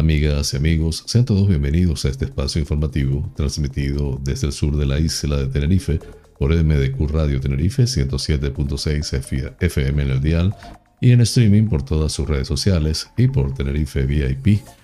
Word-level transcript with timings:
Amigas 0.00 0.54
y 0.54 0.56
amigos, 0.56 1.02
sean 1.04 1.26
todos 1.26 1.46
bienvenidos 1.46 2.06
a 2.06 2.08
este 2.08 2.24
espacio 2.24 2.58
informativo 2.58 3.30
transmitido 3.36 4.18
desde 4.24 4.46
el 4.46 4.54
sur 4.54 4.74
de 4.74 4.86
la 4.86 4.98
isla 4.98 5.36
de 5.36 5.48
Tenerife 5.48 6.00
por 6.38 6.56
MDQ 6.56 7.10
Radio 7.10 7.38
Tenerife 7.38 7.82
107.6 7.82 9.54
FM 9.60 10.02
en 10.02 10.10
el 10.10 10.22
dial 10.22 10.56
y 11.02 11.10
en 11.10 11.20
streaming 11.20 11.68
por 11.68 11.82
todas 11.82 12.12
sus 12.12 12.26
redes 12.26 12.48
sociales 12.48 13.10
y 13.18 13.28
por 13.28 13.52
Tenerife 13.52 14.06
VIP 14.06 14.62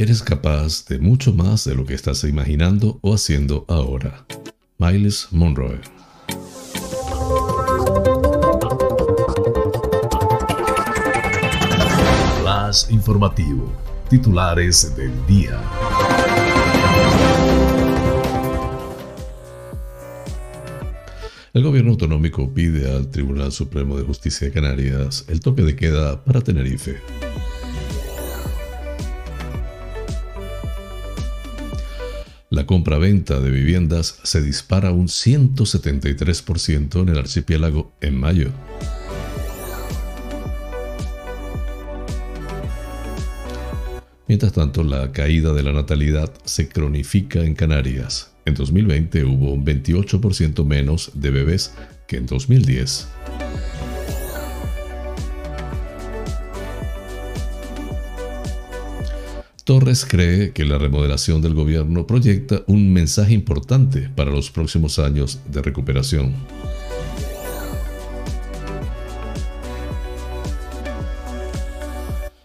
Eres 0.00 0.22
capaz 0.22 0.86
de 0.86 0.98
mucho 0.98 1.34
más 1.34 1.66
de 1.66 1.74
lo 1.74 1.84
que 1.84 1.92
estás 1.92 2.24
imaginando 2.24 2.98
o 3.02 3.12
haciendo 3.12 3.66
ahora. 3.68 4.24
Miles 4.78 5.28
Monroe. 5.30 5.78
Flash 12.40 12.90
informativo. 12.90 13.70
Titulares 14.08 14.96
del 14.96 15.12
día. 15.26 15.60
El 21.52 21.62
gobierno 21.62 21.90
autonómico 21.90 22.50
pide 22.54 22.90
al 22.90 23.10
Tribunal 23.10 23.52
Supremo 23.52 23.98
de 23.98 24.04
Justicia 24.04 24.46
de 24.46 24.54
Canarias 24.54 25.26
el 25.28 25.40
toque 25.40 25.60
de 25.60 25.76
queda 25.76 26.24
para 26.24 26.40
Tenerife. 26.40 27.02
La 32.52 32.66
compra-venta 32.66 33.38
de 33.38 33.48
viviendas 33.48 34.18
se 34.24 34.42
dispara 34.42 34.90
un 34.90 35.06
173% 35.06 37.00
en 37.00 37.08
el 37.10 37.18
archipiélago 37.18 37.92
en 38.00 38.16
mayo. 38.16 38.50
Mientras 44.26 44.52
tanto, 44.52 44.82
la 44.82 45.12
caída 45.12 45.52
de 45.52 45.62
la 45.62 45.72
natalidad 45.72 46.32
se 46.44 46.68
cronifica 46.68 47.38
en 47.44 47.54
Canarias. 47.54 48.32
En 48.44 48.54
2020 48.54 49.22
hubo 49.26 49.52
un 49.52 49.64
28% 49.64 50.64
menos 50.64 51.12
de 51.14 51.30
bebés 51.30 51.72
que 52.08 52.16
en 52.16 52.26
2010. 52.26 53.06
Torres 59.70 60.04
cree 60.04 60.50
que 60.50 60.64
la 60.64 60.78
remodelación 60.78 61.42
del 61.42 61.54
gobierno 61.54 62.04
proyecta 62.04 62.64
un 62.66 62.92
mensaje 62.92 63.34
importante 63.34 64.10
para 64.16 64.32
los 64.32 64.50
próximos 64.50 64.98
años 64.98 65.38
de 65.48 65.62
recuperación. 65.62 66.34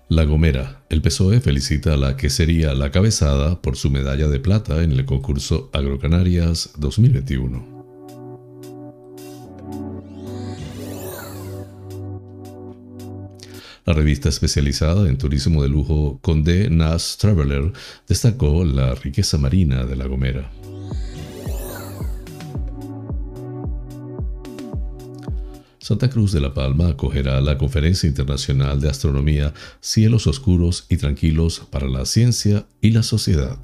La 0.08 0.26
Gomera. 0.26 0.84
El 0.88 1.02
PSOE 1.02 1.42
felicita 1.42 1.96
a 1.96 1.98
la 1.98 2.16
que 2.16 2.30
sería 2.30 2.76
la 2.76 2.92
cabezada 2.92 3.60
por 3.60 3.76
su 3.76 3.90
medalla 3.90 4.28
de 4.28 4.40
plata 4.40 4.84
en 4.84 4.92
el 4.92 5.04
concurso 5.06 5.72
Agrocanarias 5.74 6.74
2021. 6.78 7.75
La 13.86 13.94
revista 13.94 14.30
especializada 14.30 15.08
en 15.08 15.20
turismo 15.20 15.62
de 15.62 15.70
lujo 15.70 16.18
Condé 16.24 16.72
Nast 16.72 17.22
Traveler 17.22 17.72
destacó 18.08 18.66
la 18.66 18.96
riqueza 18.96 19.38
marina 19.38 19.86
de 19.86 19.96
La 19.96 20.08
Gomera. 20.08 20.52
Santa 25.78 26.10
Cruz 26.10 26.32
de 26.32 26.42
la 26.42 26.52
Palma 26.52 26.90
acogerá 26.90 27.40
la 27.42 27.60
Conferencia 27.60 28.10
Internacional 28.10 28.82
de 28.82 28.90
Astronomía 28.90 29.54
Cielos 29.82 30.26
Oscuros 30.26 30.88
y 30.90 30.98
Tranquilos 30.98 31.62
para 31.70 31.88
la 31.88 32.06
Ciencia 32.06 32.66
y 32.82 32.90
la 32.90 33.04
Sociedad. 33.04 33.60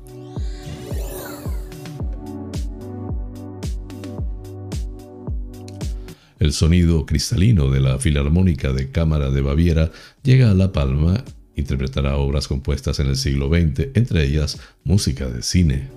El 6.41 6.53
sonido 6.53 7.05
cristalino 7.05 7.69
de 7.69 7.79
la 7.79 7.99
Filarmónica 7.99 8.73
de 8.73 8.89
Cámara 8.89 9.29
de 9.29 9.41
Baviera 9.41 9.91
llega 10.23 10.51
a 10.51 10.53
La 10.53 10.71
Palma, 10.71 11.23
interpretará 11.55 12.17
obras 12.17 12.47
compuestas 12.47 12.99
en 12.99 13.07
el 13.07 13.15
siglo 13.15 13.49
XX, 13.49 13.89
entre 13.93 14.23
ellas 14.23 14.59
música 14.83 15.27
de 15.27 15.41
cine. 15.41 15.89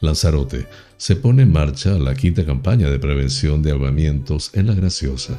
Lanzarote. 0.00 0.66
Se 0.98 1.16
pone 1.16 1.42
en 1.42 1.52
marcha 1.52 1.98
la 1.98 2.14
quinta 2.14 2.44
campaña 2.44 2.88
de 2.88 2.98
prevención 2.98 3.62
de 3.62 3.72
ahogamientos 3.72 4.50
en 4.54 4.66
la 4.66 4.74
Graciosa. 4.74 5.38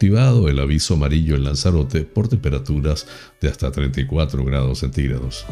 activado 0.00 0.48
el 0.48 0.58
aviso 0.58 0.94
amarillo 0.94 1.34
en 1.34 1.44
Lanzarote 1.44 2.04
por 2.04 2.26
temperaturas 2.26 3.06
de 3.38 3.48
hasta 3.48 3.70
34 3.70 4.42
grados 4.46 4.78
centígrados. 4.78 5.44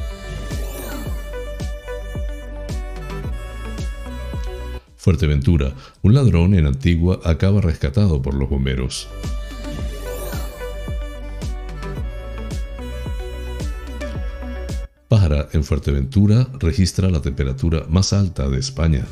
Fuerteventura, 5.09 5.73
un 6.03 6.13
ladrón 6.13 6.53
en 6.53 6.67
Antigua 6.67 7.19
acaba 7.25 7.63
rescatado 7.63 8.21
por 8.21 8.35
los 8.35 8.51
bomberos. 8.51 9.09
Pájara 15.09 15.49
en 15.55 15.65
Fuerteventura 15.65 16.47
registra 16.61 17.09
la 17.09 17.23
temperatura 17.23 17.87
más 17.89 18.13
alta 18.13 18.51
de 18.51 18.59
España. 18.59 19.07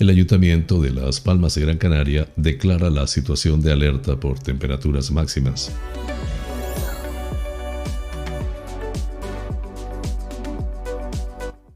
el 0.00 0.08
Ayuntamiento 0.08 0.80
de 0.80 0.90
Las 0.90 1.20
Palmas 1.20 1.54
de 1.54 1.60
Gran 1.60 1.76
Canaria 1.76 2.26
declara 2.34 2.88
la 2.88 3.06
situación 3.06 3.60
de 3.60 3.70
alerta 3.70 4.18
por 4.18 4.38
temperaturas 4.38 5.10
máximas. 5.10 5.70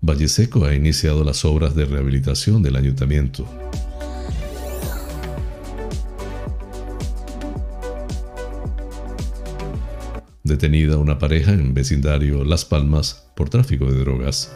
Valle 0.07 0.29
Seco 0.29 0.67
ha 0.67 0.75
iniciado 0.75 1.25
las 1.25 1.47
obras 1.47 1.75
de 1.75 1.87
rehabilitación 1.87 2.63
del 2.63 2.77
ayuntamiento. 2.77 3.49
Detenida 10.43 10.99
una 10.99 11.19
pareja 11.19 11.53
en 11.53 11.73
vecindario 11.73 12.45
Las 12.45 12.67
Palmas 12.67 13.31
por 13.35 13.49
tráfico 13.49 13.91
de 13.91 14.01
drogas. 14.01 14.55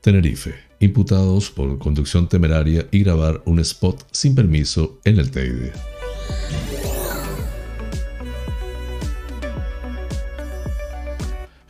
Tenerife, 0.00 0.54
imputados 0.80 1.50
por 1.50 1.78
conducción 1.78 2.30
temeraria 2.30 2.86
y 2.90 3.00
grabar 3.00 3.42
un 3.44 3.58
spot 3.58 4.06
sin 4.10 4.34
permiso 4.34 5.00
en 5.04 5.18
el 5.18 5.30
Teide. 5.30 5.72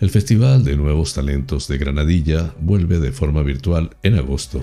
El 0.07 0.13
Festival 0.13 0.63
de 0.63 0.77
Nuevos 0.77 1.15
Talentos 1.15 1.67
de 1.67 1.79
Granadilla 1.79 2.55
vuelve 2.61 3.01
de 3.01 3.11
forma 3.11 3.43
virtual 3.43 3.97
en 4.05 4.15
agosto. 4.15 4.63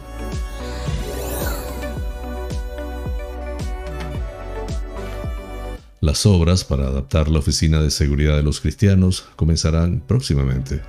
Las 6.00 6.26
obras 6.26 6.64
para 6.64 6.88
adaptar 6.88 7.28
la 7.28 7.40
Oficina 7.40 7.82
de 7.82 7.92
Seguridad 7.92 8.38
de 8.38 8.44
los 8.44 8.62
Cristianos 8.62 9.26
comenzarán 9.36 10.00
próximamente. 10.08 10.80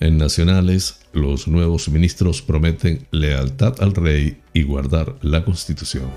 En 0.00 0.18
nacionales, 0.18 1.00
los 1.14 1.48
nuevos 1.48 1.88
ministros 1.88 2.42
prometen 2.42 3.06
lealtad 3.10 3.80
al 3.80 3.94
rey 3.94 4.42
y 4.52 4.64
guardar 4.64 5.16
la 5.22 5.46
constitución. 5.46 6.10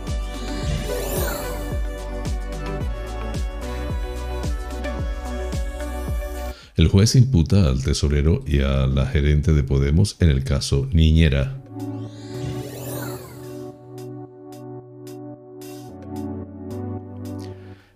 El 6.77 6.89
juez 6.89 7.15
imputa 7.15 7.67
al 7.69 7.83
tesorero 7.83 8.43
y 8.45 8.59
a 8.59 8.85
la 8.85 9.07
gerente 9.07 9.51
de 9.51 9.63
Podemos 9.63 10.15
en 10.19 10.29
el 10.29 10.43
caso 10.43 10.87
Niñera. 10.93 11.59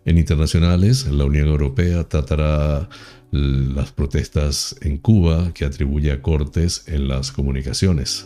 En 0.04 0.18
internacionales, 0.18 1.06
la 1.06 1.26
Unión 1.26 1.48
Europea 1.48 2.10
tratará 2.10 2.90
las 3.30 3.92
protestas 3.92 4.76
en 4.82 4.98
Cuba 4.98 5.54
que 5.54 5.64
atribuye 5.64 6.12
a 6.12 6.24
Cortes 6.24 6.86
en 6.88 7.08
las 7.08 7.32
comunicaciones. 7.32 8.26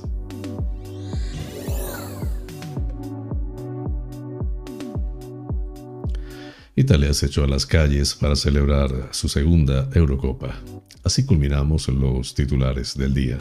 Italia 6.86 7.16
se 7.16 7.26
echó 7.26 7.44
a 7.44 7.48
las 7.48 7.66
calles 7.66 8.14
para 8.14 8.36
celebrar 8.36 9.10
su 9.10 9.28
segunda 9.28 9.90
Eurocopa. 9.96 10.54
Así 11.04 11.26
culminamos 11.26 11.88
los 11.88 12.36
titulares 12.36 12.96
del 12.96 13.12
día. 13.12 13.40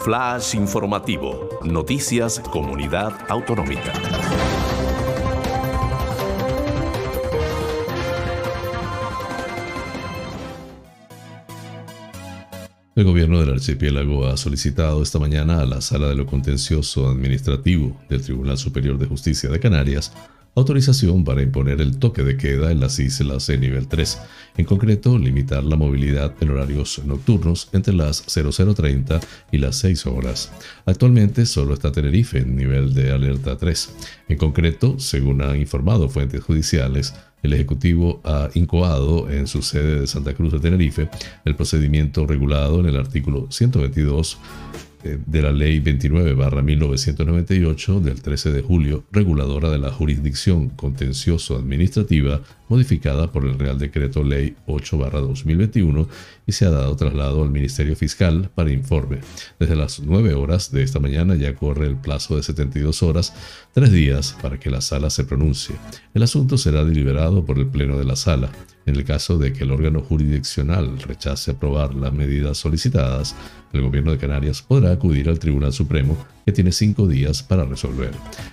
Flash 0.00 0.56
informativo. 0.56 1.60
Noticias 1.62 2.40
Comunidad 2.40 3.12
Autonómica. 3.28 3.92
El 12.96 13.04
gobierno 13.04 13.38
del 13.38 13.50
archipiélago 13.50 14.26
ha 14.26 14.36
solicitado 14.36 15.00
esta 15.00 15.20
mañana 15.20 15.60
a 15.60 15.66
la 15.66 15.80
Sala 15.80 16.08
de 16.08 16.16
lo 16.16 16.26
Contencioso 16.26 17.08
Administrativo 17.08 17.96
del 18.08 18.20
Tribunal 18.20 18.58
Superior 18.58 18.98
de 18.98 19.06
Justicia 19.06 19.48
de 19.48 19.60
Canarias 19.60 20.12
autorización 20.54 21.24
para 21.24 21.42
imponer 21.42 21.80
el 21.80 21.98
toque 21.98 22.22
de 22.22 22.36
queda 22.36 22.70
en 22.70 22.80
las 22.80 22.98
islas 22.98 23.46
de 23.46 23.58
nivel 23.58 23.88
3, 23.88 24.18
en 24.58 24.64
concreto 24.64 25.18
limitar 25.18 25.64
la 25.64 25.76
movilidad 25.76 26.34
en 26.40 26.50
horarios 26.50 27.00
nocturnos 27.04 27.68
entre 27.72 27.94
las 27.94 28.24
0030 28.26 29.20
y 29.50 29.58
las 29.58 29.76
6 29.76 30.06
horas. 30.06 30.52
Actualmente 30.84 31.46
solo 31.46 31.74
está 31.74 31.90
Tenerife 31.92 32.38
en 32.38 32.56
nivel 32.56 32.94
de 32.94 33.12
alerta 33.12 33.56
3. 33.56 33.94
En 34.28 34.36
concreto, 34.36 34.98
según 34.98 35.42
han 35.42 35.56
informado 35.56 36.08
fuentes 36.08 36.42
judiciales, 36.42 37.14
el 37.42 37.52
Ejecutivo 37.54 38.20
ha 38.24 38.50
incoado 38.54 39.28
en 39.30 39.46
su 39.46 39.62
sede 39.62 40.00
de 40.00 40.06
Santa 40.06 40.34
Cruz 40.34 40.52
de 40.52 40.60
Tenerife 40.60 41.08
el 41.44 41.56
procedimiento 41.56 42.26
regulado 42.26 42.78
en 42.78 42.86
el 42.86 42.96
artículo 42.96 43.48
122 43.50 44.34
eh, 44.34 44.91
de 45.02 45.42
la 45.42 45.52
Ley 45.52 45.80
29-1998 45.80 48.00
del 48.00 48.22
13 48.22 48.52
de 48.52 48.62
julio, 48.62 49.04
reguladora 49.10 49.70
de 49.70 49.78
la 49.78 49.90
jurisdicción 49.90 50.68
contencioso-administrativa, 50.70 52.40
modificada 52.68 53.32
por 53.32 53.44
el 53.44 53.58
Real 53.58 53.78
Decreto 53.78 54.22
Ley 54.22 54.54
8-2021 54.66 56.06
y 56.46 56.52
se 56.52 56.66
ha 56.66 56.70
dado 56.70 56.94
traslado 56.96 57.42
al 57.42 57.50
Ministerio 57.50 57.96
Fiscal 57.96 58.50
para 58.54 58.70
informe. 58.70 59.18
Desde 59.58 59.76
las 59.76 60.00
9 60.00 60.34
horas 60.34 60.72
de 60.72 60.82
esta 60.82 61.00
mañana 61.00 61.34
ya 61.34 61.54
corre 61.54 61.86
el 61.86 61.96
plazo 61.96 62.36
de 62.36 62.42
72 62.42 63.02
horas, 63.02 63.34
tres 63.72 63.92
días 63.92 64.36
para 64.40 64.58
que 64.58 64.70
la 64.70 64.80
sala 64.80 65.10
se 65.10 65.24
pronuncie. 65.24 65.76
El 66.14 66.22
asunto 66.22 66.56
será 66.56 66.84
deliberado 66.84 67.44
por 67.44 67.58
el 67.58 67.66
Pleno 67.66 67.98
de 67.98 68.04
la 68.04 68.16
sala. 68.16 68.50
En 68.86 68.96
el 68.96 69.04
caso 69.04 69.38
de 69.38 69.52
que 69.52 69.64
el 69.64 69.70
órgano 69.70 70.00
jurisdiccional 70.00 70.98
rechace 71.00 71.52
aprobar 71.52 71.94
las 71.94 72.12
medidas 72.12 72.58
solicitadas, 72.58 73.34
el 73.72 73.82
gobierno 73.82 74.10
de 74.10 74.18
Canarias 74.18 74.62
podrá 74.62 74.92
acudir 74.92 75.28
al 75.28 75.38
Tribunal 75.38 75.72
Supremo, 75.72 76.16
que 76.44 76.52
tiene 76.52 76.72
cinco 76.72 77.06
días 77.06 77.42
para 77.42 77.64
resolver. 77.64 78.10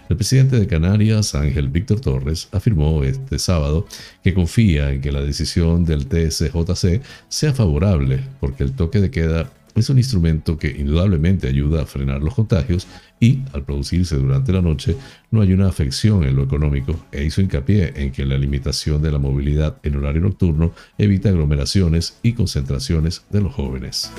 El 0.07 0.15
presidente 0.15 0.59
de 0.59 0.67
Canarias, 0.67 1.35
Ángel 1.35 1.69
Víctor 1.69 1.99
Torres, 1.99 2.47
afirmó 2.51 3.03
este 3.03 3.39
sábado 3.39 3.87
que 4.23 4.33
confía 4.33 4.91
en 4.91 5.01
que 5.01 5.11
la 5.11 5.21
decisión 5.21 5.83
del 5.83 6.07
TSJC 6.07 7.01
sea 7.27 7.53
favorable, 7.53 8.21
porque 8.39 8.63
el 8.63 8.73
toque 8.73 9.01
de 9.01 9.11
queda 9.11 9.49
es 9.75 9.89
un 9.89 9.97
instrumento 9.97 10.57
que 10.57 10.69
indudablemente 10.69 11.47
ayuda 11.47 11.83
a 11.83 11.85
frenar 11.85 12.21
los 12.21 12.35
contagios 12.35 12.87
y, 13.19 13.39
al 13.53 13.63
producirse 13.63 14.15
durante 14.15 14.51
la 14.51 14.61
noche, 14.61 14.95
no 15.31 15.41
hay 15.41 15.53
una 15.53 15.67
afección 15.67 16.23
en 16.23 16.35
lo 16.35 16.43
económico 16.43 16.95
e 17.11 17.23
hizo 17.23 17.41
hincapié 17.41 17.93
en 17.95 18.11
que 18.11 18.25
la 18.25 18.37
limitación 18.37 19.01
de 19.01 19.11
la 19.11 19.19
movilidad 19.19 19.77
en 19.83 19.95
horario 19.97 20.21
nocturno 20.21 20.73
evita 20.97 21.29
aglomeraciones 21.29 22.19
y 22.23 22.33
concentraciones 22.33 23.23
de 23.29 23.41
los 23.41 23.53
jóvenes. 23.53 24.11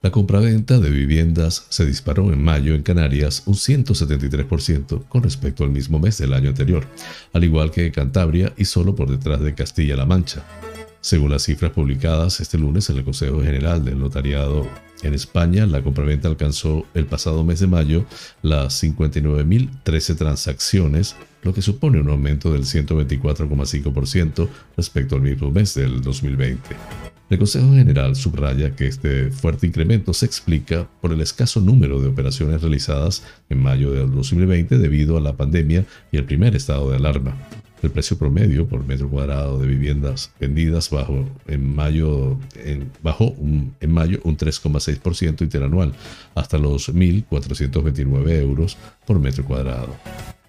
La 0.00 0.12
compraventa 0.12 0.78
de 0.78 0.90
viviendas 0.90 1.66
se 1.70 1.84
disparó 1.84 2.32
en 2.32 2.40
mayo 2.40 2.76
en 2.76 2.84
Canarias 2.84 3.42
un 3.46 3.54
173% 3.54 5.08
con 5.08 5.24
respecto 5.24 5.64
al 5.64 5.70
mismo 5.70 5.98
mes 5.98 6.18
del 6.18 6.34
año 6.34 6.50
anterior, 6.50 6.86
al 7.32 7.42
igual 7.42 7.72
que 7.72 7.90
Cantabria 7.90 8.52
y 8.56 8.64
solo 8.64 8.94
por 8.94 9.10
detrás 9.10 9.40
de 9.40 9.56
Castilla-La 9.56 10.06
Mancha. 10.06 10.44
Según 11.00 11.32
las 11.32 11.42
cifras 11.42 11.72
publicadas 11.72 12.38
este 12.38 12.58
lunes 12.58 12.88
en 12.90 12.98
el 12.98 13.04
Consejo 13.04 13.42
General 13.42 13.84
del 13.84 13.98
Notariado 13.98 14.68
en 15.02 15.14
España, 15.14 15.66
la 15.66 15.82
compraventa 15.82 16.28
alcanzó 16.28 16.86
el 16.94 17.06
pasado 17.06 17.42
mes 17.42 17.58
de 17.58 17.66
mayo 17.66 18.04
las 18.40 18.80
59.013 18.80 20.16
transacciones, 20.16 21.16
lo 21.42 21.52
que 21.52 21.62
supone 21.62 22.00
un 22.00 22.10
aumento 22.10 22.52
del 22.52 22.62
124,5% 22.62 24.48
respecto 24.76 25.16
al 25.16 25.22
mismo 25.22 25.50
mes 25.50 25.74
del 25.74 26.02
2020. 26.02 26.76
El 27.30 27.38
Consejo 27.38 27.74
General 27.74 28.16
subraya 28.16 28.74
que 28.74 28.86
este 28.86 29.30
fuerte 29.30 29.66
incremento 29.66 30.14
se 30.14 30.24
explica 30.24 30.88
por 31.02 31.12
el 31.12 31.20
escaso 31.20 31.60
número 31.60 32.00
de 32.00 32.08
operaciones 32.08 32.62
realizadas 32.62 33.22
en 33.50 33.62
mayo 33.62 33.92
del 33.92 34.10
2020 34.10 34.78
debido 34.78 35.18
a 35.18 35.20
la 35.20 35.36
pandemia 35.36 35.84
y 36.10 36.16
el 36.16 36.24
primer 36.24 36.56
estado 36.56 36.88
de 36.88 36.96
alarma. 36.96 37.36
El 37.82 37.90
precio 37.90 38.18
promedio 38.18 38.66
por 38.66 38.86
metro 38.86 39.10
cuadrado 39.10 39.58
de 39.58 39.66
viviendas 39.66 40.32
vendidas 40.40 40.88
bajó 40.88 41.28
en 41.46 41.74
mayo, 41.74 42.38
bajó 43.02 43.36
en 43.38 43.92
mayo 43.92 44.20
un 44.24 44.36
3,6% 44.36 45.42
interanual 45.42 45.92
hasta 46.34 46.56
los 46.56 46.92
1.429 46.92 48.30
euros 48.40 48.78
por 49.06 49.20
metro 49.20 49.44
cuadrado. 49.44 49.94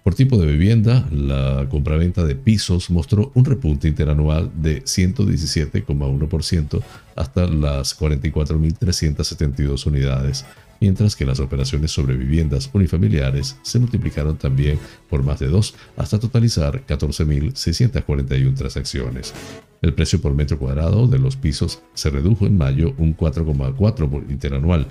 Por 0.02 0.14
tipo 0.14 0.38
de 0.38 0.46
vivienda, 0.46 1.06
la 1.12 1.66
compraventa 1.68 2.24
de 2.24 2.34
pisos 2.34 2.90
mostró 2.90 3.30
un 3.34 3.44
repunte 3.44 3.86
interanual 3.86 4.50
de 4.54 4.82
117,1% 4.82 6.82
hasta 7.16 7.46
las 7.46 8.00
44.372 8.00 9.86
unidades, 9.86 10.46
mientras 10.80 11.14
que 11.14 11.26
las 11.26 11.40
operaciones 11.40 11.92
sobre 11.92 12.16
viviendas 12.16 12.70
unifamiliares 12.72 13.56
se 13.62 13.78
multiplicaron 13.78 14.36
también 14.36 14.78
por 15.08 15.22
más 15.22 15.38
de 15.38 15.48
dos 15.48 15.74
hasta 15.96 16.18
totalizar 16.18 16.84
14.641 16.86 18.54
transacciones. 18.54 19.34
El 19.82 19.94
precio 19.94 20.20
por 20.20 20.34
metro 20.34 20.58
cuadrado 20.58 21.06
de 21.06 21.18
los 21.18 21.36
pisos 21.36 21.82
se 21.94 22.10
redujo 22.10 22.46
en 22.46 22.58
mayo 22.58 22.94
un 22.98 23.16
4,4 23.16 24.30
interanual 24.30 24.88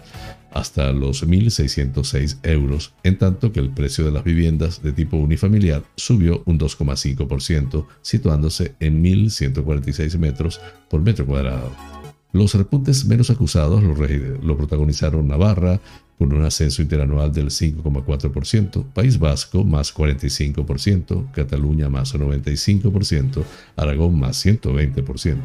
hasta 0.51 0.91
los 0.91 1.27
1.606 1.27 2.39
euros, 2.43 2.93
en 3.03 3.17
tanto 3.19 3.51
que 3.51 3.59
el 3.59 3.69
precio 3.69 4.03
de 4.03 4.11
las 4.11 4.23
viviendas 4.23 4.81
de 4.81 4.91
tipo 4.91 5.17
unifamiliar 5.17 5.83
subió 5.95 6.41
un 6.45 6.57
2,5%, 6.57 7.85
situándose 8.01 8.73
en 8.79 9.03
1.146 9.03 10.17
metros 10.17 10.59
por 10.89 11.01
metro 11.01 11.25
cuadrado. 11.27 11.98
Los 12.31 12.53
repuntes 12.53 13.05
menos 13.05 13.31
acusados 13.31 13.81
lo, 13.83 14.57
protagonizaron 14.57 15.27
Navarra, 15.27 15.81
con 16.19 16.31
un 16.31 16.43
ascenso 16.45 16.81
interanual 16.81 17.33
del 17.33 17.47
5,4%, 17.47 18.83
País 18.93 19.17
Vasco 19.17 19.63
más 19.63 19.95
45%, 19.95 21.31
Cataluña 21.31 21.89
más 21.89 22.13
95%, 22.13 23.43
Aragón 23.77 24.19
más 24.19 24.45
120%. 24.45 25.37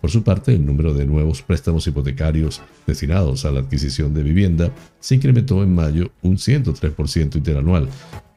Por 0.00 0.10
su 0.10 0.22
parte, 0.22 0.54
el 0.54 0.64
número 0.64 0.94
de 0.94 1.04
nuevos 1.04 1.42
préstamos 1.42 1.86
hipotecarios 1.86 2.62
destinados 2.86 3.44
a 3.44 3.50
la 3.50 3.60
adquisición 3.60 4.14
de 4.14 4.22
vivienda 4.22 4.72
se 4.98 5.16
incrementó 5.16 5.62
en 5.62 5.74
mayo 5.74 6.10
un 6.22 6.36
103% 6.36 7.36
interanual, 7.36 7.88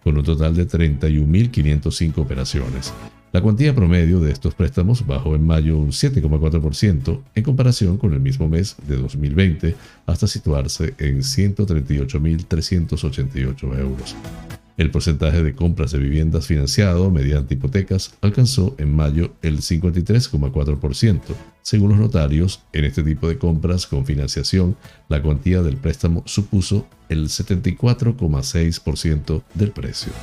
con 0.03 0.17
un 0.17 0.24
total 0.25 0.55
de 0.55 0.67
31.505 0.67 2.17
operaciones. 2.17 2.91
La 3.33 3.41
cuantía 3.41 3.73
promedio 3.73 4.19
de 4.19 4.31
estos 4.31 4.53
préstamos 4.53 5.07
bajó 5.07 5.35
en 5.35 5.43
mayo 5.43 5.79
un 5.79 5.89
7,4% 5.89 7.19
en 7.33 7.43
comparación 7.43 7.97
con 7.97 8.13
el 8.13 8.19
mismo 8.19 8.47
mes 8.47 8.75
de 8.87 8.95
2020 8.95 9.75
hasta 10.05 10.27
situarse 10.27 10.93
en 10.99 11.21
138.388 11.21 13.79
euros. 13.79 14.15
El 14.77 14.91
porcentaje 14.91 15.41
de 15.41 15.55
compras 15.55 15.91
de 15.91 15.97
viviendas 15.97 16.45
financiado 16.45 17.09
mediante 17.09 17.55
hipotecas 17.55 18.13
alcanzó 18.21 18.75
en 18.77 18.95
mayo 18.95 19.33
el 19.41 19.61
53,4%. 19.61 21.19
Según 21.63 21.89
los 21.89 21.97
notarios, 21.97 22.61
en 22.71 22.85
este 22.85 23.01
tipo 23.01 23.27
de 23.27 23.39
compras 23.39 23.87
con 23.87 24.05
financiación, 24.05 24.75
la 25.09 25.23
cuantía 25.23 25.63
del 25.63 25.77
préstamo 25.77 26.21
supuso 26.27 26.85
el 27.09 27.29
74,6% 27.29 29.41
del 29.55 29.71
precio. 29.71 30.13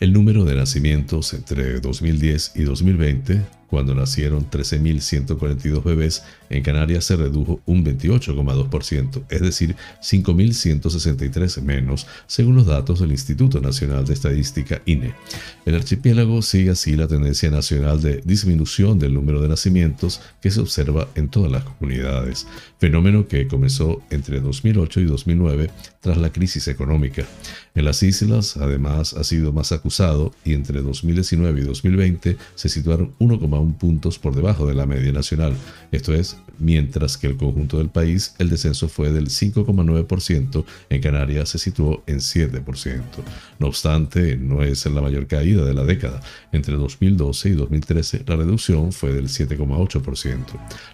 El 0.00 0.12
número 0.12 0.44
de 0.44 0.54
nacimientos 0.54 1.34
entre 1.34 1.80
2010 1.80 2.52
y 2.54 2.62
2020 2.62 3.58
cuando 3.68 3.94
nacieron 3.94 4.50
13.142 4.50 5.84
bebés, 5.84 6.24
en 6.48 6.62
Canarias 6.62 7.04
se 7.04 7.16
redujo 7.16 7.60
un 7.66 7.84
28,2%, 7.84 9.24
es 9.28 9.40
decir, 9.42 9.76
5.163 10.02 11.60
menos, 11.62 12.06
según 12.26 12.56
los 12.56 12.66
datos 12.66 13.00
del 13.00 13.10
Instituto 13.10 13.60
Nacional 13.60 14.06
de 14.06 14.14
Estadística 14.14 14.80
INE. 14.86 15.12
El 15.66 15.74
archipiélago 15.74 16.40
sigue 16.40 16.70
así 16.70 16.96
la 16.96 17.08
tendencia 17.08 17.50
nacional 17.50 18.00
de 18.00 18.22
disminución 18.24 18.98
del 18.98 19.12
número 19.12 19.42
de 19.42 19.48
nacimientos 19.48 20.22
que 20.40 20.50
se 20.50 20.60
observa 20.60 21.08
en 21.14 21.28
todas 21.28 21.52
las 21.52 21.64
comunidades, 21.64 22.46
fenómeno 22.78 23.28
que 23.28 23.46
comenzó 23.46 24.02
entre 24.10 24.40
2008 24.40 25.00
y 25.00 25.04
2009 25.04 25.70
tras 26.00 26.16
la 26.16 26.32
crisis 26.32 26.68
económica. 26.68 27.24
En 27.78 27.84
las 27.84 28.02
islas, 28.02 28.56
además, 28.56 29.14
ha 29.14 29.22
sido 29.22 29.52
más 29.52 29.70
acusado 29.70 30.32
y 30.44 30.54
entre 30.54 30.82
2019 30.82 31.60
y 31.60 31.62
2020 31.62 32.36
se 32.56 32.68
situaron 32.68 33.14
1,1 33.20 33.78
puntos 33.78 34.18
por 34.18 34.34
debajo 34.34 34.66
de 34.66 34.74
la 34.74 34.84
media 34.84 35.12
nacional, 35.12 35.54
esto 35.92 36.12
es, 36.12 36.38
mientras 36.58 37.16
que 37.16 37.26
el 37.26 37.36
conjunto 37.36 37.78
del 37.78 37.88
país 37.88 38.34
el 38.38 38.50
descenso 38.50 38.88
fue 38.88 39.12
del 39.12 39.28
5,9%, 39.28 40.64
en 40.90 41.00
Canarias 41.00 41.50
se 41.50 41.58
situó 41.58 42.02
en 42.06 42.18
7%. 42.18 43.02
No 43.58 43.66
obstante, 43.66 44.36
no 44.36 44.62
es 44.62 44.86
la 44.86 45.00
mayor 45.00 45.26
caída 45.26 45.64
de 45.64 45.74
la 45.74 45.84
década. 45.84 46.20
Entre 46.52 46.74
2012 46.74 47.48
y 47.50 47.52
2013 47.52 48.24
la 48.26 48.36
reducción 48.36 48.92
fue 48.92 49.12
del 49.12 49.28
7,8%. 49.28 50.44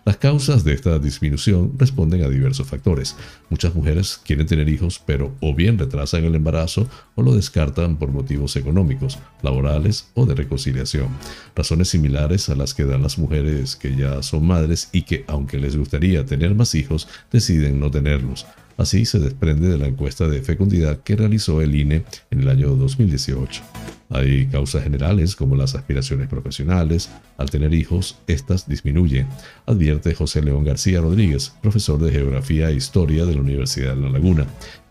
Las 0.04 0.16
causas 0.16 0.64
de 0.64 0.74
esta 0.74 0.98
disminución 0.98 1.72
responden 1.78 2.22
a 2.24 2.28
diversos 2.28 2.66
factores. 2.66 3.16
Muchas 3.50 3.74
mujeres 3.74 4.20
quieren 4.24 4.46
tener 4.46 4.68
hijos, 4.68 5.00
pero 5.04 5.34
o 5.40 5.54
bien 5.54 5.78
retrasan 5.78 6.24
el 6.24 6.34
embarazo 6.34 6.88
o 7.14 7.22
lo 7.22 7.34
descartan 7.34 7.96
por 7.96 8.10
motivos 8.10 8.56
económicos, 8.56 9.18
laborales 9.42 10.08
o 10.14 10.26
de 10.26 10.34
reconciliación. 10.34 11.08
Razones 11.54 11.88
similares 11.88 12.48
a 12.48 12.54
las 12.54 12.74
que 12.74 12.84
dan 12.84 13.02
las 13.02 13.18
mujeres 13.18 13.76
que 13.76 13.96
ya 13.96 14.22
son 14.22 14.46
madres 14.46 14.88
y 14.92 15.02
que, 15.02 15.24
aunque 15.28 15.53
les 15.58 15.76
gustaría 15.76 16.24
tener 16.24 16.54
más 16.54 16.74
hijos, 16.74 17.08
deciden 17.30 17.80
no 17.80 17.90
tenerlos. 17.90 18.46
Así 18.76 19.04
se 19.04 19.20
desprende 19.20 19.68
de 19.68 19.78
la 19.78 19.86
encuesta 19.86 20.26
de 20.28 20.42
fecundidad 20.42 21.00
que 21.02 21.14
realizó 21.14 21.62
el 21.62 21.74
INE 21.74 22.04
en 22.30 22.40
el 22.40 22.48
año 22.48 22.74
2018. 22.74 23.62
Hay 24.10 24.46
causas 24.46 24.82
generales 24.82 25.36
como 25.36 25.56
las 25.56 25.74
aspiraciones 25.74 26.28
profesionales. 26.28 27.10
Al 27.38 27.50
tener 27.50 27.72
hijos, 27.72 28.18
estas 28.26 28.68
disminuyen, 28.68 29.26
advierte 29.66 30.14
José 30.14 30.42
León 30.42 30.64
García 30.64 31.00
Rodríguez, 31.00 31.52
profesor 31.62 32.00
de 32.00 32.10
Geografía 32.10 32.70
e 32.70 32.74
Historia 32.74 33.24
de 33.24 33.34
la 33.34 33.40
Universidad 33.40 33.94
de 33.94 34.02
La 34.02 34.10
Laguna. 34.10 34.46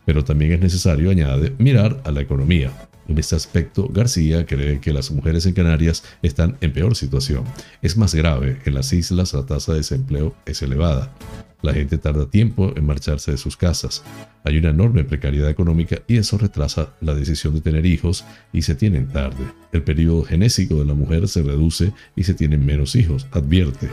Pero 0.06 0.24
también 0.24 0.54
es 0.54 0.60
necesario, 0.62 1.12
añade, 1.12 1.54
mirar 1.58 2.02
a 2.06 2.12
la 2.12 2.22
economía. 2.22 2.72
En 3.08 3.18
este 3.18 3.36
aspecto, 3.36 3.88
García 3.90 4.46
cree 4.46 4.80
que 4.80 4.94
las 4.94 5.12
mujeres 5.12 5.46
en 5.46 5.54
Canarias 5.54 6.04
están 6.22 6.58
en 6.62 6.72
peor 6.72 6.96
situación. 6.96 7.44
Es 7.82 7.98
más 7.98 8.16
grave, 8.16 8.60
en 8.66 8.74
las 8.74 8.94
islas 8.94 9.34
la 9.34 9.46
tasa 9.46 9.74
de 9.74 9.80
desempleo 9.80 10.36
es 10.46 10.62
elevada. 10.62 11.14
La 11.62 11.74
gente 11.74 11.98
tarda 11.98 12.30
tiempo 12.30 12.74
en 12.76 12.86
marcharse 12.86 13.32
de 13.32 13.38
sus 13.38 13.56
casas. 13.56 14.04
Hay 14.44 14.58
una 14.58 14.72
enorme 14.72 15.06
precariedad 15.06 15.50
económica 15.50 16.02
y 16.08 16.18
eso 16.18 16.38
retrasa 16.38 16.94
la 17.00 17.16
decisión 17.16 17.54
de 17.54 17.62
tener 17.62 17.86
hijos 17.86 18.26
y 18.52 18.64
se 18.64 18.76
tienen 18.76 19.08
tarde. 19.08 19.46
El 19.72 19.82
periodo 19.84 20.24
genésico 20.24 20.76
de 20.76 20.86
la 20.86 20.94
mujer 20.94 21.28
se 21.30 21.42
reduce 21.42 21.94
y 22.18 22.26
se 22.26 22.34
tienen 22.34 22.66
menos 22.66 22.96
hijos, 22.96 23.28
advierte. 23.32 23.90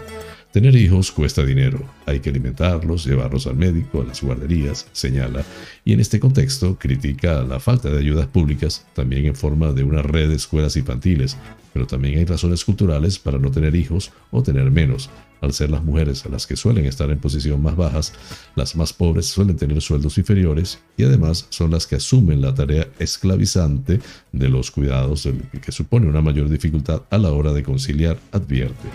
Tener 0.53 0.75
hijos 0.75 1.13
cuesta 1.13 1.45
dinero, 1.47 1.79
hay 2.07 2.19
que 2.19 2.31
alimentarlos, 2.31 3.05
llevarlos 3.05 3.47
al 3.47 3.55
médico, 3.55 4.03
a 4.03 4.05
las 4.05 4.21
guarderías, 4.21 4.89
señala, 4.91 5.45
y 5.85 5.93
en 5.93 6.01
este 6.01 6.19
contexto 6.19 6.77
critica 6.77 7.45
la 7.45 7.61
falta 7.61 7.89
de 7.89 7.99
ayudas 7.99 8.27
públicas, 8.27 8.85
también 8.93 9.27
en 9.27 9.37
forma 9.37 9.73
de 9.73 9.85
una 9.85 10.03
red 10.03 10.29
de 10.29 10.35
escuelas 10.35 10.77
infantiles, 10.77 11.37
pero 11.73 11.87
también 11.87 12.19
hay 12.19 12.25
razones 12.25 12.65
culturales 12.65 13.21
para 13.21 13.39
no 13.39 13.53
tener 13.53 13.77
hijos 13.77 14.11
o 14.33 14.43
tener 14.43 14.73
menos. 14.73 15.09
Al 15.41 15.53
ser 15.53 15.71
las 15.71 15.85
mujeres 15.85 16.25
las 16.29 16.49
que 16.49 16.57
suelen 16.57 16.85
estar 16.85 17.09
en 17.13 17.21
posición 17.21 17.63
más 17.63 17.77
bajas, 17.77 18.13
las 18.57 18.75
más 18.75 18.93
pobres 18.93 19.27
suelen 19.27 19.57
tener 19.57 19.81
sueldos 19.81 20.19
inferiores 20.19 20.81
y 20.97 21.05
además 21.05 21.47
son 21.51 21.71
las 21.71 21.87
que 21.87 21.95
asumen 21.95 22.43
la 22.43 22.53
tarea 22.53 22.89
esclavizante 22.99 24.01
de 24.33 24.49
los 24.49 24.73
cuidados, 24.73 25.29
que 25.63 25.71
supone 25.71 26.09
una 26.09 26.21
mayor 26.21 26.49
dificultad 26.49 27.03
a 27.09 27.19
la 27.19 27.31
hora 27.31 27.53
de 27.53 27.63
conciliar, 27.63 28.19
advierte. 28.33 28.89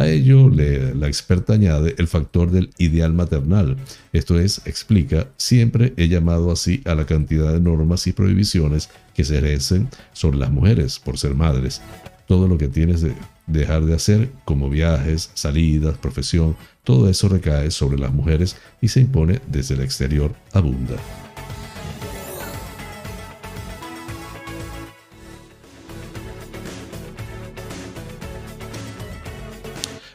A 0.00 0.08
ello 0.08 0.48
la 0.48 1.08
experta 1.08 1.52
añade 1.52 1.94
el 1.98 2.08
factor 2.08 2.50
del 2.50 2.70
ideal 2.78 3.12
maternal, 3.12 3.76
esto 4.14 4.40
es, 4.40 4.62
explica, 4.64 5.28
siempre 5.36 5.92
he 5.98 6.08
llamado 6.08 6.50
así 6.50 6.80
a 6.86 6.94
la 6.94 7.04
cantidad 7.04 7.52
de 7.52 7.60
normas 7.60 8.06
y 8.06 8.12
prohibiciones 8.12 8.88
que 9.12 9.26
se 9.26 9.36
ejercen 9.36 9.90
sobre 10.14 10.38
las 10.38 10.50
mujeres 10.50 10.98
por 10.98 11.18
ser 11.18 11.34
madres. 11.34 11.82
Todo 12.26 12.48
lo 12.48 12.56
que 12.56 12.68
tienes 12.68 13.02
de 13.02 13.12
dejar 13.46 13.84
de 13.84 13.94
hacer, 13.94 14.30
como 14.46 14.70
viajes, 14.70 15.32
salidas, 15.34 15.98
profesión, 15.98 16.56
todo 16.82 17.10
eso 17.10 17.28
recae 17.28 17.70
sobre 17.70 17.98
las 17.98 18.14
mujeres 18.14 18.56
y 18.80 18.88
se 18.88 19.00
impone 19.00 19.42
desde 19.48 19.74
el 19.74 19.82
exterior 19.82 20.34
abunda. 20.54 20.96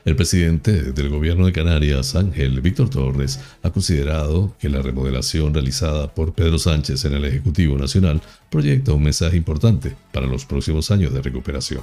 El 0.06 0.16
presidente 0.16 0.94
del 0.94 1.10
gobierno 1.10 1.48
de 1.48 1.52
Canarias, 1.52 2.16
Ángel 2.16 2.62
Víctor 2.62 2.92
Torres, 2.92 3.40
ha 3.64 3.72
considerado 3.72 4.56
que 4.60 4.70
la 4.70 4.84
remodelación 4.84 5.52
realizada 5.52 6.14
por 6.14 6.36
Pedro 6.36 6.60
Sánchez 6.60 7.06
en 7.06 7.14
el 7.14 7.26
Ejecutivo 7.26 7.76
Nacional 7.76 8.22
proyecta 8.52 8.94
un 8.94 9.02
mensaje 9.02 9.36
importante 9.36 9.96
para 10.14 10.28
los 10.28 10.46
próximos 10.46 10.92
años 10.92 11.12
de 11.12 11.24
recuperación. 11.24 11.82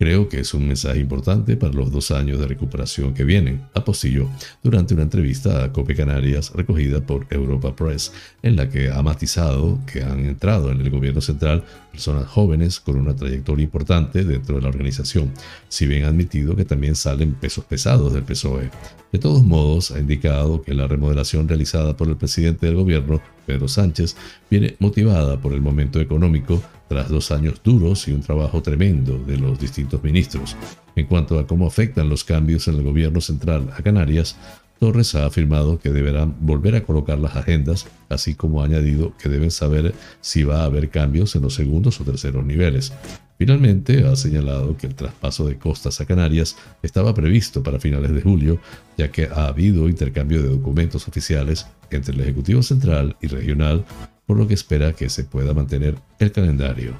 Creo 0.00 0.30
que 0.30 0.40
es 0.40 0.54
un 0.54 0.66
mensaje 0.66 0.98
importante 0.98 1.58
para 1.58 1.74
los 1.74 1.92
dos 1.92 2.10
años 2.10 2.38
de 2.38 2.46
recuperación 2.46 3.12
que 3.12 3.22
vienen, 3.22 3.66
apostilló 3.74 4.30
durante 4.62 4.94
una 4.94 5.02
entrevista 5.02 5.62
a 5.62 5.74
Cope 5.74 5.94
Canarias 5.94 6.52
recogida 6.54 7.02
por 7.02 7.26
Europa 7.28 7.76
Press, 7.76 8.10
en 8.42 8.56
la 8.56 8.70
que 8.70 8.90
ha 8.90 9.02
matizado 9.02 9.78
que 9.84 10.02
han 10.02 10.20
entrado 10.20 10.70
en 10.70 10.80
el 10.80 10.88
gobierno 10.88 11.20
central 11.20 11.64
personas 11.92 12.26
jóvenes 12.28 12.80
con 12.80 12.96
una 12.96 13.14
trayectoria 13.14 13.62
importante 13.62 14.24
dentro 14.24 14.56
de 14.56 14.62
la 14.62 14.68
organización, 14.68 15.32
si 15.68 15.86
bien 15.86 16.06
ha 16.06 16.08
admitido 16.08 16.56
que 16.56 16.64
también 16.64 16.96
salen 16.96 17.34
pesos 17.34 17.66
pesados 17.66 18.14
del 18.14 18.22
PSOE. 18.22 18.70
De 19.12 19.18
todos 19.18 19.44
modos, 19.44 19.90
ha 19.90 19.98
indicado 19.98 20.62
que 20.62 20.72
la 20.72 20.88
remodelación 20.88 21.46
realizada 21.46 21.94
por 21.94 22.08
el 22.08 22.16
presidente 22.16 22.64
del 22.64 22.76
gobierno, 22.76 23.20
Pedro 23.44 23.68
Sánchez, 23.68 24.16
viene 24.50 24.76
motivada 24.78 25.38
por 25.42 25.52
el 25.52 25.60
momento 25.60 26.00
económico 26.00 26.62
tras 26.90 27.08
dos 27.08 27.30
años 27.30 27.60
duros 27.62 28.08
y 28.08 28.12
un 28.12 28.20
trabajo 28.20 28.62
tremendo 28.62 29.16
de 29.16 29.38
los 29.38 29.60
distintos 29.60 30.02
ministros. 30.02 30.56
En 30.96 31.06
cuanto 31.06 31.38
a 31.38 31.46
cómo 31.46 31.68
afectan 31.68 32.08
los 32.08 32.24
cambios 32.24 32.66
en 32.66 32.74
el 32.74 32.82
gobierno 32.82 33.20
central 33.20 33.70
a 33.78 33.80
Canarias, 33.80 34.36
Torres 34.80 35.14
ha 35.14 35.24
afirmado 35.24 35.78
que 35.78 35.90
deberán 35.90 36.34
volver 36.40 36.74
a 36.74 36.82
colocar 36.82 37.16
las 37.20 37.36
agendas, 37.36 37.86
así 38.08 38.34
como 38.34 38.60
ha 38.60 38.64
añadido 38.64 39.16
que 39.18 39.28
deben 39.28 39.52
saber 39.52 39.94
si 40.20 40.42
va 40.42 40.62
a 40.62 40.64
haber 40.64 40.90
cambios 40.90 41.36
en 41.36 41.42
los 41.42 41.54
segundos 41.54 42.00
o 42.00 42.04
terceros 42.04 42.44
niveles. 42.44 42.92
Finalmente, 43.38 44.04
ha 44.04 44.16
señalado 44.16 44.76
que 44.76 44.88
el 44.88 44.96
traspaso 44.96 45.46
de 45.46 45.58
costas 45.58 46.00
a 46.00 46.06
Canarias 46.06 46.56
estaba 46.82 47.14
previsto 47.14 47.62
para 47.62 47.78
finales 47.78 48.12
de 48.12 48.20
julio, 48.20 48.58
ya 48.98 49.12
que 49.12 49.26
ha 49.26 49.46
habido 49.46 49.88
intercambio 49.88 50.42
de 50.42 50.48
documentos 50.48 51.06
oficiales 51.06 51.68
entre 51.92 52.14
el 52.14 52.20
Ejecutivo 52.22 52.64
Central 52.64 53.16
y 53.20 53.28
Regional 53.28 53.84
por 54.30 54.38
lo 54.38 54.46
que 54.46 54.54
espera 54.54 54.92
que 54.92 55.08
se 55.08 55.24
pueda 55.24 55.52
mantener 55.54 55.96
el 56.20 56.30
calendario. 56.30 56.94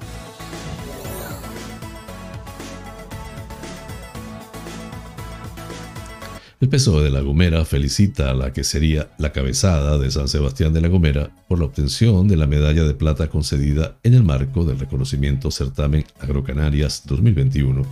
El 6.59 6.67
PSOE 6.67 7.05
de 7.05 7.09
La 7.09 7.21
Gomera 7.21 7.63
felicita 7.63 8.31
a 8.31 8.33
la 8.33 8.51
que 8.51 8.65
sería 8.65 9.11
la 9.17 9.31
cabezada 9.31 9.97
de 9.97 10.11
San 10.11 10.27
Sebastián 10.27 10.73
de 10.73 10.81
La 10.81 10.89
Gomera 10.89 11.31
por 11.47 11.59
la 11.59 11.63
obtención 11.63 12.27
de 12.27 12.35
la 12.35 12.47
medalla 12.47 12.83
de 12.83 12.95
plata 12.95 13.29
concedida 13.29 13.95
en 14.03 14.13
el 14.13 14.23
marco 14.23 14.65
del 14.65 14.77
reconocimiento 14.77 15.51
Certamen 15.51 16.03
Agrocanarias 16.19 17.03
2021 17.05 17.85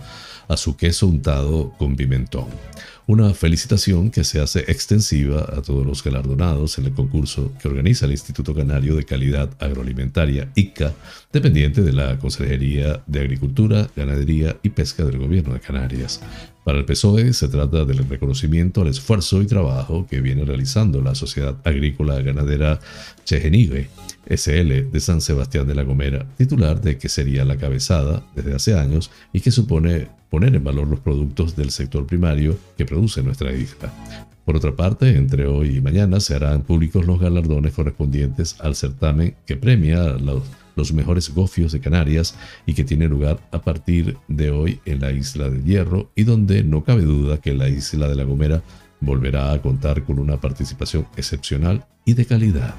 a 0.48 0.56
su 0.58 0.76
queso 0.76 1.06
untado 1.06 1.72
con 1.78 1.96
pimentón 1.96 2.48
Una 3.10 3.34
felicitación 3.34 4.12
que 4.12 4.22
se 4.22 4.40
hace 4.40 4.60
extensiva 4.68 5.40
a 5.40 5.62
todos 5.62 5.84
los 5.84 6.04
galardonados 6.04 6.78
en 6.78 6.86
el 6.86 6.92
concurso 6.92 7.52
que 7.60 7.66
organiza 7.66 8.06
el 8.06 8.12
Instituto 8.12 8.54
Canario 8.54 8.94
de 8.94 9.04
Calidad 9.04 9.50
Agroalimentaria, 9.58 10.52
ICA, 10.54 10.94
dependiente 11.32 11.82
de 11.82 11.92
la 11.92 12.20
Consejería 12.20 13.02
de 13.08 13.18
Agricultura, 13.18 13.90
Ganadería 13.96 14.58
y 14.62 14.68
Pesca 14.68 15.04
del 15.04 15.18
Gobierno 15.18 15.54
de 15.54 15.58
Canarias. 15.58 16.20
Para 16.62 16.78
el 16.78 16.84
PSOE 16.84 17.32
se 17.32 17.48
trata 17.48 17.84
del 17.84 18.08
reconocimiento 18.08 18.82
al 18.82 18.86
esfuerzo 18.86 19.42
y 19.42 19.46
trabajo 19.46 20.06
que 20.08 20.20
viene 20.20 20.44
realizando 20.44 21.02
la 21.02 21.16
Sociedad 21.16 21.56
Agrícola 21.64 22.22
Ganadera 22.22 22.78
Chejenigue, 23.24 23.88
SL 24.26 24.90
de 24.90 25.00
San 25.00 25.20
Sebastián 25.20 25.66
de 25.66 25.74
la 25.74 25.82
Gomera, 25.82 26.26
titular 26.36 26.80
de 26.80 26.98
que 26.98 27.08
sería 27.08 27.44
la 27.44 27.56
cabezada 27.56 28.22
desde 28.34 28.54
hace 28.54 28.74
años 28.74 29.10
y 29.32 29.40
que 29.40 29.50
supone 29.50 30.08
poner 30.30 30.54
en 30.54 30.64
valor 30.64 30.88
los 30.88 31.00
productos 31.00 31.56
del 31.56 31.70
sector 31.70 32.06
primario 32.06 32.56
que 32.76 32.86
produce 32.86 33.22
nuestra 33.22 33.52
isla. 33.52 33.92
Por 34.44 34.56
otra 34.56 34.74
parte, 34.74 35.16
entre 35.16 35.46
hoy 35.46 35.76
y 35.76 35.80
mañana 35.80 36.20
se 36.20 36.34
harán 36.34 36.62
públicos 36.62 37.06
los 37.06 37.20
galardones 37.20 37.72
correspondientes 37.72 38.56
al 38.60 38.74
certamen 38.74 39.36
que 39.46 39.56
premia 39.56 40.04
los 40.14 40.42
los 40.76 40.92
mejores 40.92 41.32
gofios 41.34 41.72
de 41.72 41.80
Canarias 41.80 42.34
y 42.66 42.74
que 42.74 42.84
tiene 42.84 43.06
lugar 43.06 43.38
a 43.52 43.60
partir 43.60 44.16
de 44.28 44.50
hoy 44.50 44.80
en 44.86 45.00
la 45.00 45.12
isla 45.12 45.50
de 45.50 45.62
Hierro 45.62 46.10
y 46.14 46.24
donde 46.24 46.62
no 46.64 46.84
cabe 46.84 47.02
duda 47.02 47.38
que 47.38 47.52
la 47.52 47.68
isla 47.68 48.08
de 48.08 48.16
La 48.16 48.24
Gomera 48.24 48.62
volverá 49.00 49.52
a 49.52 49.60
contar 49.60 50.04
con 50.04 50.18
una 50.18 50.40
participación 50.40 51.06
excepcional 51.16 51.84
y 52.04 52.14
de 52.14 52.24
calidad. 52.24 52.74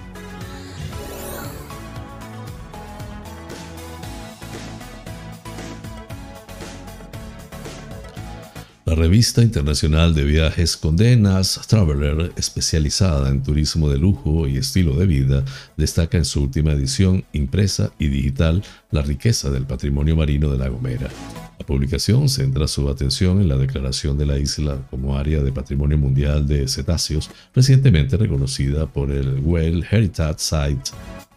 Revista 9.01 9.41
internacional 9.41 10.13
de 10.13 10.24
viajes 10.24 10.77
Condenas 10.77 11.60
Traveler, 11.67 12.31
especializada 12.36 13.29
en 13.29 13.41
turismo 13.41 13.89
de 13.89 13.98
lujo 13.98 14.48
y 14.48 14.58
estilo 14.58 14.96
de 14.96 15.08
vida, 15.08 15.43
destaca 15.75 16.20
en 16.20 16.25
su 16.25 16.43
última 16.43 16.74
edición 16.74 17.25
impresa 17.34 17.91
y 17.98 18.10
digital 18.10 18.62
la 18.91 19.01
riqueza 19.01 19.50
del 19.50 19.65
patrimonio 19.65 20.15
marino 20.15 20.51
de 20.51 20.60
La 20.60 20.67
Gomera. 20.67 21.10
La 21.58 21.65
publicación 21.65 22.29
centra 22.29 22.67
su 22.67 22.88
atención 22.89 23.41
en 23.41 23.50
la 23.50 23.58
declaración 23.58 24.20
de 24.20 24.27
la 24.27 24.38
isla 24.38 24.77
como 24.91 25.17
área 25.17 25.41
de 25.41 25.51
patrimonio 25.51 25.98
mundial 25.98 26.48
de 26.48 26.67
cetáceos, 26.67 27.31
recientemente 27.55 28.17
reconocida 28.17 28.86
por 28.86 29.10
el 29.10 29.39
Well 29.39 29.84
Heritage 29.89 30.38
Site 30.38 30.91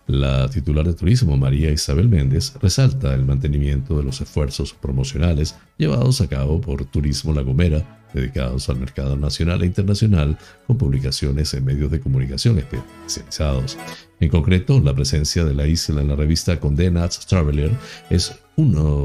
la 0.07 0.49
titular 0.49 0.87
de 0.87 0.95
turismo, 0.95 1.37
María 1.37 1.71
Isabel 1.71 2.09
Méndez, 2.09 2.55
resalta 2.61 3.15
el 3.15 3.25
mantenimiento 3.25 3.97
de 3.97 4.05
los 4.05 4.21
esfuerzos 4.21 4.75
promocionales 4.75 5.57
llevados 5.79 6.21
a 6.21 6.29
cabo 6.29 6.61
por 6.61 6.85
Turismo 6.85 7.33
La 7.33 7.43
Gomera, 7.43 8.03
dedicados 8.13 8.69
al 8.69 8.79
mercado 8.79 9.17
nacional 9.17 9.63
e 9.63 9.67
internacional, 9.67 10.39
con 10.67 10.79
publicaciones 10.79 11.53
en 11.55 11.65
medios 11.65 11.91
de 11.91 12.01
comunicación 12.01 12.59
especializados. 12.59 13.79
En 14.25 14.31
concreto, 14.31 14.81
la 14.81 14.95
presencia 14.95 15.45
de 15.45 15.53
la 15.53 15.67
isla 15.67 16.01
en 16.01 16.09
la 16.09 16.17
revista 16.17 16.59
Condé 16.59 16.91
Nast 16.91 17.27
Traveler 17.27 17.71
es 18.09 18.33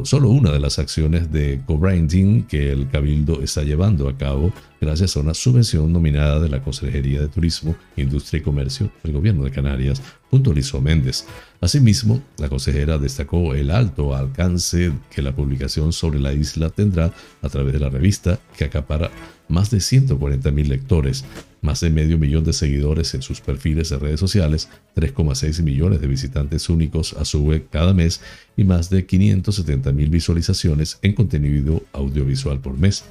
solo 0.03 0.29
una 0.29 0.49
de 0.49 0.61
las 0.61 0.79
acciones 0.79 1.29
de 1.29 1.59
co-branding 1.65 2.43
que 2.43 2.71
el 2.71 2.89
Cabildo 2.89 3.41
está 3.41 3.63
llevando 3.63 4.07
a 4.07 4.17
cabo 4.17 4.53
gracias 4.79 5.17
a 5.17 5.19
una 5.19 5.33
subvención 5.33 5.91
nominada 5.91 6.39
de 6.39 6.47
la 6.47 6.63
Consejería 6.63 7.19
de 7.19 7.27
Turismo, 7.27 7.75
Industria 7.97 8.39
y 8.39 8.43
Comercio 8.43 8.91
del 9.03 9.11
Gobierno 9.11 9.43
de 9.43 9.51
Canarias, 9.51 10.01
puntualizó 10.29 10.79
Méndez. 10.79 11.25
Asimismo, 11.59 12.23
la 12.37 12.47
consejera 12.47 12.97
destacó 12.97 13.53
el 13.55 13.71
alto 13.71 14.15
alcance 14.15 14.93
que 15.13 15.21
la 15.21 15.35
publicación 15.35 15.91
sobre 15.91 16.21
la 16.21 16.31
isla 16.31 16.69
tendrá 16.69 17.11
a 17.41 17.49
través 17.49 17.73
de 17.73 17.79
la 17.79 17.89
revista, 17.89 18.39
que 18.57 18.63
acapara 18.63 19.11
más 19.49 19.69
de 19.69 19.79
140.000 19.79 20.67
lectores, 20.67 21.25
más 21.61 21.81
de 21.81 21.89
medio 21.89 22.17
millón 22.17 22.43
de 22.43 22.53
seguidores 22.53 23.13
en 23.13 23.21
sus 23.21 23.41
perfiles 23.41 23.89
de 23.89 23.97
redes 23.97 24.19
sociales, 24.19 24.69
3,6 24.95 25.61
millones 25.63 26.01
de 26.01 26.07
visitantes 26.07 26.69
únicos 26.69 27.13
a 27.13 27.25
su 27.25 27.43
web 27.43 27.67
cada 27.69 27.93
mes 27.93 28.21
y 28.55 28.63
más 28.63 28.89
de 28.89 29.05
570.000 29.05 30.09
visualizaciones 30.09 30.99
en 31.01 31.13
contenido 31.13 31.83
audiovisual 31.93 32.59
por 32.59 32.77
mes. 32.77 33.03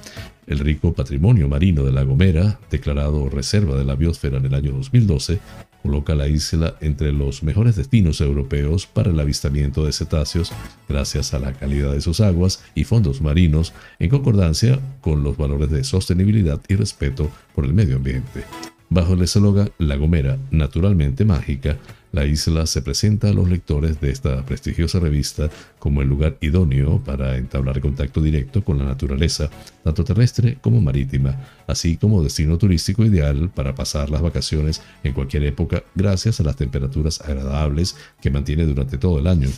El 0.47 0.59
rico 0.59 0.93
patrimonio 0.93 1.47
marino 1.47 1.83
de 1.83 1.91
La 1.91 2.03
Gomera, 2.03 2.59
declarado 2.71 3.29
Reserva 3.29 3.77
de 3.77 3.85
la 3.85 3.95
Biosfera 3.95 4.37
en 4.37 4.45
el 4.45 4.55
año 4.55 4.71
2012, 4.71 5.39
coloca 5.81 6.15
la 6.15 6.27
isla 6.27 6.75
entre 6.81 7.11
los 7.11 7.43
mejores 7.43 7.75
destinos 7.75 8.21
europeos 8.21 8.85
para 8.85 9.11
el 9.11 9.19
avistamiento 9.19 9.85
de 9.85 9.93
cetáceos 9.93 10.51
gracias 10.87 11.33
a 11.33 11.39
la 11.39 11.53
calidad 11.53 11.93
de 11.93 12.01
sus 12.01 12.19
aguas 12.19 12.63
y 12.75 12.83
fondos 12.83 13.21
marinos 13.21 13.73
en 13.99 14.09
concordancia 14.09 14.79
con 15.01 15.23
los 15.23 15.37
valores 15.37 15.69
de 15.69 15.83
sostenibilidad 15.83 16.59
y 16.67 16.75
respeto 16.75 17.29
por 17.55 17.65
el 17.65 17.73
medio 17.73 17.97
ambiente. 17.97 18.43
Bajo 18.89 19.13
el 19.13 19.21
eslogan 19.21 19.69
La 19.77 19.97
Gomera, 19.97 20.39
naturalmente 20.49 21.23
mágica, 21.23 21.77
la 22.11 22.25
isla 22.25 22.65
se 22.65 22.81
presenta 22.81 23.29
a 23.29 23.33
los 23.33 23.49
lectores 23.49 24.01
de 24.01 24.11
esta 24.11 24.45
prestigiosa 24.45 24.99
revista 24.99 25.49
como 25.77 26.01
el 26.01 26.07
lugar 26.07 26.37
idóneo 26.41 26.99
para 27.03 27.37
entablar 27.37 27.81
contacto 27.81 28.21
directo 28.21 28.63
con 28.63 28.77
la 28.77 28.85
naturaleza, 28.85 29.49
tanto 29.83 30.03
terrestre 30.03 30.57
como 30.61 30.81
marítima, 30.81 31.37
así 31.67 31.97
como 31.97 32.23
destino 32.23 32.57
turístico 32.57 33.05
ideal 33.05 33.49
para 33.53 33.75
pasar 33.75 34.09
las 34.09 34.21
vacaciones 34.21 34.81
en 35.03 35.13
cualquier 35.13 35.43
época 35.43 35.83
gracias 35.95 36.39
a 36.39 36.43
las 36.43 36.55
temperaturas 36.55 37.21
agradables 37.21 37.95
que 38.21 38.31
mantiene 38.31 38.65
durante 38.65 38.97
todo 38.97 39.19
el 39.19 39.27
año. 39.27 39.49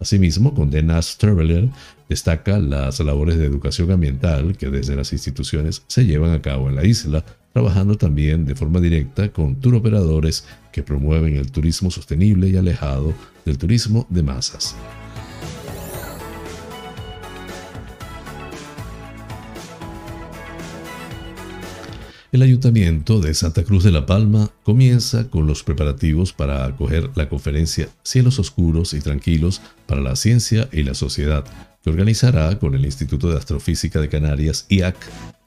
Asimismo, 0.00 0.54
Condenas 0.54 1.18
Traveler 1.18 1.68
destaca 2.08 2.58
las 2.58 2.98
labores 3.00 3.36
de 3.36 3.44
educación 3.44 3.90
ambiental 3.90 4.56
que 4.56 4.70
desde 4.70 4.96
las 4.96 5.12
instituciones 5.12 5.82
se 5.86 6.06
llevan 6.06 6.32
a 6.32 6.40
cabo 6.40 6.70
en 6.70 6.76
la 6.76 6.84
isla, 6.86 7.22
trabajando 7.52 7.96
también 7.96 8.44
de 8.44 8.54
forma 8.54 8.80
directa 8.80 9.30
con 9.30 9.56
tour 9.56 9.74
operadores 9.74 10.44
que 10.72 10.82
promueven 10.82 11.36
el 11.36 11.50
turismo 11.50 11.90
sostenible 11.90 12.48
y 12.48 12.56
alejado 12.56 13.14
del 13.44 13.58
turismo 13.58 14.06
de 14.08 14.22
masas. 14.22 14.76
El 22.32 22.42
Ayuntamiento 22.42 23.18
de 23.18 23.34
Santa 23.34 23.64
Cruz 23.64 23.82
de 23.82 23.90
la 23.90 24.06
Palma 24.06 24.50
comienza 24.62 25.28
con 25.28 25.48
los 25.48 25.64
preparativos 25.64 26.32
para 26.32 26.64
acoger 26.64 27.10
la 27.16 27.28
conferencia 27.28 27.88
Cielos 28.04 28.38
Oscuros 28.38 28.94
y 28.94 29.00
Tranquilos 29.00 29.60
para 29.86 30.00
la 30.00 30.14
Ciencia 30.14 30.68
y 30.70 30.84
la 30.84 30.94
Sociedad, 30.94 31.44
que 31.82 31.90
organizará 31.90 32.56
con 32.60 32.76
el 32.76 32.84
Instituto 32.84 33.28
de 33.28 33.36
Astrofísica 33.36 34.00
de 34.00 34.08
Canarias, 34.08 34.64
IAC, 34.68 34.94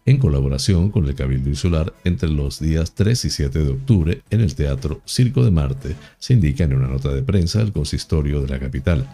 en 0.05 0.17
colaboración 0.17 0.91
con 0.91 1.05
el 1.07 1.15
Cabildo 1.15 1.49
Insular 1.49 1.93
entre 2.03 2.29
los 2.29 2.59
días 2.59 2.93
3 2.93 3.25
y 3.25 3.29
7 3.29 3.59
de 3.59 3.71
octubre 3.71 4.21
en 4.29 4.41
el 4.41 4.55
Teatro 4.55 5.01
Circo 5.05 5.43
de 5.43 5.51
Marte, 5.51 5.95
se 6.19 6.33
indica 6.33 6.63
en 6.63 6.73
una 6.73 6.87
nota 6.87 7.13
de 7.13 7.23
prensa 7.23 7.59
del 7.59 7.71
consistorio 7.71 8.41
de 8.41 8.47
la 8.47 8.59
capital. 8.59 9.07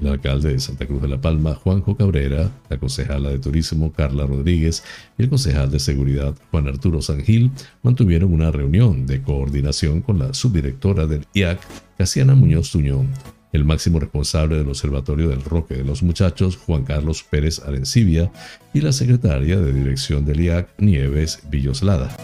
El 0.00 0.08
alcalde 0.08 0.54
de 0.54 0.60
Santa 0.60 0.86
Cruz 0.86 1.02
de 1.02 1.08
la 1.08 1.20
Palma, 1.20 1.54
Juanjo 1.54 1.94
Cabrera, 1.94 2.50
la 2.70 2.78
concejala 2.78 3.28
de 3.28 3.38
Turismo, 3.38 3.92
Carla 3.92 4.26
Rodríguez, 4.26 4.82
y 5.18 5.24
el 5.24 5.28
concejal 5.28 5.70
de 5.70 5.78
Seguridad, 5.78 6.34
Juan 6.50 6.68
Arturo 6.68 7.02
Sangil, 7.02 7.50
mantuvieron 7.82 8.32
una 8.32 8.50
reunión 8.50 9.06
de 9.06 9.20
coordinación 9.20 10.00
con 10.00 10.18
la 10.18 10.32
subdirectora 10.32 11.06
del 11.06 11.26
IAC, 11.34 11.60
Casiana 11.98 12.34
Muñoz 12.34 12.70
Tuñón, 12.70 13.08
el 13.52 13.64
máximo 13.64 13.98
responsable 13.98 14.56
del 14.56 14.68
Observatorio 14.68 15.28
del 15.28 15.42
Roque 15.42 15.74
de 15.74 15.84
los 15.84 16.02
Muchachos, 16.02 16.56
Juan 16.56 16.84
Carlos 16.84 17.24
Pérez 17.28 17.60
Arencibia, 17.60 18.30
y 18.72 18.80
la 18.80 18.92
secretaria 18.92 19.58
de 19.58 19.72
dirección 19.72 20.24
del 20.24 20.40
IAC, 20.40 20.68
Nieves 20.78 21.40
Villoslada. 21.50 22.16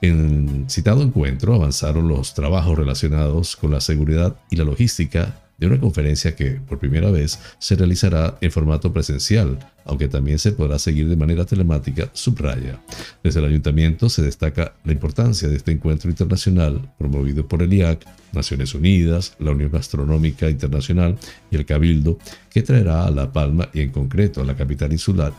En 0.00 0.66
citado 0.68 1.02
encuentro 1.02 1.54
avanzaron 1.54 2.08
los 2.08 2.34
trabajos 2.34 2.76
relacionados 2.76 3.54
con 3.54 3.70
la 3.70 3.80
seguridad 3.80 4.36
y 4.50 4.56
la 4.56 4.64
logística 4.64 5.36
de 5.62 5.68
una 5.68 5.80
conferencia 5.80 6.34
que, 6.34 6.52
por 6.52 6.78
primera 6.78 7.10
vez, 7.10 7.38
se 7.60 7.76
realizará 7.76 8.36
en 8.40 8.50
formato 8.50 8.92
presencial, 8.92 9.58
aunque 9.84 10.08
también 10.08 10.40
se 10.40 10.50
podrá 10.50 10.78
seguir 10.78 11.08
de 11.08 11.14
manera 11.14 11.44
telemática, 11.44 12.10
subraya. 12.12 12.80
Desde 13.22 13.38
el 13.38 13.46
ayuntamiento 13.46 14.08
se 14.08 14.22
destaca 14.22 14.74
la 14.84 14.92
importancia 14.92 15.48
de 15.48 15.56
este 15.56 15.70
encuentro 15.70 16.10
internacional 16.10 16.92
promovido 16.98 17.46
por 17.46 17.62
el 17.62 17.72
IAC, 17.72 18.04
Naciones 18.32 18.74
Unidas, 18.74 19.36
la 19.38 19.52
Unión 19.52 19.74
Astronómica 19.76 20.50
Internacional 20.50 21.16
y 21.50 21.56
el 21.56 21.64
Cabildo, 21.64 22.18
que 22.50 22.62
traerá 22.62 23.06
a 23.06 23.10
La 23.12 23.32
Palma 23.32 23.68
y 23.72 23.82
en 23.82 23.90
concreto 23.90 24.40
a 24.40 24.44
la 24.44 24.56
capital 24.56 24.90
insular 24.90 25.32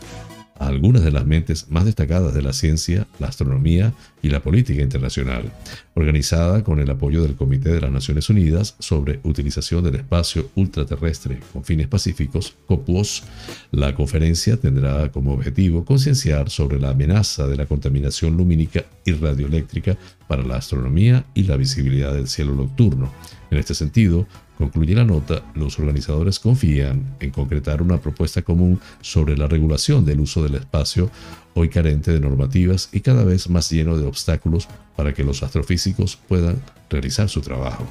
algunas 0.59 1.03
de 1.03 1.11
las 1.11 1.25
mentes 1.25 1.69
más 1.69 1.85
destacadas 1.85 2.33
de 2.33 2.41
la 2.41 2.53
ciencia, 2.53 3.07
la 3.19 3.27
astronomía 3.27 3.93
y 4.21 4.29
la 4.29 4.41
política 4.41 4.81
internacional, 4.81 5.51
organizada 5.95 6.63
con 6.63 6.79
el 6.79 6.89
apoyo 6.89 7.23
del 7.23 7.35
Comité 7.35 7.69
de 7.71 7.81
las 7.81 7.91
Naciones 7.91 8.29
Unidas 8.29 8.75
sobre 8.79 9.19
Utilización 9.23 9.83
del 9.83 9.95
Espacio 9.95 10.49
Ultraterrestre 10.55 11.39
con 11.51 11.63
fines 11.63 11.87
pacíficos, 11.87 12.55
COPUOS. 12.67 13.23
La 13.71 13.95
conferencia 13.95 14.57
tendrá 14.57 15.11
como 15.11 15.33
objetivo 15.33 15.85
concienciar 15.85 16.49
sobre 16.49 16.79
la 16.79 16.91
amenaza 16.91 17.47
de 17.47 17.57
la 17.57 17.65
contaminación 17.65 18.37
lumínica 18.37 18.85
y 19.05 19.13
radioeléctrica 19.13 19.97
para 20.27 20.43
la 20.43 20.57
astronomía 20.57 21.25
y 21.33 21.43
la 21.43 21.57
visibilidad 21.57 22.13
del 22.13 22.27
cielo 22.27 22.55
nocturno. 22.55 23.11
En 23.51 23.59
este 23.59 23.75
sentido, 23.75 24.25
concluye 24.57 24.95
la 24.95 25.03
nota, 25.03 25.43
los 25.55 25.79
organizadores 25.79 26.39
confían 26.39 27.15
en 27.19 27.31
concretar 27.31 27.81
una 27.81 27.99
propuesta 27.99 28.41
común 28.41 28.79
sobre 29.01 29.37
la 29.37 29.47
regulación 29.47 30.05
del 30.05 30.19
uso 30.19 30.43
del 30.43 30.55
espacio, 30.55 31.09
hoy 31.53 31.69
carente 31.69 32.11
de 32.11 32.19
normativas 32.19 32.89
y 32.91 33.01
cada 33.01 33.23
vez 33.23 33.49
más 33.49 33.69
lleno 33.69 33.97
de 33.97 34.05
obstáculos 34.05 34.67
para 34.95 35.13
que 35.13 35.23
los 35.23 35.43
astrofísicos 35.43 36.15
puedan 36.15 36.61
realizar 36.89 37.29
su 37.29 37.41
trabajo. 37.41 37.85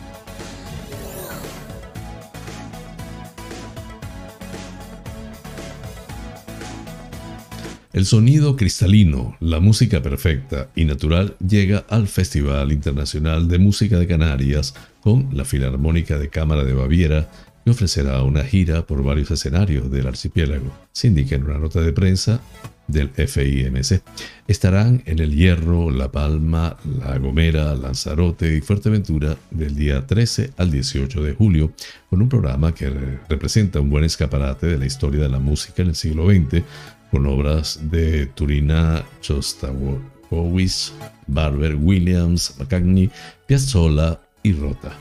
El 7.92 8.06
sonido 8.06 8.56
cristalino, 8.56 9.36
la 9.38 9.60
música 9.60 10.00
perfecta 10.00 10.70
y 10.74 10.86
natural 10.86 11.36
llega 11.46 11.84
al 11.90 12.08
Festival 12.08 12.72
Internacional 12.72 13.48
de 13.48 13.58
Música 13.58 13.98
de 13.98 14.06
Canarias 14.06 14.74
con 15.02 15.28
la 15.32 15.44
Filarmónica 15.44 16.18
de 16.18 16.30
Cámara 16.30 16.64
de 16.64 16.72
Baviera, 16.72 17.30
que 17.62 17.70
ofrecerá 17.70 18.22
una 18.22 18.44
gira 18.44 18.86
por 18.86 19.04
varios 19.04 19.30
escenarios 19.30 19.90
del 19.90 20.06
archipiélago, 20.06 20.72
se 20.90 21.08
indica 21.08 21.36
en 21.36 21.44
una 21.44 21.58
nota 21.58 21.82
de 21.82 21.92
prensa 21.92 22.40
del 22.86 23.10
FIMC. 23.10 24.02
Estarán 24.48 25.02
en 25.04 25.18
El 25.18 25.34
Hierro, 25.36 25.90
La 25.90 26.10
Palma, 26.10 26.78
La 26.98 27.18
Gomera, 27.18 27.74
Lanzarote 27.74 28.56
y 28.56 28.62
Fuerteventura 28.62 29.36
del 29.50 29.74
día 29.76 30.06
13 30.06 30.52
al 30.56 30.70
18 30.70 31.22
de 31.22 31.34
julio, 31.34 31.72
con 32.08 32.22
un 32.22 32.28
programa 32.30 32.74
que 32.74 32.90
representa 33.28 33.80
un 33.80 33.90
buen 33.90 34.04
escaparate 34.04 34.66
de 34.66 34.78
la 34.78 34.86
historia 34.86 35.22
de 35.22 35.28
la 35.28 35.38
música 35.38 35.82
en 35.82 35.88
el 35.88 35.94
siglo 35.94 36.30
XX, 36.30 36.62
con 37.12 37.26
obras 37.26 37.78
de 37.90 38.24
Turina, 38.26 39.04
Shostakovich, 39.20 40.92
Barber, 41.26 41.76
Williams, 41.76 42.54
McCartney, 42.58 43.10
Piazzolla 43.46 44.18
y 44.42 44.54
Rota. 44.54 44.96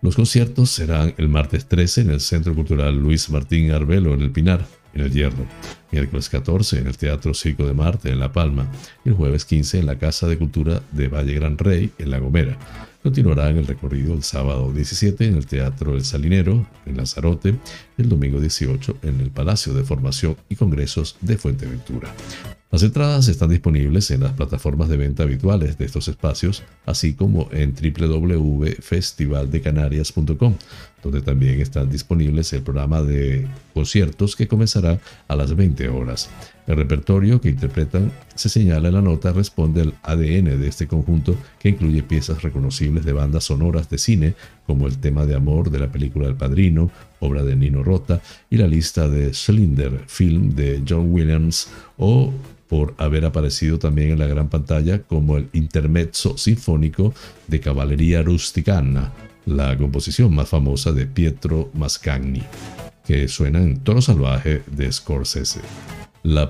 Los 0.00 0.14
conciertos 0.14 0.70
serán 0.70 1.12
el 1.18 1.28
martes 1.28 1.66
13 1.66 2.02
en 2.02 2.10
el 2.10 2.20
Centro 2.20 2.54
Cultural 2.54 2.96
Luis 2.96 3.28
Martín 3.30 3.72
Arbelo 3.72 4.14
en 4.14 4.22
el 4.22 4.30
Pinar, 4.30 4.64
en 4.96 5.02
el 5.02 5.12
Hierro, 5.12 5.46
miércoles 5.92 6.28
14 6.28 6.78
en 6.78 6.86
el 6.86 6.96
Teatro 6.96 7.34
Circo 7.34 7.66
de 7.66 7.74
Marte 7.74 8.10
en 8.10 8.18
La 8.18 8.32
Palma 8.32 8.66
y 9.04 9.10
el 9.10 9.14
jueves 9.14 9.44
15 9.44 9.80
en 9.80 9.86
la 9.86 9.98
Casa 9.98 10.26
de 10.26 10.38
Cultura 10.38 10.82
de 10.90 11.08
Valle 11.08 11.34
Gran 11.34 11.58
Rey 11.58 11.92
en 11.98 12.10
La 12.10 12.18
Gomera. 12.18 12.58
Continuarán 13.02 13.56
el 13.56 13.66
recorrido 13.66 14.14
el 14.14 14.22
sábado 14.24 14.72
17 14.72 15.26
en 15.26 15.36
el 15.36 15.46
Teatro 15.46 15.94
El 15.94 16.04
Salinero, 16.04 16.66
en 16.86 16.96
Lanzarote, 16.96 17.54
y 17.96 18.02
el 18.02 18.08
domingo 18.08 18.40
18 18.40 18.98
en 19.02 19.20
el 19.20 19.30
Palacio 19.30 19.74
de 19.74 19.84
Formación 19.84 20.36
y 20.48 20.56
Congresos 20.56 21.16
de 21.20 21.38
Fuenteventura. 21.38 22.12
Las 22.72 22.82
entradas 22.82 23.28
están 23.28 23.50
disponibles 23.50 24.10
en 24.10 24.24
las 24.24 24.32
plataformas 24.32 24.88
de 24.88 24.96
venta 24.96 25.22
habituales 25.22 25.78
de 25.78 25.84
estos 25.84 26.08
espacios, 26.08 26.64
así 26.84 27.14
como 27.14 27.48
en 27.52 27.74
www.festivaldecanarias.com, 27.74 30.56
donde 31.06 31.22
también 31.22 31.60
están 31.60 31.88
disponibles 31.88 32.52
el 32.52 32.62
programa 32.62 33.00
de 33.00 33.46
conciertos 33.72 34.34
que 34.34 34.48
comenzará 34.48 34.98
a 35.28 35.36
las 35.36 35.54
20 35.54 35.88
horas. 35.88 36.28
El 36.66 36.76
repertorio 36.76 37.40
que 37.40 37.48
interpretan, 37.48 38.10
se 38.34 38.48
señala 38.48 38.88
en 38.88 38.94
la 38.94 39.02
nota, 39.02 39.32
responde 39.32 39.82
al 39.82 39.94
ADN 40.02 40.60
de 40.60 40.66
este 40.66 40.88
conjunto 40.88 41.36
que 41.60 41.68
incluye 41.68 42.02
piezas 42.02 42.42
reconocibles 42.42 43.04
de 43.04 43.12
bandas 43.12 43.44
sonoras 43.44 43.88
de 43.88 43.98
cine, 43.98 44.34
como 44.66 44.88
el 44.88 44.98
tema 44.98 45.26
de 45.26 45.36
amor 45.36 45.70
de 45.70 45.78
la 45.78 45.92
película 45.92 46.26
El 46.26 46.34
Padrino, 46.34 46.90
obra 47.20 47.44
de 47.44 47.54
Nino 47.54 47.84
Rota, 47.84 48.20
y 48.50 48.56
la 48.56 48.66
lista 48.66 49.08
de 49.08 49.32
Cylinder, 49.32 50.02
film 50.08 50.56
de 50.56 50.82
John 50.86 51.12
Williams, 51.12 51.68
o 51.98 52.32
por 52.68 52.94
haber 52.98 53.24
aparecido 53.24 53.78
también 53.78 54.10
en 54.10 54.18
la 54.18 54.26
gran 54.26 54.48
pantalla 54.48 55.02
como 55.02 55.36
el 55.36 55.48
intermezzo 55.52 56.36
sinfónico 56.36 57.14
de 57.46 57.60
Caballería 57.60 58.22
Rusticana, 58.22 59.12
la 59.46 59.76
composición 59.78 60.34
más 60.34 60.48
famosa 60.48 60.92
de 60.92 61.06
Pietro 61.06 61.70
Mascagni, 61.72 62.42
que 63.06 63.28
suena 63.28 63.60
en 63.60 63.78
Toro 63.80 64.02
Salvaje 64.02 64.62
de 64.66 64.92
Scorsese. 64.92 65.60
El 66.24 66.48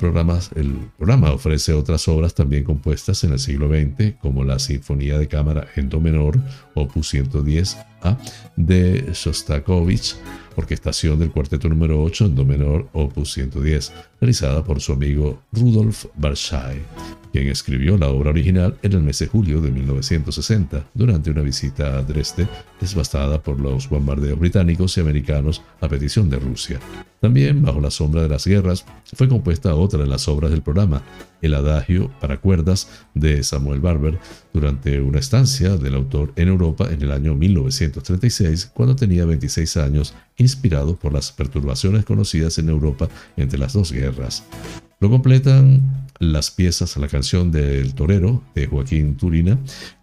programa 0.97 1.33
ofrece 1.33 1.75
otras 1.75 2.09
obras 2.09 2.35
también 2.35 2.65
compuestas 2.65 3.23
en 3.25 3.33
el 3.33 3.39
siglo 3.39 3.69
XX, 3.69 4.15
como 4.23 4.43
la 4.43 4.59
Sinfonía 4.59 5.19
de 5.19 5.29
Cámara 5.29 5.67
en 5.77 5.91
Do 5.91 6.01
menor, 6.01 6.39
opus 6.73 7.11
110 7.11 7.77
A, 8.01 8.17
de 8.57 9.11
Shostakovich, 9.13 10.17
orquestación 10.57 11.19
del 11.19 11.31
cuarteto 11.31 11.69
número 11.69 12.03
8 12.03 12.25
en 12.25 12.35
Do 12.35 12.47
menor, 12.47 12.89
opus 12.95 13.35
110, 13.35 13.93
realizada 14.19 14.65
por 14.65 14.81
su 14.81 14.95
amigo 14.95 15.43
Rudolf 15.53 16.07
Barschai 16.17 16.81
quien 17.37 17.49
escribió 17.49 17.99
la 17.99 18.09
obra 18.09 18.31
original 18.31 18.79
en 18.83 18.95
el 18.95 19.03
mes 19.03 19.19
de 19.19 19.27
julio 19.27 19.61
de 19.61 19.71
1960, 19.71 20.89
durante 20.95 21.31
una 21.31 21.43
visita 21.43 21.99
a 21.99 22.03
Dresde, 22.03 22.49
devastada 22.81 23.43
por 23.43 23.61
los 23.61 23.91
bombardeos 23.91 24.39
británicos 24.39 24.97
y 24.97 25.03
americanos 25.03 25.61
a 25.83 25.87
petición 25.87 26.31
de 26.31 26.39
Rusia. 26.39 26.81
También, 27.21 27.61
bajo 27.61 27.79
la 27.79 27.91
sombra 27.91 28.23
de 28.23 28.31
las 28.31 28.47
guerras, 28.47 28.87
fue 29.13 29.29
compuesta 29.29 29.75
otra 29.75 30.01
de 30.01 30.07
las 30.07 30.29
obras 30.29 30.51
del 30.51 30.63
programa, 30.63 31.03
el 31.43 31.53
Adagio 31.53 32.11
para 32.23 32.39
cuerdas 32.39 32.89
de 33.13 33.43
Samuel 33.43 33.81
Barber, 33.81 34.19
durante 34.55 34.99
una 35.03 35.19
estancia 35.19 35.77
del 35.77 35.95
autor 35.95 36.33
en 36.37 36.49
Europa 36.49 36.89
en 36.91 37.03
el 37.03 37.13
año 37.13 37.35
1936, 37.35 38.71
cuando 38.73 38.97
tenía 38.97 39.27
26 39.27 39.77
años, 39.77 40.15
inspirado 40.39 40.97
por 40.97 41.13
las 41.13 41.33
perturbaciones 41.33 42.07
conocidas 42.07 42.57
en 42.57 42.71
Europa 42.71 43.11
entre 43.37 43.59
las 43.59 43.75
dos 43.75 43.93
guerras. 43.93 44.43
Lo 44.99 45.11
completan 45.11 46.07
las 46.19 46.51
piezas 46.51 46.97
a 46.97 47.01
la 47.01 47.09
canción 47.09 47.53
del 47.53 47.95
Torero 47.95 48.43
de 48.55 48.67
Joaquín 48.67 49.19
Turina 49.19 49.59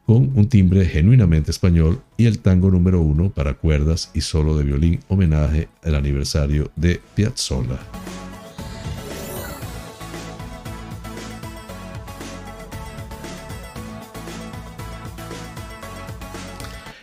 con 0.06 0.32
un 0.36 0.48
timbre 0.50 0.86
genuinamente 0.86 1.50
español 1.50 2.04
y 2.16 2.28
el 2.28 2.38
tango 2.38 2.70
número 2.70 3.02
uno 3.02 3.32
para 3.32 3.56
cuerdas 3.56 4.12
y 4.14 4.22
solo 4.22 4.56
de 4.56 4.66
violín 4.66 5.00
homenaje 5.08 5.68
al 5.84 5.96
aniversario 5.96 6.72
de 6.76 7.02
Piazzolla. 7.16 7.80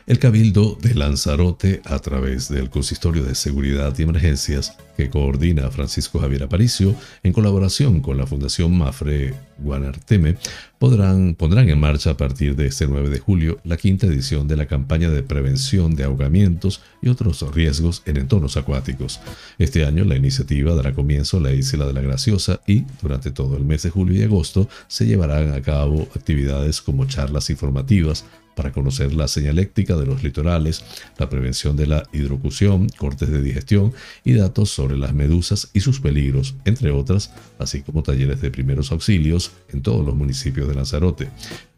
El 0.07 0.19
Cabildo 0.19 0.77
de 0.81 0.95
Lanzarote, 0.95 1.83
a 1.85 1.99
través 2.01 2.49
del 2.49 2.69
Consistorio 2.69 3.23
de 3.25 3.35
Seguridad 3.35 3.97
y 3.97 4.03
Emergencias, 4.03 4.77
que 5.01 5.09
coordina 5.09 5.71
Francisco 5.71 6.19
Javier 6.19 6.43
Aparicio, 6.43 6.95
en 7.23 7.33
colaboración 7.33 8.01
con 8.01 8.19
la 8.19 8.27
Fundación 8.27 8.77
Mafre 8.77 9.33
Guanarteme, 9.57 10.37
podrán, 10.79 11.35
pondrán 11.35 11.71
en 11.71 11.81
marcha 11.81 12.11
a 12.11 12.17
partir 12.19 12.55
de 12.55 12.67
este 12.67 12.87
9 12.87 13.09
de 13.09 13.19
julio 13.19 13.59
la 13.65 13.79
quinta 13.79 14.07
edición 14.07 14.47
de 14.47 14.57
la 14.57 14.67
campaña 14.67 15.09
de 15.09 15.23
prevención 15.23 15.95
de 15.97 16.05
ahogamientos 16.05 16.83
y 17.01 17.09
otros 17.09 17.43
riesgos 17.55 18.03
en 18.05 18.19
entornos 18.19 18.59
acuáticos. 18.59 19.21
Este 19.59 19.87
año 19.87 20.05
la 20.05 20.17
iniciativa 20.17 20.75
dará 20.75 20.93
comienzo 20.93 21.39
a 21.39 21.41
la 21.41 21.53
Isla 21.55 21.87
de 21.87 21.95
la 21.95 22.03
Graciosa 22.03 22.61
y, 22.67 22.85
durante 23.01 23.31
todo 23.31 23.57
el 23.57 23.65
mes 23.65 23.83
de 23.83 23.91
julio 23.91 24.21
y 24.21 24.23
agosto, 24.23 24.69
se 24.87 25.07
llevarán 25.07 25.55
a 25.55 25.63
cabo 25.63 26.09
actividades 26.15 26.83
como 26.83 27.07
charlas 27.07 27.49
informativas, 27.49 28.27
para 28.61 28.73
conocer 28.73 29.15
la 29.15 29.27
señaléctica 29.27 29.97
de 29.97 30.05
los 30.05 30.23
litorales, 30.23 30.85
la 31.17 31.31
prevención 31.31 31.77
de 31.77 31.87
la 31.87 32.03
hidrocución, 32.13 32.89
cortes 32.91 33.31
de 33.31 33.41
digestión 33.41 33.95
y 34.23 34.35
datos 34.35 34.69
sobre 34.69 34.90
las 34.97 35.15
medusas 35.15 35.71
y 35.73 35.81
sus 35.81 36.01
peligros, 36.01 36.55
entre 36.65 36.91
otras, 36.91 37.33
así 37.59 37.83
como 37.83 38.03
talleres 38.03 38.41
de 38.41 38.51
primeros 38.51 38.93
auxilios 38.93 39.53
en 39.73 39.83
todos 39.83 40.05
los 40.05 40.15
municipios 40.15 40.69
de 40.69 40.75
Lanzarote. 40.75 41.29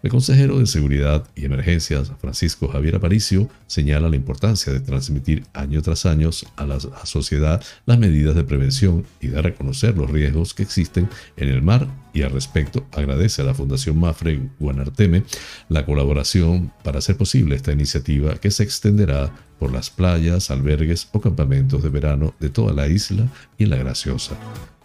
El 0.03 0.11
consejero 0.11 0.59
de 0.59 0.67
Seguridad 0.67 1.27
y 1.37 1.45
Emergencias, 1.45 2.11
Francisco 2.21 2.69
Javier 2.69 2.97
Aparicio, 2.97 3.49
señala 3.67 4.09
la 4.09 4.17
importancia 4.17 4.73
de 4.73 4.81
transmitir 4.81 5.45
año 5.53 5.81
tras 5.83 6.07
año 6.07 6.31
a 6.57 6.67
la 6.67 6.81
sociedad 7.05 7.63
las 7.87 7.99
medidas 7.99 8.35
de 8.35 8.45
prevención 8.45 9.05
y 9.21 9.29
dar 9.29 9.47
a 9.47 9.55
conocer 9.55 9.97
los 9.97 10.11
riesgos 10.11 10.55
que 10.55 10.63
existen 10.63 11.09
en 11.37 11.49
el 11.49 11.63
mar 11.63 11.89
y 12.13 12.23
al 12.23 12.33
respecto 12.33 12.87
agradece 12.93 13.43
a 13.43 13.45
la 13.45 13.55
Fundación 13.55 13.99
Mafre 13.99 14.41
Guanarteme 14.59 15.25
la 15.69 15.85
colaboración 15.85 16.73
para 16.83 16.99
hacer 16.99 17.17
posible 17.17 17.57
esta 17.57 17.73
iniciativa 17.73 18.35
que 18.37 18.51
se 18.51 18.63
extenderá 18.63 19.33
por 19.59 19.73
las 19.73 19.91
playas, 19.91 20.51
albergues 20.51 21.09
o 21.13 21.21
campamentos 21.21 21.83
de 21.83 21.89
verano 21.89 22.35
de 22.41 22.51
toda 22.51 22.73
la 22.73 22.89
isla 22.89 23.29
y 23.59 23.67
la 23.67 23.77
Graciosa. 23.77 24.37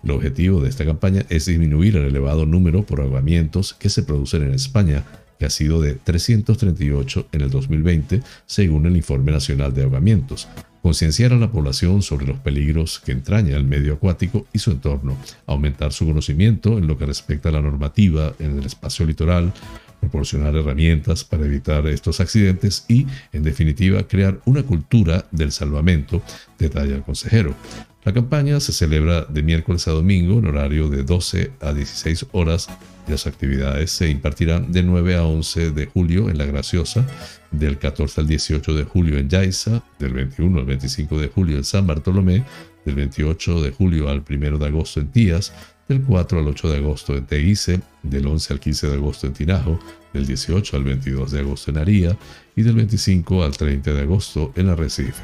El 0.04 0.12
objetivo 0.12 0.62
de 0.62 0.70
esta 0.70 0.86
campaña 0.86 1.26
es 1.30 1.48
disminuir 1.48 1.98
el 1.98 2.06
elevado 2.06 2.46
número 2.46 2.86
por 2.86 3.02
ahogamientos 3.02 3.74
que 3.74 3.90
se 3.90 4.04
producen 4.04 4.44
en 4.44 4.54
España, 4.54 5.04
que 5.40 5.46
ha 5.46 5.50
sido 5.50 5.82
de 5.82 5.96
338 5.96 7.28
en 7.32 7.42
el 7.42 7.50
2020, 7.50 8.22
según 8.46 8.86
el 8.86 8.96
Informe 8.96 9.32
Nacional 9.32 9.74
de 9.74 9.84
Ahogamientos. 9.84 10.48
Concienciar 10.88 11.34
a 11.34 11.36
la 11.36 11.52
población 11.52 12.02
sobre 12.02 12.28
los 12.28 12.40
peligros 12.40 13.02
que 13.04 13.12
entraña 13.12 13.58
el 13.58 13.66
medio 13.66 13.96
acuático 13.96 14.48
y 14.54 14.60
su 14.60 14.72
entorno, 14.72 15.18
aumentar 15.46 15.92
su 15.92 16.06
conocimiento 16.06 16.78
en 16.78 16.88
lo 16.88 16.98
que 16.98 17.06
respecta 17.06 17.50
a 17.50 17.52
la 17.52 17.62
normativa 17.62 18.32
en 18.40 18.60
el 18.60 18.66
espacio 18.66 19.06
litoral, 19.06 19.52
proporcionar 20.00 20.56
herramientas 20.56 21.24
para 21.24 21.46
evitar 21.46 21.86
estos 21.88 22.20
accidentes 22.20 22.86
y, 22.88 23.08
en 23.34 23.44
definitiva, 23.44 24.08
crear 24.08 24.40
una 24.46 24.64
cultura 24.64 25.26
del 25.32 25.52
salvamento, 25.52 26.22
detalla 26.58 26.96
el 26.96 27.04
consejero. 27.04 27.56
La 28.04 28.14
campaña 28.14 28.60
se 28.62 28.72
celebra 28.72 29.26
de 29.26 29.44
miércoles 29.44 29.86
a 29.88 29.92
domingo 29.92 30.40
en 30.40 30.48
horario 30.48 30.88
de 30.88 31.04
12 31.04 31.52
a 31.60 31.74
16 31.74 32.28
horas 32.32 32.70
y 33.06 33.12
las 33.12 33.28
actividades 33.28 33.92
se 33.92 34.10
impartirán 34.10 34.72
de 34.72 34.82
9 34.82 35.16
a 35.16 35.26
11 35.26 35.72
de 35.72 35.86
julio 35.88 36.30
en 36.30 36.38
La 36.38 36.46
Graciosa, 36.46 37.06
del 37.52 37.78
14 37.78 38.22
al 38.22 38.28
18 38.28 38.74
de 38.76 38.84
julio 38.84 39.18
en 39.18 39.30
Yaiza, 39.30 39.84
del 40.00 40.14
21 40.14 40.60
al 40.60 40.66
25 40.66 41.20
de 41.20 41.28
julio 41.28 41.58
en 41.58 41.66
San 41.66 41.86
Bartolomé, 41.86 42.46
del 42.86 42.96
28 42.96 43.62
de 43.62 43.72
julio 43.72 44.08
al 44.08 44.24
1 44.30 44.58
de 44.58 44.66
agosto 44.66 45.02
en 45.02 45.10
Tías, 45.10 45.52
del 45.88 46.02
4 46.02 46.40
al 46.40 46.48
8 46.48 46.70
de 46.70 46.78
agosto 46.78 47.16
en 47.16 47.26
Teguise, 47.26 47.82
del 48.04 48.28
11 48.28 48.54
al 48.54 48.60
15 48.60 48.88
de 48.88 48.94
agosto 48.94 49.28
en 49.28 49.34
Tinajo, 49.34 49.80
del 50.14 50.26
18 50.26 50.78
al 50.78 50.84
22 50.84 51.32
de 51.32 51.40
agosto 51.40 51.72
en 51.72 51.78
Aría 51.78 52.18
y 52.56 52.64
del 52.64 52.76
25 52.76 53.44
al 53.44 53.56
30 53.56 53.94
de 53.94 54.02
agosto 54.02 54.52
en 54.56 54.70
Arrecife. 54.70 55.22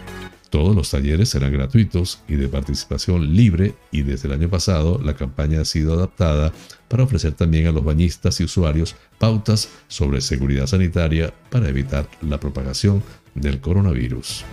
Todos 0.50 0.76
los 0.76 0.92
talleres 0.92 1.30
serán 1.30 1.52
gratuitos 1.52 2.22
y 2.28 2.36
de 2.36 2.48
participación 2.48 3.36
libre 3.36 3.74
y 3.92 4.04
desde 4.04 4.28
el 4.28 4.36
año 4.36 4.50
pasado 4.50 5.02
la 5.04 5.16
campaña 5.16 5.62
ha 5.62 5.66
sido 5.66 5.94
adaptada 5.94 6.54
para 6.88 7.04
ofrecer 7.06 7.34
también 7.34 7.66
a 7.66 7.72
los 7.72 7.84
bañistas 7.84 8.40
y 8.40 8.44
usuarios 8.44 8.96
pautas 9.18 9.70
sobre 9.88 10.22
seguridad 10.22 10.68
sanitaria 10.68 11.34
para 11.50 11.70
evitar 11.70 12.08
la 12.22 12.40
propagación 12.40 13.02
del 13.34 13.62
coronavirus. 13.62 14.46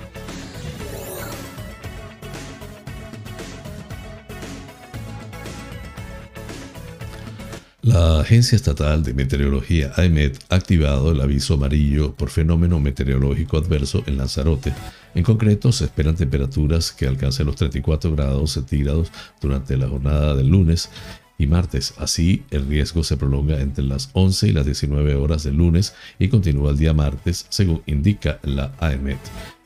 La 7.82 8.20
Agencia 8.20 8.56
Estatal 8.56 9.02
de 9.02 9.14
Meteorología 9.14 9.90
AEMET 9.96 10.38
ha 10.50 10.56
activado 10.56 11.12
el 11.12 11.20
aviso 11.22 11.54
amarillo 11.54 12.14
por 12.14 12.28
fenómeno 12.28 12.78
meteorológico 12.78 13.56
adverso 13.56 14.04
en 14.06 14.18
Lanzarote. 14.18 14.74
En 15.14 15.24
concreto, 15.24 15.72
se 15.72 15.84
esperan 15.84 16.14
temperaturas 16.14 16.92
que 16.92 17.06
alcancen 17.06 17.46
los 17.46 17.56
34 17.56 18.14
grados 18.14 18.50
centígrados 18.50 19.10
durante 19.40 19.78
la 19.78 19.88
jornada 19.88 20.36
del 20.36 20.48
lunes 20.48 20.90
y 21.38 21.46
martes. 21.46 21.94
Así, 21.96 22.42
el 22.50 22.66
riesgo 22.66 23.02
se 23.02 23.16
prolonga 23.16 23.58
entre 23.62 23.84
las 23.84 24.10
11 24.12 24.48
y 24.48 24.52
las 24.52 24.66
19 24.66 25.14
horas 25.14 25.42
del 25.42 25.56
lunes 25.56 25.94
y 26.18 26.28
continúa 26.28 26.72
el 26.72 26.76
día 26.76 26.92
martes, 26.92 27.46
según 27.48 27.82
indica 27.86 28.40
la 28.42 28.74
AEMET. 28.78 29.20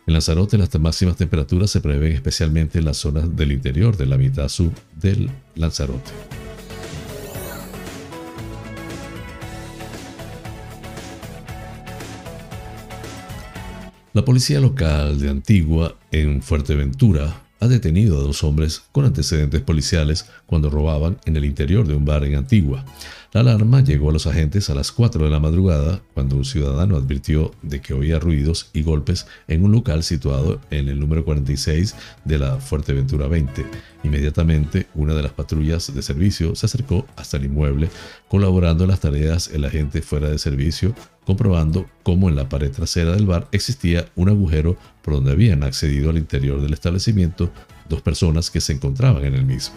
En 0.07 0.13
Lanzarote 0.13 0.57
las 0.57 0.73
máximas 0.79 1.17
temperaturas 1.17 1.71
se 1.71 1.81
prevén 1.81 2.13
especialmente 2.13 2.79
en 2.79 2.85
las 2.85 2.99
zonas 2.99 3.35
del 3.35 3.51
interior 3.51 3.97
de 3.97 4.07
la 4.07 4.19
mitad 4.19 4.49
sur 4.49 4.71
del 5.01 5.31
Lanzarote. 5.57 6.13
La 14.15 14.25
policía 14.25 14.61
local 14.61 15.19
de 15.19 15.29
Antigua, 15.29 15.97
en 16.13 16.41
Fuerteventura, 16.41 17.43
ha 17.59 17.67
detenido 17.67 18.17
a 18.17 18.23
dos 18.23 18.45
hombres 18.45 18.85
con 18.93 19.05
antecedentes 19.05 19.61
policiales 19.61 20.31
cuando 20.47 20.71
robaban 20.71 21.19
en 21.25 21.37
el 21.37 21.45
interior 21.45 21.85
de 21.85 21.97
un 21.97 22.05
bar 22.05 22.23
en 22.23 22.37
Antigua. 22.37 22.85
La 23.33 23.41
alarma 23.41 23.81
llegó 23.81 24.11
a 24.11 24.13
los 24.13 24.29
agentes 24.29 24.71
a 24.71 24.77
las 24.77 24.93
4 24.93 25.25
de 25.25 25.31
la 25.33 25.41
madrugada 25.41 26.01
cuando 26.15 26.37
un 26.37 26.45
ciudadano 26.45 26.97
advirtió 26.97 27.51
de 27.63 27.81
que 27.81 27.93
oía 27.93 28.21
ruidos 28.21 28.71
y 28.73 28.83
golpes 28.83 29.27
en 29.49 29.65
un 29.65 29.73
local 29.73 30.05
situado 30.05 30.61
en 30.71 30.89
el 30.89 31.01
número 31.01 31.25
46 31.25 31.97
de 32.25 32.39
la 32.39 32.59
Fuerteventura 32.59 33.27
20. 33.27 33.67
Inmediatamente, 34.05 34.87
una 34.95 35.15
de 35.15 35.23
las 35.25 35.33
patrullas 35.33 35.93
de 35.93 36.03
servicio 36.03 36.55
se 36.55 36.67
acercó 36.67 37.05
hasta 37.17 37.39
el 37.39 37.47
inmueble, 37.47 37.91
colaborando 38.29 38.85
en 38.85 38.91
las 38.91 39.01
tareas 39.01 39.49
el 39.49 39.65
agente 39.65 40.03
fuera 40.03 40.29
de 40.29 40.39
servicio, 40.39 40.95
comprobando 41.27 41.87
cómo 42.03 42.29
en 42.29 42.37
la 42.37 42.49
pared 42.49 42.71
trasera 42.71 43.13
del 43.13 43.27
bar 43.27 43.49
existía 43.53 44.07
un 44.15 44.29
agujero 44.29 44.77
por 45.03 45.15
donde 45.15 45.33
habían 45.33 45.63
accedido 45.63 46.11
al 46.11 46.19
interior 46.19 46.61
del 46.61 46.73
establecimiento 46.73 47.51
dos 47.89 48.03
personas 48.03 48.51
que 48.51 48.61
se 48.61 48.73
encontraban 48.73 49.25
en 49.25 49.35
el 49.35 49.45
mismo. 49.45 49.75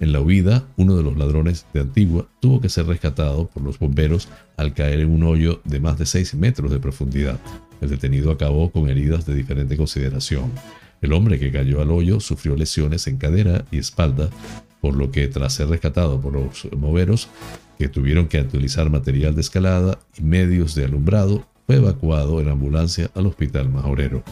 En 0.00 0.10
la 0.10 0.20
huida, 0.20 0.66
uno 0.76 0.96
de 0.96 1.04
los 1.04 1.16
ladrones 1.16 1.66
de 1.72 1.80
Antigua 1.80 2.26
tuvo 2.40 2.60
que 2.60 2.68
ser 2.68 2.86
rescatado 2.86 3.46
por 3.46 3.62
los 3.62 3.78
bomberos 3.78 4.28
al 4.56 4.74
caer 4.74 5.00
en 5.00 5.10
un 5.10 5.22
hoyo 5.22 5.60
de 5.64 5.78
más 5.78 5.96
de 5.98 6.06
6 6.06 6.34
metros 6.34 6.72
de 6.72 6.80
profundidad. 6.80 7.38
El 7.80 7.90
detenido 7.90 8.32
acabó 8.32 8.72
con 8.72 8.88
heridas 8.88 9.26
de 9.26 9.34
diferente 9.34 9.76
consideración. 9.76 10.50
El 11.02 11.12
hombre 11.12 11.38
que 11.38 11.52
cayó 11.52 11.80
al 11.80 11.92
hoyo 11.92 12.18
sufrió 12.18 12.56
lesiones 12.56 13.06
en 13.06 13.16
cadera 13.16 13.64
y 13.70 13.78
espalda, 13.78 14.28
por 14.82 14.96
lo 14.96 15.12
que 15.12 15.28
tras 15.28 15.54
ser 15.54 15.68
rescatado 15.68 16.20
por 16.20 16.34
los 16.34 16.68
bomberos, 16.76 17.28
que 17.78 17.88
tuvieron 17.88 18.26
que 18.26 18.40
utilizar 18.40 18.90
material 18.90 19.34
de 19.34 19.40
escalada 19.40 19.98
y 20.18 20.22
medios 20.22 20.74
de 20.74 20.84
alumbrado, 20.84 21.46
fue 21.66 21.76
evacuado 21.76 22.40
en 22.40 22.48
ambulancia 22.48 23.08
al 23.14 23.26
hospital 23.28 23.70
majorero. 23.70 24.24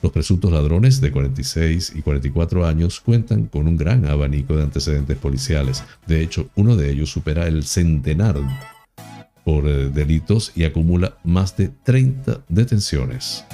Los 0.00 0.12
presuntos 0.12 0.52
ladrones 0.52 1.00
de 1.00 1.10
46 1.10 1.94
y 1.96 2.02
44 2.02 2.64
años 2.64 3.00
cuentan 3.00 3.46
con 3.46 3.66
un 3.66 3.76
gran 3.76 4.06
abanico 4.06 4.56
de 4.56 4.62
antecedentes 4.62 5.18
policiales. 5.18 5.82
De 6.06 6.22
hecho, 6.22 6.48
uno 6.54 6.76
de 6.76 6.92
ellos 6.92 7.10
supera 7.10 7.48
el 7.48 7.64
centenar 7.64 8.36
por 9.44 9.66
eh, 9.66 9.90
delitos 9.90 10.52
y 10.54 10.62
acumula 10.62 11.18
más 11.24 11.56
de 11.56 11.70
30 11.82 12.44
detenciones. 12.48 13.44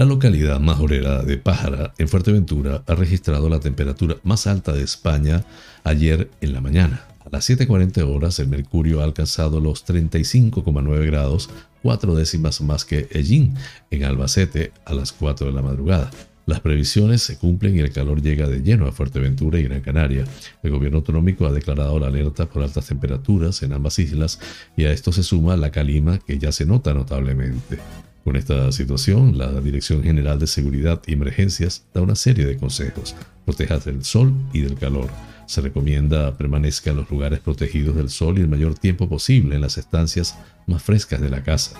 La 0.00 0.06
localidad 0.06 0.60
majorera 0.60 1.22
de 1.22 1.36
Pájara, 1.36 1.92
en 1.98 2.08
Fuerteventura, 2.08 2.82
ha 2.86 2.94
registrado 2.94 3.50
la 3.50 3.60
temperatura 3.60 4.16
más 4.22 4.46
alta 4.46 4.72
de 4.72 4.82
España 4.82 5.44
ayer 5.84 6.30
en 6.40 6.54
la 6.54 6.62
mañana. 6.62 7.04
A 7.22 7.28
las 7.30 7.50
7.40 7.50 8.08
horas 8.08 8.38
el 8.38 8.48
mercurio 8.48 9.02
ha 9.02 9.04
alcanzado 9.04 9.60
los 9.60 9.86
35,9 9.86 11.04
grados, 11.04 11.50
cuatro 11.82 12.14
décimas 12.14 12.62
más 12.62 12.86
que 12.86 13.08
Ellín, 13.10 13.52
en 13.90 14.04
Albacete, 14.04 14.72
a 14.86 14.94
las 14.94 15.12
4 15.12 15.48
de 15.48 15.52
la 15.52 15.60
madrugada. 15.60 16.10
Las 16.46 16.60
previsiones 16.60 17.20
se 17.20 17.36
cumplen 17.36 17.76
y 17.76 17.80
el 17.80 17.92
calor 17.92 18.22
llega 18.22 18.48
de 18.48 18.62
lleno 18.62 18.86
a 18.86 18.92
Fuerteventura 18.92 19.58
y 19.58 19.64
Gran 19.64 19.82
Canaria. 19.82 20.24
El 20.62 20.70
gobierno 20.70 21.00
autonómico 21.00 21.46
ha 21.46 21.52
declarado 21.52 21.98
la 21.98 22.06
alerta 22.06 22.46
por 22.46 22.62
altas 22.62 22.86
temperaturas 22.86 23.62
en 23.62 23.74
ambas 23.74 23.98
islas 23.98 24.40
y 24.78 24.84
a 24.84 24.92
esto 24.92 25.12
se 25.12 25.22
suma 25.22 25.58
la 25.58 25.70
calima 25.70 26.18
que 26.20 26.38
ya 26.38 26.52
se 26.52 26.64
nota 26.64 26.94
notablemente. 26.94 27.78
Con 28.24 28.36
esta 28.36 28.70
situación, 28.70 29.38
la 29.38 29.60
Dirección 29.60 30.02
General 30.02 30.38
de 30.38 30.46
Seguridad 30.46 31.00
y 31.06 31.14
Emergencias 31.14 31.86
da 31.94 32.02
una 32.02 32.14
serie 32.14 32.44
de 32.44 32.56
consejos. 32.56 33.14
Protejas 33.46 33.86
del 33.86 34.04
sol 34.04 34.34
y 34.52 34.60
del 34.60 34.76
calor. 34.76 35.08
Se 35.46 35.60
recomienda 35.60 36.36
permanezca 36.36 36.90
en 36.90 36.98
los 36.98 37.10
lugares 37.10 37.40
protegidos 37.40 37.96
del 37.96 38.10
sol 38.10 38.38
y 38.38 38.42
el 38.42 38.48
mayor 38.48 38.74
tiempo 38.74 39.08
posible 39.08 39.56
en 39.56 39.62
las 39.62 39.78
estancias 39.78 40.38
más 40.66 40.82
frescas 40.82 41.20
de 41.20 41.30
la 41.30 41.42
casa. 41.42 41.76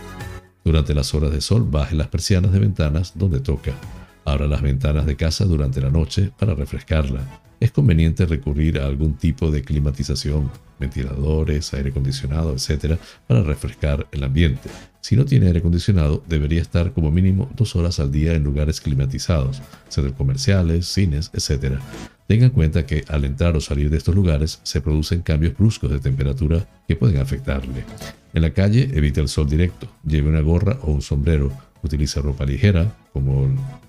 Durante 0.64 0.94
las 0.94 1.14
horas 1.14 1.31
de 1.31 1.40
sol 1.40 1.66
baje 1.70 1.94
las 1.94 2.09
persianas 2.09 2.53
de 2.53 2.59
ventanas 2.59 3.12
donde 3.14 3.40
toca. 3.40 3.72
Abra 4.24 4.46
las 4.46 4.62
ventanas 4.62 5.07
de 5.07 5.16
casa 5.16 5.44
durante 5.44 5.81
la 5.81 5.90
noche 5.90 6.33
para 6.38 6.55
refrescarla. 6.55 7.49
Es 7.61 7.73
conveniente 7.73 8.25
recurrir 8.25 8.79
a 8.79 8.87
algún 8.87 9.14
tipo 9.14 9.51
de 9.51 9.62
climatización, 9.62 10.51
ventiladores, 10.79 11.75
aire 11.75 11.90
acondicionado, 11.90 12.55
etc., 12.55 12.96
para 13.27 13.42
refrescar 13.42 14.07
el 14.12 14.25
ambiente. 14.25 14.70
Si 15.03 15.14
no 15.14 15.27
tiene 15.27 15.46
aire 15.46 15.59
acondicionado, 15.59 16.25
debería 16.27 16.62
estar 16.62 16.94
como 16.94 17.11
mínimo 17.11 17.51
dos 17.55 17.77
horas 17.77 18.01
al 18.01 18.11
día 18.11 18.33
en 18.33 18.44
lugares 18.44 18.81
climatizados, 18.81 19.61
centros 19.90 20.16
comerciales, 20.16 20.87
cines, 20.87 21.31
etc. 21.35 21.75
Tenga 22.27 22.46
en 22.46 22.53
cuenta 22.53 22.87
que 22.87 23.05
al 23.09 23.27
entrar 23.27 23.55
o 23.57 23.61
salir 23.61 23.90
de 23.90 23.99
estos 23.99 24.14
lugares 24.14 24.61
se 24.62 24.81
producen 24.81 25.20
cambios 25.20 25.55
bruscos 25.55 25.90
de 25.90 26.01
temperatura 26.01 26.66
que 26.88 26.96
pueden 26.96 27.18
afectarle. 27.18 27.85
En 28.33 28.40
la 28.40 28.55
calle 28.55 28.88
evite 28.94 29.20
el 29.20 29.29
sol 29.29 29.49
directo, 29.49 29.87
lleve 30.07 30.31
una 30.31 30.40
gorra 30.40 30.79
o 30.83 30.92
un 30.92 31.03
sombrero, 31.03 31.53
utilice 31.83 32.23
ropa 32.23 32.46
ligera 32.46 32.96
como 33.12 33.49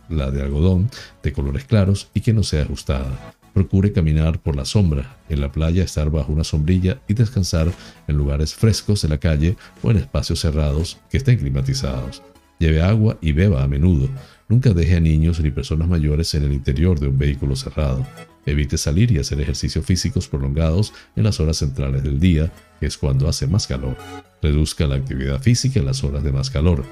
la 0.09 0.29
de 0.29 0.41
algodón 0.41 0.89
de 1.23 1.31
colores 1.31 1.63
claros 1.63 2.09
y 2.13 2.19
que 2.19 2.33
no 2.33 2.43
sea 2.43 2.63
ajustada. 2.63 3.33
Procure 3.53 3.91
caminar 3.91 4.39
por 4.41 4.55
la 4.55 4.65
sombra, 4.65 5.17
en 5.29 5.41
la 5.41 5.51
playa 5.51 5.83
estar 5.83 6.09
bajo 6.09 6.31
una 6.31 6.43
sombrilla 6.43 7.01
y 7.07 7.13
descansar 7.13 7.71
en 8.07 8.17
lugares 8.17 8.53
frescos 8.53 9.01
de 9.01 9.09
la 9.09 9.17
calle 9.17 9.57
o 9.83 9.91
en 9.91 9.97
espacios 9.97 10.39
cerrados 10.39 10.99
que 11.09 11.17
estén 11.17 11.37
climatizados. 11.37 12.21
Lleve 12.59 12.81
agua 12.81 13.17
y 13.21 13.31
beba 13.31 13.63
a 13.63 13.67
menudo. 13.67 14.07
Nunca 14.47 14.73
deje 14.73 14.95
a 14.95 14.99
niños 14.99 15.39
ni 15.39 15.51
personas 15.51 15.87
mayores 15.87 16.33
en 16.35 16.43
el 16.43 16.53
interior 16.53 16.99
de 16.99 17.07
un 17.07 17.17
vehículo 17.17 17.55
cerrado. 17.55 18.05
Evite 18.45 18.77
salir 18.77 19.11
y 19.11 19.19
hacer 19.19 19.39
ejercicios 19.39 19.85
físicos 19.85 20.27
prolongados 20.27 20.93
en 21.15 21.23
las 21.23 21.39
horas 21.39 21.57
centrales 21.57 22.03
del 22.03 22.19
día, 22.19 22.51
que 22.79 22.87
es 22.87 22.97
cuando 22.97 23.27
hace 23.29 23.47
más 23.47 23.67
calor. 23.67 23.95
Reduzca 24.41 24.87
la 24.87 24.95
actividad 24.95 25.41
física 25.41 25.79
en 25.79 25.85
las 25.85 26.03
horas 26.03 26.23
de 26.23 26.31
más 26.31 26.49
calor. 26.49 26.83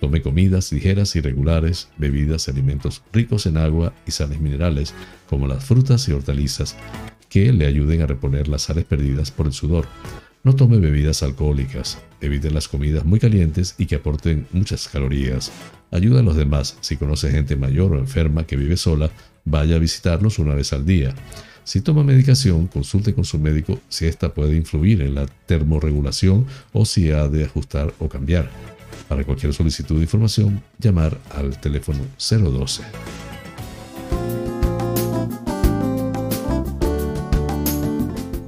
Tome 0.00 0.22
comidas 0.22 0.72
ligeras 0.72 1.14
y 1.16 1.20
regulares, 1.20 1.88
bebidas 1.96 2.46
y 2.46 2.50
alimentos 2.50 3.02
ricos 3.12 3.46
en 3.46 3.56
agua 3.56 3.92
y 4.06 4.10
sales 4.10 4.40
minerales, 4.40 4.94
como 5.28 5.46
las 5.46 5.64
frutas 5.64 6.08
y 6.08 6.12
hortalizas, 6.12 6.76
que 7.28 7.52
le 7.52 7.66
ayuden 7.66 8.02
a 8.02 8.06
reponer 8.06 8.48
las 8.48 8.62
sales 8.62 8.84
perdidas 8.84 9.30
por 9.30 9.46
el 9.46 9.52
sudor. 9.52 9.86
No 10.44 10.56
tome 10.56 10.78
bebidas 10.78 11.22
alcohólicas, 11.22 11.98
evite 12.20 12.50
las 12.50 12.66
comidas 12.66 13.04
muy 13.04 13.20
calientes 13.20 13.76
y 13.78 13.86
que 13.86 13.94
aporten 13.94 14.48
muchas 14.52 14.88
calorías. 14.88 15.52
Ayuda 15.92 16.18
a 16.18 16.24
los 16.24 16.34
demás. 16.34 16.78
Si 16.80 16.96
conoce 16.96 17.30
gente 17.30 17.54
mayor 17.54 17.92
o 17.92 17.98
enferma 17.98 18.44
que 18.44 18.56
vive 18.56 18.76
sola, 18.76 19.08
vaya 19.44 19.76
a 19.76 19.78
visitarlos 19.78 20.38
una 20.38 20.54
vez 20.54 20.72
al 20.72 20.84
día. 20.84 21.14
Si 21.64 21.80
toma 21.80 22.02
medicación, 22.02 22.66
consulte 22.66 23.14
con 23.14 23.24
su 23.24 23.38
médico 23.38 23.78
si 23.88 24.06
ésta 24.06 24.34
puede 24.34 24.56
influir 24.56 25.00
en 25.02 25.14
la 25.14 25.26
termorregulación 25.46 26.46
o 26.72 26.84
si 26.84 27.10
ha 27.10 27.28
de 27.28 27.44
ajustar 27.44 27.94
o 27.98 28.08
cambiar. 28.08 28.50
Para 29.08 29.24
cualquier 29.24 29.54
solicitud 29.54 29.96
de 29.96 30.02
información, 30.02 30.62
llamar 30.78 31.18
al 31.34 31.60
teléfono 31.60 32.00
012. 32.18 32.82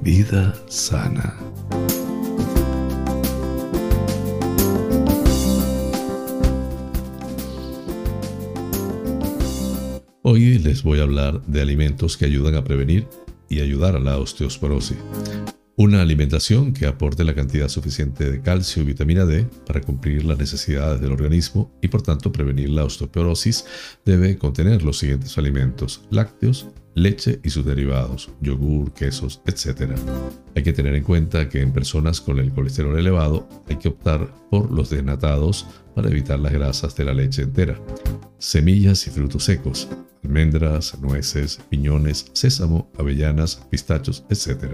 Vida 0.01 0.53
sana. 0.67 1.35
Hoy 10.27 10.57
les 10.57 10.81
voy 10.81 10.99
a 10.99 11.03
hablar 11.03 11.45
de 11.45 11.61
alimentos 11.61 12.17
que 12.17 12.25
ayudan 12.25 12.55
a 12.55 12.63
prevenir 12.63 13.07
y 13.47 13.61
ayudar 13.61 13.95
a 13.95 13.99
la 13.99 14.17
osteoporosis. 14.17 14.97
Una 15.75 16.01
alimentación 16.01 16.73
que 16.73 16.87
aporte 16.87 17.23
la 17.23 17.35
cantidad 17.35 17.69
suficiente 17.69 18.31
de 18.31 18.41
calcio 18.41 18.81
y 18.81 18.87
vitamina 18.87 19.27
D 19.27 19.47
para 19.67 19.81
cumplir 19.81 20.25
las 20.25 20.39
necesidades 20.39 20.99
del 20.99 21.11
organismo 21.11 21.71
y 21.79 21.89
por 21.89 22.01
tanto 22.01 22.31
prevenir 22.31 22.71
la 22.71 22.85
osteoporosis 22.85 23.65
debe 24.03 24.39
contener 24.39 24.81
los 24.81 24.97
siguientes 24.97 25.37
alimentos: 25.37 26.01
lácteos, 26.09 26.69
leche 26.95 27.39
y 27.43 27.49
sus 27.49 27.65
derivados, 27.65 28.31
yogur, 28.41 28.91
quesos, 28.93 29.41
etc. 29.45 29.91
Hay 30.55 30.63
que 30.63 30.73
tener 30.73 30.95
en 30.95 31.03
cuenta 31.03 31.47
que 31.49 31.61
en 31.61 31.71
personas 31.71 32.21
con 32.21 32.39
el 32.39 32.51
colesterol 32.51 32.97
elevado 32.97 33.47
hay 33.69 33.75
que 33.75 33.89
optar 33.89 34.33
por 34.49 34.71
los 34.71 34.89
desnatados 34.89 35.67
para 35.93 36.09
evitar 36.09 36.39
las 36.39 36.53
grasas 36.53 36.95
de 36.95 37.05
la 37.05 37.13
leche 37.13 37.43
entera. 37.43 37.79
Semillas 38.37 39.05
y 39.07 39.11
frutos 39.11 39.43
secos, 39.43 39.87
almendras, 40.23 40.97
nueces, 40.99 41.59
piñones, 41.69 42.31
sésamo, 42.33 42.89
avellanas, 42.97 43.57
pistachos, 43.69 44.23
etc. 44.29 44.65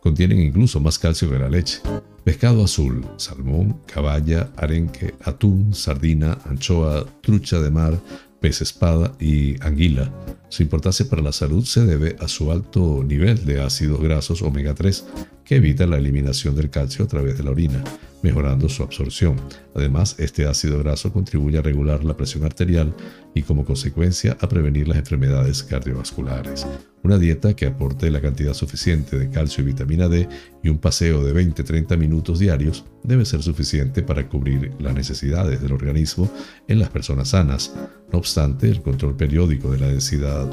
Contienen 0.00 0.40
incluso 0.40 0.80
más 0.80 0.98
calcio 0.98 1.30
que 1.30 1.38
la 1.38 1.48
leche. 1.48 1.80
Pescado 2.24 2.64
azul, 2.64 3.04
salmón, 3.16 3.80
caballa, 3.86 4.50
arenque, 4.56 5.14
atún, 5.24 5.74
sardina, 5.74 6.38
anchoa, 6.46 7.04
trucha 7.20 7.60
de 7.60 7.70
mar, 7.70 8.00
pez 8.44 8.60
espada 8.60 9.10
y 9.18 9.56
anguila. 9.64 10.12
Su 10.50 10.62
importancia 10.62 11.08
para 11.08 11.22
la 11.22 11.32
salud 11.32 11.64
se 11.64 11.86
debe 11.86 12.14
a 12.20 12.28
su 12.28 12.52
alto 12.52 13.02
nivel 13.02 13.46
de 13.46 13.62
ácidos 13.62 14.02
grasos 14.02 14.42
omega 14.42 14.74
3, 14.74 15.02
que 15.44 15.56
evita 15.56 15.86
la 15.86 15.98
eliminación 15.98 16.54
del 16.54 16.70
calcio 16.70 17.04
a 17.04 17.08
través 17.08 17.36
de 17.36 17.44
la 17.44 17.50
orina, 17.50 17.82
mejorando 18.22 18.68
su 18.68 18.82
absorción. 18.82 19.36
Además, 19.74 20.16
este 20.18 20.46
ácido 20.46 20.78
graso 20.78 21.12
contribuye 21.12 21.58
a 21.58 21.62
regular 21.62 22.04
la 22.04 22.16
presión 22.16 22.44
arterial 22.44 22.94
y 23.34 23.42
como 23.42 23.64
consecuencia 23.64 24.36
a 24.40 24.48
prevenir 24.48 24.88
las 24.88 24.96
enfermedades 24.96 25.62
cardiovasculares. 25.62 26.66
Una 27.02 27.18
dieta 27.18 27.54
que 27.54 27.66
aporte 27.66 28.10
la 28.10 28.22
cantidad 28.22 28.54
suficiente 28.54 29.18
de 29.18 29.28
calcio 29.28 29.62
y 29.62 29.66
vitamina 29.66 30.08
D 30.08 30.26
y 30.62 30.70
un 30.70 30.78
paseo 30.78 31.22
de 31.22 31.34
20-30 31.34 31.98
minutos 31.98 32.38
diarios 32.38 32.84
debe 33.02 33.26
ser 33.26 33.42
suficiente 33.42 34.02
para 34.02 34.26
cubrir 34.26 34.72
las 34.78 34.94
necesidades 34.94 35.60
del 35.60 35.72
organismo 35.72 36.30
en 36.66 36.78
las 36.78 36.88
personas 36.88 37.28
sanas. 37.28 37.74
No 38.10 38.18
obstante, 38.18 38.70
el 38.70 38.80
control 38.80 39.16
periódico 39.16 39.70
de 39.70 39.78
la 39.80 39.88
densidad 39.88 40.48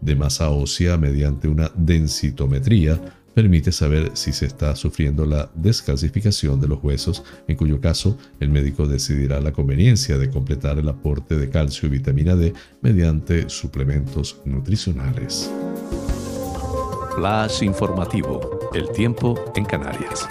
de 0.00 0.16
masa 0.16 0.48
ósea 0.48 0.96
mediante 0.96 1.48
una 1.48 1.70
densitometría 1.76 2.98
permite 3.34 3.72
saber 3.72 4.10
si 4.14 4.32
se 4.32 4.46
está 4.46 4.74
sufriendo 4.76 5.24
la 5.24 5.50
descalcificación 5.54 6.60
de 6.60 6.68
los 6.68 6.82
huesos, 6.82 7.22
en 7.48 7.56
cuyo 7.56 7.80
caso 7.80 8.18
el 8.40 8.50
médico 8.50 8.86
decidirá 8.86 9.40
la 9.40 9.52
conveniencia 9.52 10.18
de 10.18 10.30
completar 10.30 10.78
el 10.78 10.88
aporte 10.88 11.36
de 11.36 11.48
calcio 11.48 11.88
y 11.88 11.92
vitamina 11.92 12.34
D 12.34 12.52
mediante 12.80 13.48
suplementos 13.48 14.40
nutricionales. 14.44 15.50
Flash 17.16 17.62
informativo. 17.62 18.70
El 18.72 18.90
tiempo 18.92 19.52
en 19.56 19.64
Canarias. 19.64 20.28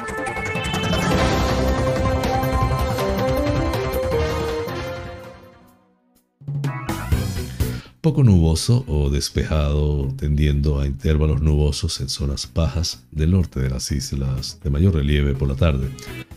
Poco 8.02 8.24
nuboso 8.24 8.86
o 8.88 9.10
despejado, 9.10 10.14
tendiendo 10.18 10.80
a 10.80 10.88
intervalos 10.88 11.42
nubosos 11.42 12.00
en 12.00 12.10
zonas 12.10 12.50
bajas 12.54 13.04
del 13.12 13.32
norte 13.32 13.60
de 13.60 13.70
las 13.70 13.92
islas 13.92 14.60
de 14.64 14.70
mayor 14.70 14.96
relieve 14.96 15.34
por 15.34 15.50
la 15.50 15.56
tarde. 15.56 15.90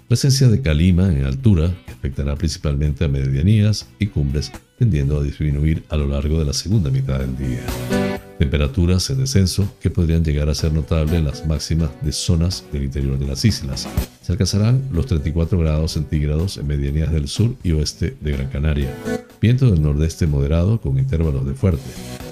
Presencia 0.09 0.49
de 0.49 0.61
calima 0.61 1.13
en 1.13 1.25
altura 1.25 1.73
afectará 1.89 2.35
principalmente 2.37 3.05
a 3.05 3.09
medianías 3.09 3.89
y 3.99 4.09
cumbres, 4.09 4.51
tendiendo 4.79 5.21
a 5.21 5.23
disminuir 5.23 5.85
a 5.89 5.97
lo 5.97 6.09
largo 6.09 6.39
de 6.39 6.47
la 6.47 6.53
segunda 6.53 6.91
mitad 6.91 7.21
del 7.21 7.37
día. 7.37 8.12
Temperaturas 8.39 9.09
en 9.11 9.19
descenso 9.19 9.73
que 9.81 9.91
podrían 9.91 10.25
llegar 10.25 10.49
a 10.49 10.55
ser 10.55 10.73
notables 10.73 11.15
en 11.15 11.25
las 11.25 11.47
máximas 11.47 11.91
de 12.03 12.13
zonas 12.13 12.65
del 12.73 12.85
interior 12.85 13.19
de 13.19 13.27
las 13.27 13.45
islas. 13.45 13.89
Se 14.23 14.33
alcanzarán 14.33 14.89
los 14.93 15.07
34 15.07 15.59
grados 15.59 15.93
centígrados 15.93 16.57
en 16.57 16.67
medianías 16.67 17.13
del 17.13 17.29
sur 17.29 17.55
y 17.63 17.73
oeste 17.73 18.17
de 18.21 18.33
Gran 18.33 18.49
Canaria 18.49 18.95
viento 19.43 19.69
del 19.69 19.83
nordeste 19.83 20.29
moderado 20.29 20.81
con 20.81 20.99
intervalos 20.99 21.45
de 21.45 21.55
fuerte. 21.55 21.83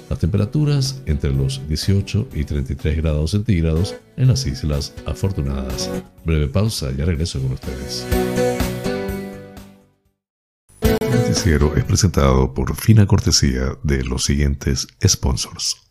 Las 0.09 0.19
temperaturas 0.19 1.01
entre 1.05 1.31
los 1.31 1.61
18 1.67 2.29
y 2.33 2.45
33 2.45 2.97
grados 2.97 3.31
centígrados 3.31 3.95
en 4.15 4.29
las 4.29 4.47
Islas 4.47 4.93
Afortunadas. 5.05 5.89
Breve 6.25 6.47
pausa, 6.47 6.89
ya 6.97 7.03
regreso 7.03 7.41
con 7.41 7.51
ustedes. 7.51 8.07
El 10.81 11.19
noticiero 11.19 11.75
es 11.75 11.83
presentado 11.83 12.53
por 12.53 12.75
fina 12.77 13.05
cortesía 13.05 13.77
de 13.83 14.03
los 14.05 14.23
siguientes 14.23 14.87
sponsors. 15.05 15.90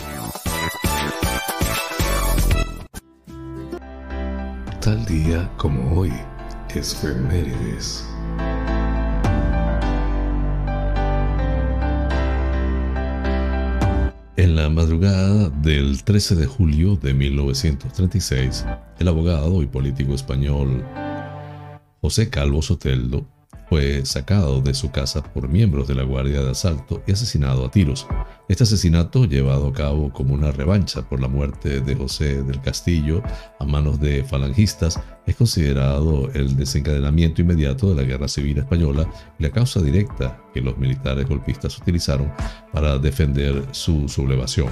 Tal 4.80 5.04
día 5.06 5.50
como 5.56 5.98
hoy, 5.98 6.12
Esfemérides. 6.74 8.06
En 14.38 14.54
la 14.54 14.68
madrugada 14.68 15.48
del 15.48 16.04
13 16.04 16.34
de 16.34 16.44
julio 16.44 16.96
de 16.96 17.14
1936, 17.14 18.66
el 18.98 19.08
abogado 19.08 19.62
y 19.62 19.66
político 19.66 20.12
español 20.12 20.84
José 22.02 22.28
Calvo 22.28 22.60
Soteldo 22.60 23.26
fue 23.68 24.04
sacado 24.06 24.60
de 24.60 24.74
su 24.74 24.90
casa 24.90 25.22
por 25.22 25.48
miembros 25.48 25.88
de 25.88 25.94
la 25.94 26.02
Guardia 26.02 26.42
de 26.42 26.50
Asalto 26.50 27.02
y 27.06 27.12
asesinado 27.12 27.64
a 27.64 27.70
tiros. 27.70 28.06
Este 28.48 28.62
asesinato, 28.62 29.24
llevado 29.24 29.68
a 29.68 29.72
cabo 29.72 30.12
como 30.12 30.34
una 30.34 30.52
revancha 30.52 31.02
por 31.02 31.20
la 31.20 31.28
muerte 31.28 31.80
de 31.80 31.94
José 31.96 32.42
del 32.42 32.60
Castillo 32.60 33.22
a 33.58 33.64
manos 33.64 34.00
de 34.00 34.22
falangistas, 34.22 35.00
es 35.26 35.34
considerado 35.34 36.30
el 36.34 36.56
desencadenamiento 36.56 37.42
inmediato 37.42 37.88
de 37.88 37.96
la 37.96 38.08
Guerra 38.08 38.28
Civil 38.28 38.58
Española 38.58 39.10
y 39.38 39.42
la 39.42 39.50
causa 39.50 39.80
directa 39.80 40.40
que 40.54 40.60
los 40.60 40.78
militares 40.78 41.28
golpistas 41.28 41.76
utilizaron 41.78 42.32
para 42.72 42.98
defender 42.98 43.64
su 43.72 44.08
sublevación. 44.08 44.68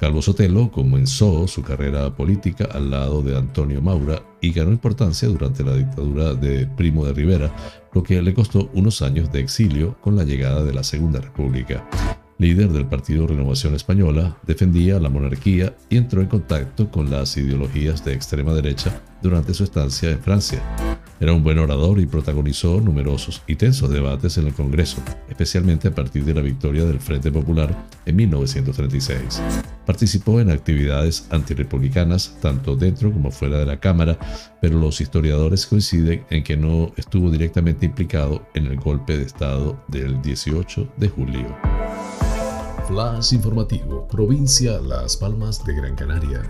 Calvo 0.00 0.22
Sotelo 0.22 0.70
comenzó 0.70 1.46
su 1.46 1.62
carrera 1.62 2.14
política 2.14 2.68
al 2.72 2.90
lado 2.90 3.22
de 3.22 3.36
Antonio 3.36 3.80
Maura 3.80 4.22
y 4.40 4.52
ganó 4.52 4.70
importancia 4.72 5.28
durante 5.28 5.64
la 5.64 5.74
dictadura 5.74 6.34
de 6.34 6.66
Primo 6.66 7.04
de 7.06 7.12
Rivera, 7.12 7.54
lo 7.92 8.02
que 8.02 8.20
le 8.20 8.34
costó 8.34 8.70
unos 8.74 9.02
años 9.02 9.30
de 9.32 9.40
exilio 9.40 9.96
con 10.00 10.16
la 10.16 10.24
llegada 10.24 10.62
de 10.62 10.74
la 10.74 10.84
Segunda 10.84 11.20
República 11.20 11.88
líder 12.38 12.70
del 12.70 12.86
Partido 12.86 13.26
Renovación 13.26 13.74
Española, 13.74 14.36
defendía 14.46 14.98
la 14.98 15.08
monarquía 15.08 15.76
y 15.88 15.96
entró 15.96 16.20
en 16.20 16.28
contacto 16.28 16.90
con 16.90 17.10
las 17.10 17.36
ideologías 17.36 18.04
de 18.04 18.12
extrema 18.12 18.52
derecha 18.54 19.02
durante 19.22 19.54
su 19.54 19.64
estancia 19.64 20.10
en 20.10 20.20
Francia. 20.20 20.62
Era 21.24 21.32
un 21.32 21.42
buen 21.42 21.58
orador 21.58 22.00
y 22.00 22.04
protagonizó 22.04 22.82
numerosos 22.82 23.40
y 23.46 23.56
tensos 23.56 23.88
debates 23.88 24.36
en 24.36 24.46
el 24.46 24.52
Congreso, 24.52 24.98
especialmente 25.30 25.88
a 25.88 25.94
partir 25.94 26.22
de 26.22 26.34
la 26.34 26.42
victoria 26.42 26.84
del 26.84 27.00
Frente 27.00 27.32
Popular 27.32 27.88
en 28.04 28.16
1936. 28.16 29.40
Participó 29.86 30.38
en 30.38 30.50
actividades 30.50 31.26
antirepublicanas 31.30 32.36
tanto 32.42 32.76
dentro 32.76 33.10
como 33.10 33.30
fuera 33.30 33.56
de 33.56 33.64
la 33.64 33.80
Cámara, 33.80 34.18
pero 34.60 34.78
los 34.78 35.00
historiadores 35.00 35.66
coinciden 35.66 36.26
en 36.28 36.44
que 36.44 36.58
no 36.58 36.92
estuvo 36.98 37.30
directamente 37.30 37.86
implicado 37.86 38.46
en 38.52 38.66
el 38.66 38.76
golpe 38.76 39.16
de 39.16 39.24
Estado 39.24 39.82
del 39.88 40.20
18 40.20 40.92
de 40.98 41.08
julio. 41.08 41.56
Flash 42.86 43.32
informativo, 43.32 44.06
provincia 44.08 44.78
Las 44.78 45.16
Palmas 45.16 45.64
de 45.64 45.74
Gran 45.74 45.96
Canaria. 45.96 46.42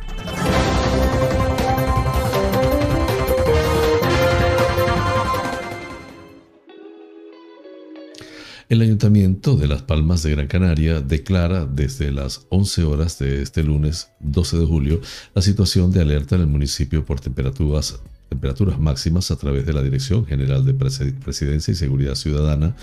El 8.71 8.81
Ayuntamiento 8.81 9.57
de 9.57 9.69
Las 9.69 9.83
Palmas 9.83 10.23
de 10.23 10.31
Gran 10.31 10.47
Canaria 10.47 11.03
declara 11.03 11.67
desde 11.67 12.11
las 12.11 12.47
11 12.49 12.85
horas 12.85 13.19
de 13.19 13.43
este 13.43 13.63
lunes 13.63 14.09
12 14.21 14.57
de 14.57 14.65
julio 14.65 15.01
la 15.35 15.43
situación 15.43 15.93
de 15.93 16.01
alerta 16.01 16.37
en 16.37 16.41
el 16.41 16.47
municipio 16.47 17.05
por 17.05 17.21
temperaturas, 17.21 18.01
temperaturas 18.31 18.79
máximas 18.81 19.31
a 19.31 19.37
través 19.37 19.67
de 19.67 19.75
la 19.75 19.83
Dirección 19.83 20.25
General 20.25 20.65
de 20.65 20.73
Presidencia 20.73 21.73
y 21.73 21.75
Seguridad 21.75 22.15
Ciudadana 22.15 22.75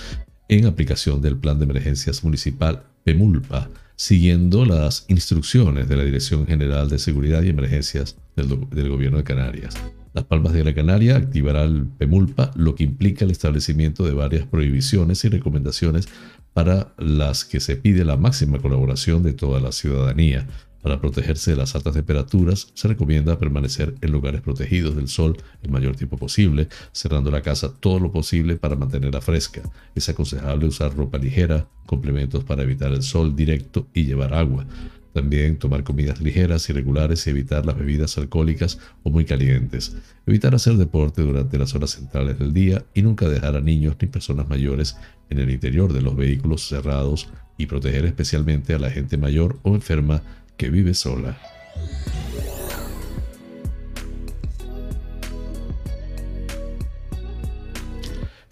en 0.50 0.68
aplicación 0.68 1.20
del 1.20 1.38
Plan 1.38 1.58
de 1.58 1.66
Emergencias 1.66 2.24
Municipal 2.24 2.84
PEMULPA, 3.04 3.70
siguiendo 3.96 4.66
las 4.66 5.06
instrucciones 5.08 5.90
de 5.90 5.96
la 5.96 6.04
Dirección 6.04 6.46
General 6.46 6.90
de 6.90 7.00
Seguridad 7.00 7.42
y 7.42 7.50
Emergencias 7.50 8.18
del, 8.36 8.90
Gobierno 8.90 9.18
de 9.18 9.24
Canarias. 9.24 9.74
Las 10.14 10.26
Palmas 10.26 10.53
de 10.53 10.64
la 10.64 10.74
Canaria 10.74 11.16
activará 11.16 11.64
el 11.64 11.86
PEMULPA, 11.86 12.51
lo 12.55 12.76
que 12.76 12.84
implica 12.84 13.24
el 13.24 13.32
establecimiento 13.32 14.05
de 14.05 14.14
varias 14.14 14.45
prohibiciones 14.45 15.24
y 15.24 15.30
recomendaciones 15.30 16.09
para 16.53 16.93
las 16.97 17.45
que 17.45 17.62
se 17.62 17.78
pide 17.78 18.03
la 18.03 18.18
máxima 18.18 18.59
colaboración 18.59 19.24
de 19.24 19.34
toda 19.34 19.62
la 19.62 19.72
ciudadanía, 19.72 20.47
para 20.82 20.99
protegerse 20.99 21.51
de 21.51 21.57
las 21.57 21.76
altas 21.76 21.93
temperaturas, 21.93 22.70
se 22.74 22.88
recomienda 22.88 23.38
permanecer 23.38 23.95
en 24.01 24.12
lugares 24.12 24.41
protegidos 24.41 24.95
del 24.95 25.07
sol 25.07 25.38
el 25.62 25.70
mayor 25.70 25.95
tiempo 25.95 26.18
posible, 26.18 26.70
cerrando 26.91 27.30
la 27.30 27.41
casa 27.41 27.72
todo 27.80 27.99
lo 27.99 28.12
posible 28.12 28.55
para 28.55 28.76
mantenerla 28.76 29.22
fresca. 29.22 29.62
Es 29.93 30.09
aconsejable 30.09 30.66
usar 30.66 30.95
ropa 30.95 31.20
ligera, 31.20 31.68
complementos 31.86 32.43
para 32.43 32.64
evitar 32.64 32.91
el 32.91 33.03
sol 33.03 33.36
directo 33.36 33.88
y 33.93 34.05
llevar 34.05 34.34
agua. 34.34 34.66
También 35.14 35.57
tomar 35.57 35.84
comidas 35.84 36.22
ligeras 36.22 36.70
y 36.70 36.74
regulares 36.74 37.26
y 37.28 37.32
evitar 37.32 37.66
las 37.66 37.78
bebidas 37.78 38.18
alcohólicas 38.18 38.80
o 39.03 39.09
muy 39.09 39.26
calientes. 39.26 39.95
Evitar 40.26 40.55
hacer 40.55 40.76
deporte 40.76 41.22
durante 41.22 41.57
las 41.57 41.76
horas 41.76 41.91
centrales 41.91 42.39
del 42.39 42.53
día 42.53 42.86
y 42.93 43.01
nunca 43.01 43.28
dejar 43.28 43.55
a 43.55 43.62
niños 43.62 43.97
ni 44.01 44.07
personas 44.07 44.47
mayores 44.47 44.97
en 45.30 45.39
el 45.39 45.49
interior 45.49 45.91
de 45.93 46.01
los 46.01 46.16
vehículos 46.16 46.68
cerrados 46.68 47.30
y 47.57 47.66
proteger 47.66 48.05
especialmente 48.05 48.74
a 48.74 48.80
la 48.80 48.89
gente 48.89 49.18
mayor 49.18 49.59
o 49.64 49.76
enferma 49.76 50.24
que 50.57 50.70
vive 50.70 50.93
sola. 50.93 51.38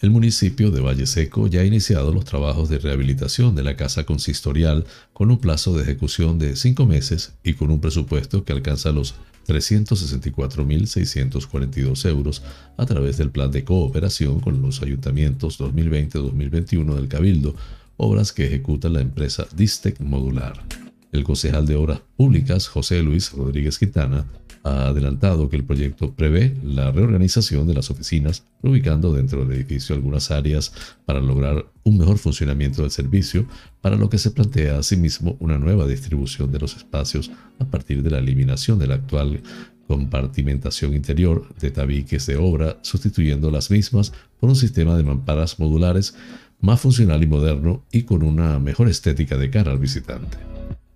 El 0.02 0.12
municipio 0.12 0.72
de 0.72 0.80
Valle 0.80 1.06
Seco 1.06 1.48
ya 1.48 1.60
ha 1.60 1.66
iniciado 1.66 2.14
los 2.14 2.24
trabajos 2.24 2.70
de 2.70 2.80
rehabilitación 2.80 3.54
de 3.54 3.64
la 3.64 3.76
casa 3.76 4.06
consistorial 4.06 4.86
con 5.12 5.30
un 5.30 5.40
plazo 5.40 5.76
de 5.76 5.84
ejecución 5.84 6.40
de 6.40 6.56
cinco 6.56 6.86
meses 6.86 7.34
y 7.44 7.56
con 7.56 7.70
un 7.70 7.82
presupuesto 7.82 8.46
que 8.46 8.54
alcanza 8.54 8.94
los 8.94 9.16
364.642 9.46 12.06
euros 12.08 12.44
a 12.78 12.86
través 12.86 13.18
del 13.18 13.32
plan 13.32 13.52
de 13.52 13.66
cooperación 13.66 14.40
con 14.40 14.62
los 14.62 14.82
ayuntamientos 14.82 15.60
2020-2021 15.60 16.96
del 16.96 17.10
Cabildo, 17.10 17.54
obras 17.98 18.32
que 18.32 18.46
ejecuta 18.46 18.88
la 18.88 19.02
empresa 19.02 19.48
Distec 19.54 20.00
Modular. 20.00 20.64
El 21.12 21.26
concejal 21.26 21.66
de 21.66 21.76
Obras 21.76 22.00
Públicas, 22.16 22.70
José 22.70 23.04
Luis 23.04 23.34
Rodríguez 23.34 23.78
Quintana, 23.78 24.26
ha 24.70 24.88
adelantado 24.88 25.50
que 25.50 25.56
el 25.56 25.64
proyecto 25.64 26.14
prevé 26.14 26.56
la 26.64 26.92
reorganización 26.92 27.68
de 27.68 27.74
las 27.74 27.90
oficinas, 27.90 28.44
ubicando 28.62 29.14
dentro 29.14 29.44
del 29.46 29.58
edificio 29.58 29.96
algunas 29.96 30.32
áreas 30.32 30.74
para 31.06 31.20
lograr 31.20 31.66
un 31.84 31.98
mejor 31.98 32.18
funcionamiento 32.18 32.82
del 32.82 32.92
servicio, 32.92 33.46
para 33.82 33.96
lo 33.96 34.10
que 34.10 34.18
se 34.18 34.32
plantea 34.32 34.80
asimismo 34.80 35.36
una 35.40 35.58
nueva 35.58 35.88
distribución 35.88 36.52
de 36.52 36.60
los 36.60 36.76
espacios 36.78 37.32
a 37.60 37.66
partir 37.66 38.04
de 38.04 38.12
la 38.12 38.20
eliminación 38.20 38.80
de 38.80 38.88
la 38.88 38.96
actual 38.96 39.42
compartimentación 39.88 40.94
interior 40.94 41.48
de 41.60 41.72
tabiques 41.72 42.28
de 42.28 42.38
obra, 42.38 42.78
sustituyendo 42.84 43.50
las 43.50 43.72
mismas 43.72 44.14
por 44.40 44.50
un 44.50 44.56
sistema 44.56 44.96
de 44.96 45.04
mamparas 45.04 45.60
modulares 45.60 46.14
más 46.62 46.80
funcional 46.80 47.24
y 47.24 47.28
moderno 47.28 47.84
y 47.92 48.04
con 48.04 48.22
una 48.24 48.60
mejor 48.60 48.88
estética 48.88 49.36
de 49.38 49.50
cara 49.50 49.72
al 49.72 49.80
visitante. 49.80 50.38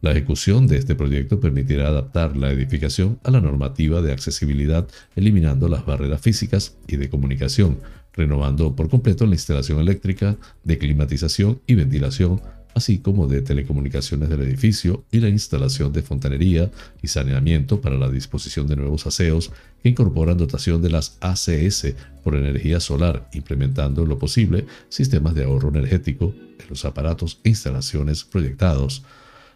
La 0.03 0.11
ejecución 0.11 0.67
de 0.67 0.75
este 0.75 0.95
proyecto 0.95 1.39
permitirá 1.39 1.87
adaptar 1.87 2.35
la 2.35 2.51
edificación 2.51 3.21
a 3.23 3.31
la 3.31 3.39
normativa 3.39 4.01
de 4.01 4.11
accesibilidad, 4.11 4.85
eliminando 5.15 5.69
las 5.69 5.85
barreras 5.85 6.19
físicas 6.19 6.75
y 6.89 6.97
de 6.97 7.09
comunicación, 7.09 7.79
renovando 8.11 8.75
por 8.75 8.89
completo 8.89 9.25
la 9.25 9.35
instalación 9.35 9.79
eléctrica, 9.79 10.35
de 10.65 10.77
climatización 10.77 11.61
y 11.67 11.75
ventilación, 11.75 12.41
así 12.75 12.99
como 12.99 13.27
de 13.27 13.43
telecomunicaciones 13.43 14.27
del 14.27 14.41
edificio 14.41 15.05
y 15.09 15.21
la 15.21 15.29
instalación 15.29 15.93
de 15.93 16.01
fontanería 16.01 16.69
y 17.01 17.07
saneamiento 17.07 17.79
para 17.79 17.97
la 17.97 18.09
disposición 18.09 18.67
de 18.67 18.75
nuevos 18.75 19.07
aseos 19.07 19.53
que 19.81 19.87
incorporan 19.87 20.37
dotación 20.37 20.81
de 20.81 20.89
las 20.89 21.17
ACS 21.21 21.93
por 22.25 22.35
energía 22.35 22.81
solar, 22.81 23.29
implementando 23.31 24.05
lo 24.05 24.19
posible 24.19 24.65
sistemas 24.89 25.33
de 25.33 25.45
ahorro 25.45 25.69
energético 25.69 26.33
en 26.59 26.65
los 26.69 26.83
aparatos 26.83 27.39
e 27.45 27.49
instalaciones 27.51 28.25
proyectados. 28.25 29.01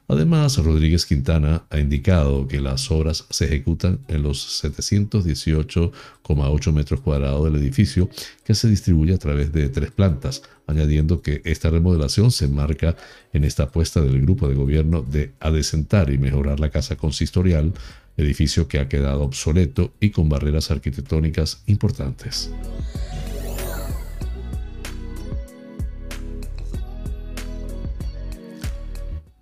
Además, 0.09 0.57
Rodríguez 0.57 1.05
Quintana 1.05 1.65
ha 1.69 1.79
indicado 1.79 2.47
que 2.47 2.61
las 2.61 2.89
obras 2.91 3.25
se 3.29 3.43
ejecutan 3.45 3.99
en 4.07 4.23
los 4.23 4.63
718,8 4.63 6.71
metros 6.71 7.01
cuadrados 7.01 7.43
del 7.43 7.57
edificio 7.61 8.09
que 8.45 8.55
se 8.55 8.69
distribuye 8.69 9.13
a 9.13 9.17
través 9.17 9.51
de 9.51 9.67
tres 9.67 9.91
plantas, 9.91 10.43
añadiendo 10.65 11.21
que 11.21 11.41
esta 11.43 11.69
remodelación 11.69 12.31
se 12.31 12.45
enmarca 12.45 12.95
en 13.33 13.43
esta 13.43 13.63
apuesta 13.63 13.99
del 13.99 14.21
grupo 14.21 14.47
de 14.47 14.55
gobierno 14.55 15.01
de 15.01 15.33
adecentar 15.41 16.09
y 16.09 16.17
mejorar 16.17 16.61
la 16.61 16.69
casa 16.69 16.95
consistorial, 16.95 17.73
edificio 18.15 18.69
que 18.69 18.79
ha 18.79 18.87
quedado 18.87 19.23
obsoleto 19.23 19.91
y 19.99 20.11
con 20.11 20.29
barreras 20.29 20.71
arquitectónicas 20.71 21.63
importantes. 21.67 22.49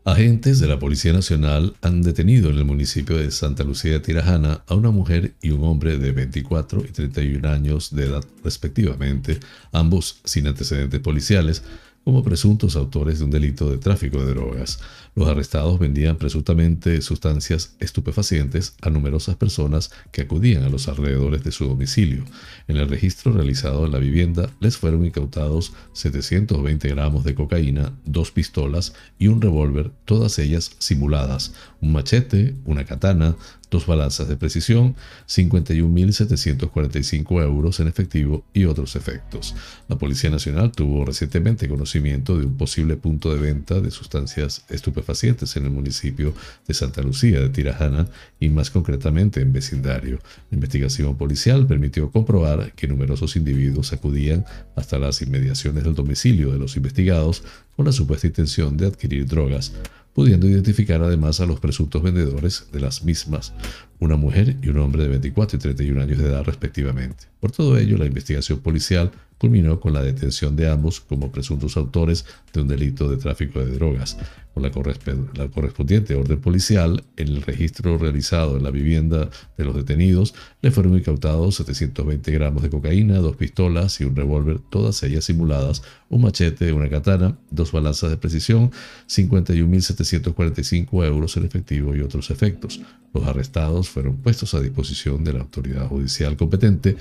Agentes 0.07 0.59
de 0.59 0.67
la 0.67 0.77
Policía 0.77 1.13
Nacional 1.13 1.73
han 1.81 2.03
detenido 2.03 2.51
en 2.51 2.57
el 2.57 2.63
municipio 2.63 3.17
de 3.17 3.31
Santa 3.31 3.63
Lucía 3.63 3.93
de 3.93 4.01
Tirajana 4.01 4.61
a 4.67 4.75
una 4.75 4.91
mujer 4.91 5.33
y 5.41 5.49
un 5.49 5.63
hombre 5.63 5.97
de 5.97 6.11
24 6.11 6.85
y 6.87 6.91
31 6.91 7.49
años 7.49 7.89
de 7.95 8.05
edad 8.05 8.23
respectivamente, 8.43 9.39
ambos 9.71 10.19
sin 10.23 10.45
antecedentes 10.45 10.99
policiales, 10.99 11.63
como 12.05 12.23
presuntos 12.23 12.75
autores 12.75 13.17
de 13.17 13.25
un 13.25 13.31
delito 13.31 13.69
de 13.69 13.79
tráfico 13.79 14.23
de 14.23 14.35
drogas. 14.35 14.79
Los 15.15 15.27
arrestados 15.27 15.79
vendían 15.79 16.17
presuntamente 16.17 17.01
sustancias 17.01 17.75
estupefacientes 17.79 18.75
a 18.81 18.91
numerosas 18.91 19.37
personas 19.37 19.91
que 20.11 20.21
acudían 20.21 20.63
a 20.63 20.69
los 20.69 20.87
alrededores 20.87 21.43
de 21.43 21.51
su 21.51 21.65
domicilio. 21.65 22.23
En 22.67 22.77
el 22.77 22.87
registro 22.87 23.31
realizado 23.31 23.87
en 23.87 23.91
la 23.91 23.97
vivienda 23.97 24.51
les 24.59 24.77
fueron 24.77 25.03
incautados 25.03 25.73
720 25.93 26.89
gramos 26.89 27.23
de 27.23 27.33
cocaína, 27.33 27.93
dos 28.05 28.29
pistolas 28.29 28.93
y 29.17 29.27
un 29.27 29.41
revólver, 29.41 29.91
todas 30.05 30.37
ellas 30.37 30.75
simuladas, 30.77 31.53
un 31.81 31.91
machete, 31.91 32.53
una 32.65 32.85
katana, 32.85 33.35
dos 33.75 33.85
balanzas 33.85 34.27
de 34.29 34.37
precisión, 34.37 34.95
51.745 35.27 37.43
euros 37.43 37.81
en 37.81 37.89
efectivo 37.89 38.45
y 38.53 38.63
otros 38.63 38.95
efectos. 38.95 39.53
La 39.89 39.97
Policía 39.97 40.29
Nacional 40.29 40.71
tuvo 40.71 41.03
recientemente 41.03 41.67
conocimiento 41.67 42.37
de 42.37 42.45
un 42.45 42.55
posible 42.55 42.95
punto 42.95 43.33
de 43.33 43.41
venta 43.41 43.81
de 43.81 43.91
sustancias 43.91 44.63
estupefacientes 44.69 45.57
en 45.57 45.65
el 45.65 45.71
municipio 45.71 46.33
de 46.65 46.73
Santa 46.73 47.01
Lucía 47.01 47.41
de 47.41 47.49
Tirajana 47.49 48.07
y 48.39 48.47
más 48.47 48.71
concretamente 48.71 49.41
en 49.41 49.51
vecindario. 49.51 50.19
La 50.51 50.55
investigación 50.55 51.17
policial 51.17 51.67
permitió 51.67 52.09
comprobar 52.11 52.71
que 52.77 52.87
numerosos 52.87 53.35
individuos 53.35 53.91
acudían 53.91 54.45
hasta 54.77 54.97
las 54.97 55.21
inmediaciones 55.21 55.83
del 55.83 55.95
domicilio 55.95 56.53
de 56.53 56.59
los 56.59 56.77
investigados 56.77 57.43
con 57.75 57.85
la 57.85 57.91
supuesta 57.91 58.25
intención 58.25 58.77
de 58.77 58.87
adquirir 58.87 59.25
drogas 59.25 59.73
pudiendo 60.15 60.47
identificar 60.47 61.03
además 61.03 61.41
a 61.41 61.45
los 61.45 61.59
presuntos 61.59 62.01
vendedores 62.01 62.67
de 62.71 62.79
las 62.79 63.03
mismas, 63.03 63.53
una 63.99 64.15
mujer 64.15 64.55
y 64.63 64.69
un 64.69 64.77
hombre 64.77 65.03
de 65.03 65.09
24 65.09 65.57
y 65.57 65.59
31 65.59 66.01
años 66.01 66.17
de 66.17 66.29
edad 66.29 66.43
respectivamente. 66.45 67.25
Por 67.45 67.51
todo 67.51 67.77
ello, 67.77 67.95
la 67.99 68.07
investigación 68.07 68.57
policial 68.57 69.11
culminó 69.37 69.79
con 69.79 69.93
la 69.93 70.01
detención 70.01 70.55
de 70.55 70.67
ambos 70.67 70.99
como 70.99 71.31
presuntos 71.31 71.77
autores 71.77 72.25
de 72.51 72.61
un 72.61 72.67
delito 72.67 73.07
de 73.07 73.17
tráfico 73.17 73.59
de 73.59 73.71
drogas. 73.71 74.17
Con 74.55 74.63
la, 74.63 74.71
correspondiente 74.71 76.15
orden 76.15 76.39
policial, 76.39 77.03
en 77.17 77.27
el 77.27 77.43
registro 77.43 77.99
realizado 77.99 78.57
en 78.57 78.63
la 78.63 78.71
vivienda 78.71 79.29
de 79.57 79.63
los 79.63 79.75
detenidos, 79.75 80.33
le 80.63 80.71
fueron 80.71 80.97
incautados 80.97 81.57
720 81.57 82.31
gramos 82.31 82.63
de 82.63 82.71
cocaína, 82.71 83.17
dos 83.17 83.35
pistolas 83.35 84.01
y 84.01 84.05
un 84.05 84.15
revólver, 84.15 84.57
todas 84.57 85.03
ellas 85.03 85.25
simuladas, 85.25 85.83
un 86.09 86.21
machete, 86.21 86.73
una 86.73 86.89
katana, 86.89 87.37
dos 87.51 87.71
balanzas 87.71 88.09
de 88.09 88.17
precisión, 88.17 88.71
51.745 89.07 91.05
euros 91.05 91.37
en 91.37 91.45
efectivo 91.45 91.95
y 91.95 92.01
otros 92.01 92.31
efectos. 92.31 92.81
Los 93.13 93.27
arrestados 93.27 93.89
fueron 93.89 94.15
puestos 94.17 94.55
a 94.55 94.61
disposición 94.61 95.23
de 95.23 95.33
la 95.33 95.41
autoridad 95.41 95.87
judicial 95.87 96.35
competente 96.37 96.95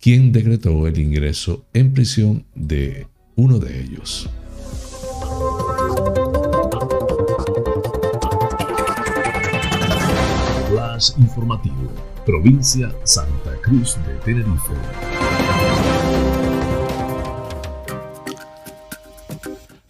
quien 0.00 0.32
decretó 0.32 0.86
el 0.86 0.98
ingreso 0.98 1.66
en 1.74 1.92
prisión 1.92 2.46
de 2.54 3.06
uno 3.36 3.58
de 3.58 3.80
ellos. 3.82 4.28
Flash 10.70 11.10
informativo, 11.18 11.90
provincia 12.24 12.94
Santa 13.04 13.56
Cruz 13.62 13.98
de 14.06 14.14
Tenerife. 14.24 15.19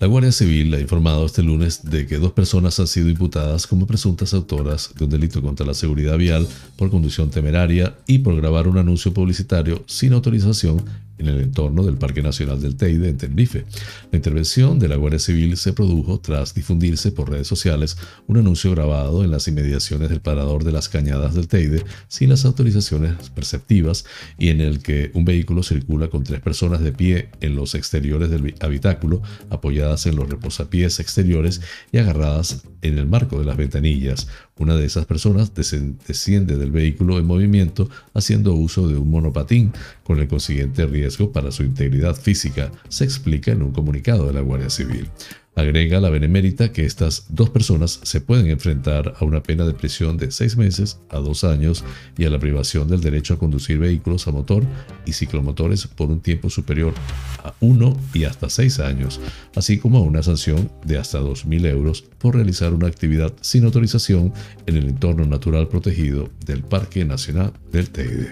La 0.00 0.06
Guardia 0.06 0.32
Civil 0.32 0.72
ha 0.72 0.80
informado 0.80 1.26
este 1.26 1.42
lunes 1.42 1.84
de 1.84 2.06
que 2.06 2.16
dos 2.16 2.32
personas 2.32 2.80
han 2.80 2.86
sido 2.86 3.10
imputadas 3.10 3.66
como 3.66 3.86
presuntas 3.86 4.32
autoras 4.32 4.94
de 4.96 5.04
un 5.04 5.10
delito 5.10 5.42
contra 5.42 5.66
la 5.66 5.74
seguridad 5.74 6.16
vial 6.16 6.48
por 6.76 6.88
conducción 6.88 7.28
temeraria 7.28 7.98
y 8.06 8.20
por 8.20 8.34
grabar 8.34 8.66
un 8.66 8.78
anuncio 8.78 9.12
publicitario 9.12 9.84
sin 9.86 10.14
autorización 10.14 10.82
en 11.20 11.28
el 11.28 11.40
entorno 11.40 11.84
del 11.84 11.96
Parque 11.96 12.22
Nacional 12.22 12.60
del 12.60 12.76
Teide 12.76 13.08
en 13.08 13.18
Tenerife. 13.18 13.64
La 14.10 14.16
intervención 14.16 14.78
de 14.78 14.88
la 14.88 14.96
Guardia 14.96 15.18
Civil 15.18 15.56
se 15.56 15.72
produjo 15.72 16.18
tras 16.20 16.54
difundirse 16.54 17.12
por 17.12 17.30
redes 17.30 17.46
sociales 17.46 17.96
un 18.26 18.38
anuncio 18.38 18.70
grabado 18.72 19.22
en 19.22 19.30
las 19.30 19.46
inmediaciones 19.46 20.08
del 20.08 20.20
parador 20.20 20.64
de 20.64 20.72
las 20.72 20.88
Cañadas 20.88 21.34
del 21.34 21.48
Teide 21.48 21.84
sin 22.08 22.30
las 22.30 22.44
autorizaciones 22.44 23.30
perceptivas 23.30 24.04
y 24.38 24.48
en 24.48 24.60
el 24.60 24.82
que 24.82 25.10
un 25.14 25.24
vehículo 25.24 25.62
circula 25.62 26.08
con 26.08 26.24
tres 26.24 26.40
personas 26.40 26.80
de 26.80 26.92
pie 26.92 27.28
en 27.40 27.54
los 27.54 27.74
exteriores 27.74 28.30
del 28.30 28.54
habitáculo, 28.60 29.22
apoyadas 29.50 30.06
en 30.06 30.16
los 30.16 30.28
reposapiés 30.28 31.00
exteriores 31.00 31.60
y 31.92 31.98
agarradas 31.98 32.62
en 32.82 32.98
el 32.98 33.06
marco 33.06 33.38
de 33.38 33.44
las 33.44 33.56
ventanillas. 33.56 34.28
Una 34.60 34.76
de 34.76 34.84
esas 34.84 35.06
personas 35.06 35.54
desciende 35.54 36.58
del 36.58 36.70
vehículo 36.70 37.18
en 37.18 37.24
movimiento 37.24 37.88
haciendo 38.12 38.52
uso 38.52 38.86
de 38.86 38.98
un 38.98 39.10
monopatín, 39.10 39.72
con 40.04 40.18
el 40.18 40.28
consiguiente 40.28 40.84
riesgo 40.84 41.32
para 41.32 41.50
su 41.50 41.62
integridad 41.62 42.14
física, 42.14 42.70
se 42.90 43.04
explica 43.04 43.52
en 43.52 43.62
un 43.62 43.72
comunicado 43.72 44.26
de 44.26 44.34
la 44.34 44.42
Guardia 44.42 44.68
Civil. 44.68 45.08
Agrega 45.56 46.00
la 46.00 46.10
Benemérita 46.10 46.72
que 46.72 46.86
estas 46.86 47.26
dos 47.28 47.50
personas 47.50 48.00
se 48.04 48.20
pueden 48.20 48.46
enfrentar 48.46 49.14
a 49.18 49.24
una 49.24 49.42
pena 49.42 49.66
de 49.66 49.74
prisión 49.74 50.16
de 50.16 50.30
seis 50.30 50.56
meses 50.56 51.00
a 51.08 51.18
dos 51.18 51.42
años 51.42 51.84
y 52.16 52.24
a 52.24 52.30
la 52.30 52.38
privación 52.38 52.88
del 52.88 53.00
derecho 53.00 53.34
a 53.34 53.38
conducir 53.38 53.78
vehículos 53.78 54.28
a 54.28 54.30
motor 54.30 54.62
y 55.06 55.12
ciclomotores 55.12 55.88
por 55.88 56.08
un 56.08 56.20
tiempo 56.20 56.50
superior 56.50 56.94
a 57.42 57.52
uno 57.60 57.98
y 58.14 58.24
hasta 58.24 58.48
seis 58.48 58.78
años, 58.78 59.20
así 59.56 59.78
como 59.78 59.98
a 59.98 60.02
una 60.02 60.22
sanción 60.22 60.70
de 60.84 60.98
hasta 60.98 61.20
2.000 61.20 61.66
euros 61.66 62.04
por 62.18 62.36
realizar 62.36 62.72
una 62.72 62.86
actividad 62.86 63.32
sin 63.40 63.64
autorización 63.64 64.32
en 64.66 64.76
el 64.76 64.88
entorno 64.88 65.26
natural 65.26 65.68
protegido 65.68 66.30
del 66.46 66.62
Parque 66.62 67.04
Nacional 67.04 67.52
del 67.72 67.90
Teide. 67.90 68.30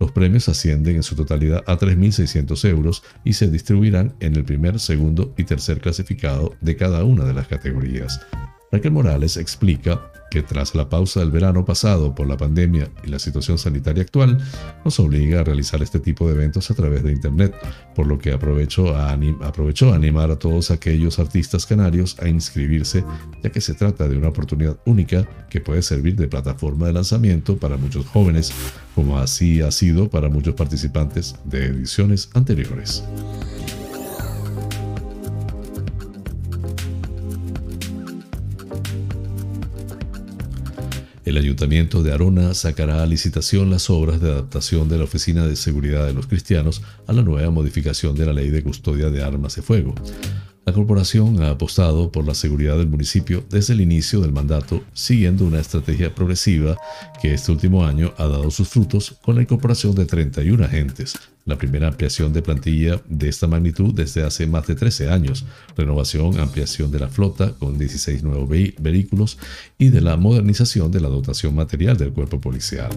Los 0.00 0.12
premios 0.12 0.48
ascienden 0.48 0.96
en 0.96 1.02
su 1.02 1.14
totalidad 1.16 1.62
a 1.66 1.76
3.600 1.76 2.66
euros 2.68 3.02
y 3.24 3.34
se 3.34 3.50
distribuirán 3.50 4.14
en 4.20 4.36
el 4.36 4.44
primer, 4.44 4.80
segundo 4.80 5.34
y 5.36 5.44
tercer 5.44 5.80
clasificado 5.80 6.54
de 6.60 6.76
cada 6.76 7.04
una 7.04 7.24
de 7.24 7.34
las 7.34 7.48
categorías. 7.48 8.20
Raquel 8.72 8.92
Morales 8.92 9.36
explica 9.36 10.10
que 10.30 10.42
tras 10.42 10.74
la 10.74 10.88
pausa 10.88 11.20
del 11.20 11.30
verano 11.30 11.64
pasado 11.64 12.14
por 12.14 12.26
la 12.26 12.36
pandemia 12.36 12.90
y 13.04 13.08
la 13.08 13.18
situación 13.18 13.58
sanitaria 13.58 14.02
actual, 14.02 14.38
nos 14.84 14.98
obliga 15.00 15.40
a 15.40 15.44
realizar 15.44 15.82
este 15.82 16.00
tipo 16.00 16.26
de 16.28 16.34
eventos 16.34 16.70
a 16.70 16.74
través 16.74 17.02
de 17.02 17.12
Internet, 17.12 17.54
por 17.94 18.06
lo 18.06 18.18
que 18.18 18.32
aprovechó 18.32 18.96
a, 18.96 19.16
aprovechó 19.42 19.92
a 19.92 19.96
animar 19.96 20.30
a 20.30 20.38
todos 20.38 20.70
aquellos 20.70 21.18
artistas 21.18 21.66
canarios 21.66 22.16
a 22.20 22.28
inscribirse, 22.28 23.04
ya 23.42 23.50
que 23.50 23.60
se 23.60 23.74
trata 23.74 24.08
de 24.08 24.16
una 24.16 24.28
oportunidad 24.28 24.78
única 24.84 25.28
que 25.48 25.60
puede 25.60 25.82
servir 25.82 26.16
de 26.16 26.28
plataforma 26.28 26.86
de 26.86 26.92
lanzamiento 26.92 27.56
para 27.56 27.76
muchos 27.76 28.06
jóvenes, 28.06 28.52
como 28.94 29.18
así 29.18 29.60
ha 29.60 29.70
sido 29.70 30.10
para 30.10 30.28
muchos 30.28 30.54
participantes 30.54 31.36
de 31.44 31.66
ediciones 31.66 32.30
anteriores. 32.34 33.04
El 41.28 41.36
Ayuntamiento 41.36 42.02
de 42.02 42.10
Arona 42.10 42.54
sacará 42.54 43.02
a 43.02 43.06
licitación 43.06 43.68
las 43.68 43.90
obras 43.90 44.18
de 44.18 44.30
adaptación 44.30 44.88
de 44.88 44.96
la 44.96 45.04
Oficina 45.04 45.46
de 45.46 45.56
Seguridad 45.56 46.06
de 46.06 46.14
los 46.14 46.26
Cristianos 46.26 46.80
a 47.06 47.12
la 47.12 47.20
nueva 47.20 47.50
modificación 47.50 48.16
de 48.16 48.24
la 48.24 48.32
Ley 48.32 48.48
de 48.48 48.62
Custodia 48.62 49.10
de 49.10 49.22
Armas 49.22 49.54
de 49.54 49.60
Fuego. 49.60 49.94
La 50.64 50.72
corporación 50.72 51.42
ha 51.42 51.50
apostado 51.50 52.10
por 52.10 52.26
la 52.26 52.32
seguridad 52.32 52.78
del 52.78 52.88
municipio 52.88 53.44
desde 53.50 53.74
el 53.74 53.82
inicio 53.82 54.22
del 54.22 54.32
mandato, 54.32 54.82
siguiendo 54.94 55.44
una 55.44 55.60
estrategia 55.60 56.14
progresiva 56.14 56.78
que 57.20 57.34
este 57.34 57.52
último 57.52 57.84
año 57.84 58.14
ha 58.16 58.26
dado 58.26 58.50
sus 58.50 58.66
frutos 58.66 59.14
con 59.22 59.36
la 59.36 59.42
incorporación 59.42 59.94
de 59.94 60.06
31 60.06 60.64
agentes, 60.64 61.14
la 61.48 61.56
primera 61.56 61.88
ampliación 61.88 62.32
de 62.32 62.42
plantilla 62.42 63.00
de 63.08 63.28
esta 63.28 63.46
magnitud 63.46 63.94
desde 63.94 64.22
hace 64.22 64.46
más 64.46 64.66
de 64.66 64.74
13 64.74 65.08
años, 65.08 65.46
renovación, 65.76 66.38
ampliación 66.38 66.90
de 66.90 67.00
la 67.00 67.08
flota 67.08 67.54
con 67.58 67.78
16 67.78 68.22
nuevos 68.22 68.48
vehículos 68.48 69.38
y 69.78 69.88
de 69.88 70.02
la 70.02 70.16
modernización 70.16 70.92
de 70.92 71.00
la 71.00 71.08
dotación 71.08 71.54
material 71.54 71.96
del 71.96 72.12
cuerpo 72.12 72.38
policial. 72.38 72.90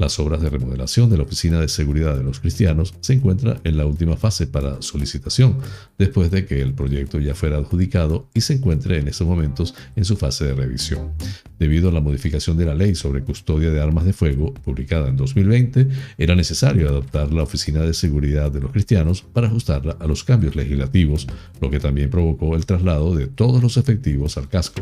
Las 0.00 0.18
obras 0.18 0.40
de 0.40 0.48
remodelación 0.48 1.10
de 1.10 1.18
la 1.18 1.24
Oficina 1.24 1.60
de 1.60 1.68
Seguridad 1.68 2.16
de 2.16 2.22
los 2.22 2.40
Cristianos 2.40 2.94
se 3.02 3.12
encuentran 3.12 3.60
en 3.64 3.76
la 3.76 3.84
última 3.84 4.16
fase 4.16 4.46
para 4.46 4.80
solicitación, 4.80 5.58
después 5.98 6.30
de 6.30 6.46
que 6.46 6.62
el 6.62 6.72
proyecto 6.72 7.20
ya 7.20 7.34
fuera 7.34 7.58
adjudicado 7.58 8.26
y 8.32 8.40
se 8.40 8.54
encuentre 8.54 8.98
en 8.98 9.08
estos 9.08 9.26
momentos 9.26 9.74
en 9.96 10.06
su 10.06 10.16
fase 10.16 10.46
de 10.46 10.54
revisión. 10.54 11.10
Debido 11.58 11.90
a 11.90 11.92
la 11.92 12.00
modificación 12.00 12.56
de 12.56 12.64
la 12.64 12.74
ley 12.74 12.94
sobre 12.94 13.22
custodia 13.22 13.70
de 13.70 13.78
armas 13.78 14.06
de 14.06 14.14
fuego, 14.14 14.54
publicada 14.54 15.06
en 15.06 15.18
2020, 15.18 15.88
era 16.16 16.34
necesario 16.34 16.88
adoptar 16.88 17.30
la 17.30 17.42
Oficina 17.42 17.82
de 17.82 17.92
Seguridad 17.92 18.50
de 18.50 18.60
los 18.60 18.72
Cristianos 18.72 19.20
para 19.20 19.48
ajustarla 19.48 19.98
a 20.00 20.06
los 20.06 20.24
cambios 20.24 20.56
legislativos, 20.56 21.26
lo 21.60 21.68
que 21.68 21.78
también 21.78 22.08
provocó 22.08 22.56
el 22.56 22.64
traslado 22.64 23.14
de 23.14 23.26
todos 23.26 23.62
los 23.62 23.76
efectivos 23.76 24.38
al 24.38 24.48
casco. 24.48 24.80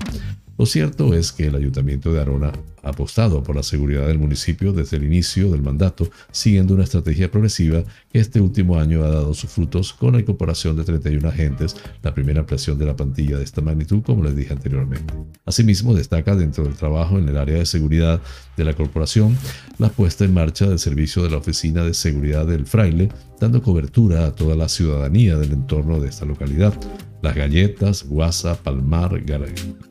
Lo 0.59 0.67
cierto 0.67 1.15
es 1.15 1.33
que 1.33 1.47
el 1.47 1.57
Ayuntamiento 1.57 2.13
de 2.13 2.21
Arona 2.21 2.53
apostado 2.83 3.43
por 3.43 3.57
la 3.57 3.63
seguridad 3.63 4.07
del 4.07 4.19
municipio 4.19 4.73
desde 4.73 4.97
el 4.97 5.05
inicio 5.05 5.51
del 5.51 5.63
mandato, 5.63 6.09
siguiendo 6.31 6.75
una 6.75 6.85
estrategia 6.85 7.31
progresiva 7.31 7.83
que 8.13 8.19
este 8.19 8.41
último 8.41 8.79
año 8.79 9.05
ha 9.05 9.09
dado 9.09 9.35
sus 9.35 9.51
frutos 9.51 9.93
con 9.93 10.15
la 10.15 10.21
incorporación 10.21 10.77
de 10.77 10.85
31 10.85 11.29
agentes, 11.29 11.77
la 12.03 12.15
primera 12.15 12.41
ampliación 12.41 12.79
de 12.79 12.87
la 12.87 12.97
plantilla 12.97 13.39
de 13.39 13.45
esta 13.45 13.61
magnitud, 13.61 14.03
como 14.03 14.23
les 14.25 14.37
dije 14.37 14.53
anteriormente. 14.53 15.15
Asimismo, 15.45 15.95
destaca 15.95 16.37
dentro 16.37 16.65
del 16.65 16.75
trabajo 16.75 17.19
en 17.19 17.29
el 17.29 17.37
área 17.37 17.59
de 17.59 17.67
seguridad 17.67 18.21
de 18.57 18.65
la 18.65 18.75
corporación 18.75 19.37
la 19.79 19.89
puesta 19.89 20.25
en 20.25 20.35
marcha 20.35 20.67
del 20.67 20.79
servicio 20.79 21.23
de 21.23 21.31
la 21.31 21.37
Oficina 21.37 21.85
de 21.85 21.95
Seguridad 21.95 22.47
del 22.47 22.67
Fraile, 22.67 23.09
dando 23.41 23.63
cobertura 23.63 24.27
a 24.27 24.35
toda 24.35 24.57
la 24.57 24.69
ciudadanía 24.69 25.37
del 25.37 25.53
entorno 25.53 26.01
de 26.01 26.09
esta 26.09 26.25
localidad. 26.25 26.75
Las 27.23 27.35
Galletas, 27.35 28.05
Guasa, 28.05 28.57
Palmar, 28.63 29.23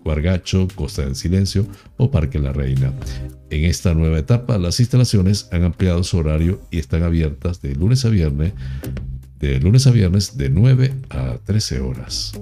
Guargacho, 0.03 0.67
Costa 0.75 1.03
del 1.03 1.15
Silencio 1.15 1.65
o 1.97 2.09
Parque 2.09 2.39
La 2.39 2.53
Reina. 2.53 2.93
En 3.49 3.65
esta 3.65 3.93
nueva 3.93 4.19
etapa, 4.19 4.57
las 4.57 4.79
instalaciones 4.79 5.49
han 5.51 5.63
ampliado 5.63 6.03
su 6.03 6.17
horario 6.17 6.61
y 6.71 6.79
están 6.79 7.03
abiertas 7.03 7.61
de 7.61 7.75
lunes 7.75 8.05
a 8.05 8.09
viernes, 8.09 8.53
de 9.39 9.59
lunes 9.59 9.87
a 9.87 9.91
viernes 9.91 10.37
de 10.37 10.49
9 10.49 10.93
a 11.09 11.37
13 11.45 11.79
horas. 11.81 12.33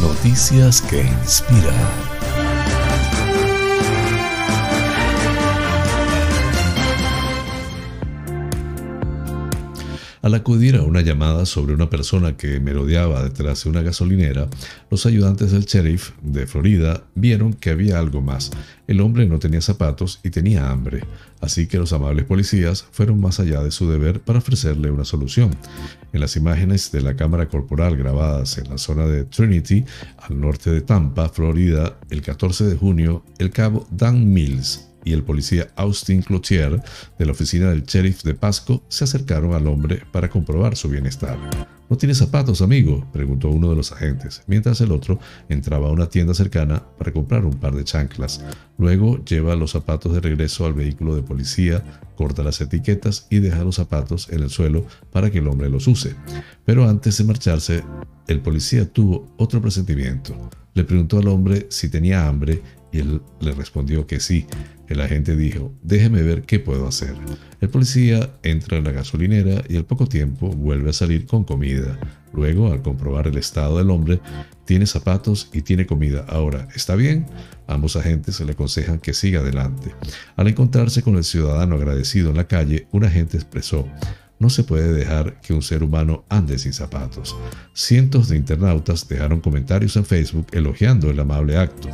Noticias 0.00 0.80
que 0.82 1.02
inspiran. 1.02 2.15
Al 10.26 10.34
acudir 10.34 10.74
a 10.74 10.82
una 10.82 11.02
llamada 11.02 11.46
sobre 11.46 11.72
una 11.72 11.88
persona 11.88 12.36
que 12.36 12.58
merodeaba 12.58 13.22
detrás 13.22 13.62
de 13.62 13.70
una 13.70 13.82
gasolinera, 13.82 14.48
los 14.90 15.06
ayudantes 15.06 15.52
del 15.52 15.66
sheriff 15.66 16.10
de 16.20 16.48
Florida 16.48 17.04
vieron 17.14 17.52
que 17.52 17.70
había 17.70 18.00
algo 18.00 18.20
más. 18.22 18.50
El 18.88 19.02
hombre 19.02 19.26
no 19.26 19.38
tenía 19.38 19.60
zapatos 19.60 20.18
y 20.24 20.30
tenía 20.30 20.68
hambre, 20.68 21.04
así 21.40 21.68
que 21.68 21.78
los 21.78 21.92
amables 21.92 22.24
policías 22.24 22.86
fueron 22.90 23.20
más 23.20 23.38
allá 23.38 23.62
de 23.62 23.70
su 23.70 23.88
deber 23.88 24.18
para 24.18 24.40
ofrecerle 24.40 24.90
una 24.90 25.04
solución. 25.04 25.54
En 26.12 26.18
las 26.18 26.34
imágenes 26.34 26.90
de 26.90 27.02
la 27.02 27.14
cámara 27.14 27.48
corporal 27.48 27.96
grabadas 27.96 28.58
en 28.58 28.68
la 28.68 28.78
zona 28.78 29.06
de 29.06 29.26
Trinity, 29.26 29.84
al 30.18 30.40
norte 30.40 30.72
de 30.72 30.80
Tampa, 30.80 31.28
Florida, 31.28 32.00
el 32.10 32.20
14 32.22 32.64
de 32.64 32.74
junio, 32.74 33.22
el 33.38 33.52
cabo 33.52 33.86
Dan 33.92 34.32
Mills 34.32 34.88
y 35.06 35.12
el 35.12 35.22
policía 35.22 35.68
Austin 35.76 36.20
Cloutier 36.20 36.82
de 37.18 37.24
la 37.24 37.32
oficina 37.32 37.70
del 37.70 37.84
sheriff 37.84 38.24
de 38.24 38.34
Pasco 38.34 38.82
se 38.88 39.04
acercaron 39.04 39.54
al 39.54 39.66
hombre 39.68 40.02
para 40.12 40.28
comprobar 40.28 40.76
su 40.76 40.90
bienestar. 40.90 41.38
¿No 41.88 41.96
tiene 41.96 42.16
zapatos, 42.16 42.62
amigo? 42.62 43.06
preguntó 43.12 43.48
uno 43.48 43.70
de 43.70 43.76
los 43.76 43.92
agentes, 43.92 44.42
mientras 44.48 44.80
el 44.80 44.90
otro 44.90 45.20
entraba 45.48 45.86
a 45.86 45.92
una 45.92 46.08
tienda 46.08 46.34
cercana 46.34 46.82
para 46.98 47.12
comprar 47.12 47.44
un 47.44 47.54
par 47.54 47.76
de 47.76 47.84
chanclas. 47.84 48.44
Luego 48.76 49.24
lleva 49.24 49.54
los 49.54 49.70
zapatos 49.70 50.12
de 50.12 50.20
regreso 50.20 50.66
al 50.66 50.74
vehículo 50.74 51.14
de 51.14 51.22
policía, 51.22 51.84
corta 52.16 52.42
las 52.42 52.60
etiquetas 52.60 53.28
y 53.30 53.38
deja 53.38 53.62
los 53.62 53.76
zapatos 53.76 54.28
en 54.30 54.42
el 54.42 54.50
suelo 54.50 54.84
para 55.12 55.30
que 55.30 55.38
el 55.38 55.46
hombre 55.46 55.70
los 55.70 55.86
use. 55.86 56.16
Pero 56.64 56.88
antes 56.88 57.18
de 57.18 57.24
marcharse, 57.24 57.84
el 58.26 58.40
policía 58.40 58.92
tuvo 58.92 59.28
otro 59.36 59.62
presentimiento. 59.62 60.34
Le 60.76 60.84
preguntó 60.84 61.18
al 61.18 61.28
hombre 61.28 61.66
si 61.70 61.88
tenía 61.88 62.28
hambre 62.28 62.62
y 62.92 62.98
él 62.98 63.22
le 63.40 63.52
respondió 63.52 64.06
que 64.06 64.20
sí. 64.20 64.46
El 64.88 65.00
agente 65.00 65.34
dijo, 65.34 65.72
déjeme 65.82 66.22
ver 66.22 66.42
qué 66.42 66.60
puedo 66.60 66.86
hacer. 66.86 67.14
El 67.62 67.70
policía 67.70 68.36
entra 68.42 68.76
en 68.76 68.84
la 68.84 68.92
gasolinera 68.92 69.64
y 69.70 69.76
al 69.76 69.86
poco 69.86 70.06
tiempo 70.06 70.48
vuelve 70.50 70.90
a 70.90 70.92
salir 70.92 71.24
con 71.24 71.44
comida. 71.44 71.98
Luego, 72.34 72.70
al 72.70 72.82
comprobar 72.82 73.26
el 73.26 73.38
estado 73.38 73.78
del 73.78 73.88
hombre, 73.88 74.20
tiene 74.66 74.86
zapatos 74.86 75.48
y 75.54 75.62
tiene 75.62 75.86
comida. 75.86 76.26
Ahora, 76.28 76.68
¿está 76.76 76.94
bien? 76.94 77.24
Ambos 77.66 77.96
agentes 77.96 78.38
le 78.40 78.52
aconsejan 78.52 78.98
que 78.98 79.14
siga 79.14 79.40
adelante. 79.40 79.94
Al 80.36 80.48
encontrarse 80.48 81.02
con 81.02 81.16
el 81.16 81.24
ciudadano 81.24 81.76
agradecido 81.76 82.28
en 82.30 82.36
la 82.36 82.46
calle, 82.46 82.86
un 82.92 83.04
agente 83.04 83.38
expresó, 83.38 83.88
no 84.38 84.50
se 84.50 84.64
puede 84.64 84.92
dejar 84.92 85.40
que 85.40 85.54
un 85.54 85.62
ser 85.62 85.82
humano 85.82 86.24
ande 86.28 86.58
sin 86.58 86.72
zapatos. 86.72 87.36
Cientos 87.72 88.28
de 88.28 88.36
internautas 88.36 89.08
dejaron 89.08 89.40
comentarios 89.40 89.96
en 89.96 90.04
Facebook 90.04 90.46
elogiando 90.52 91.10
el 91.10 91.20
amable 91.20 91.56
acto. 91.56 91.88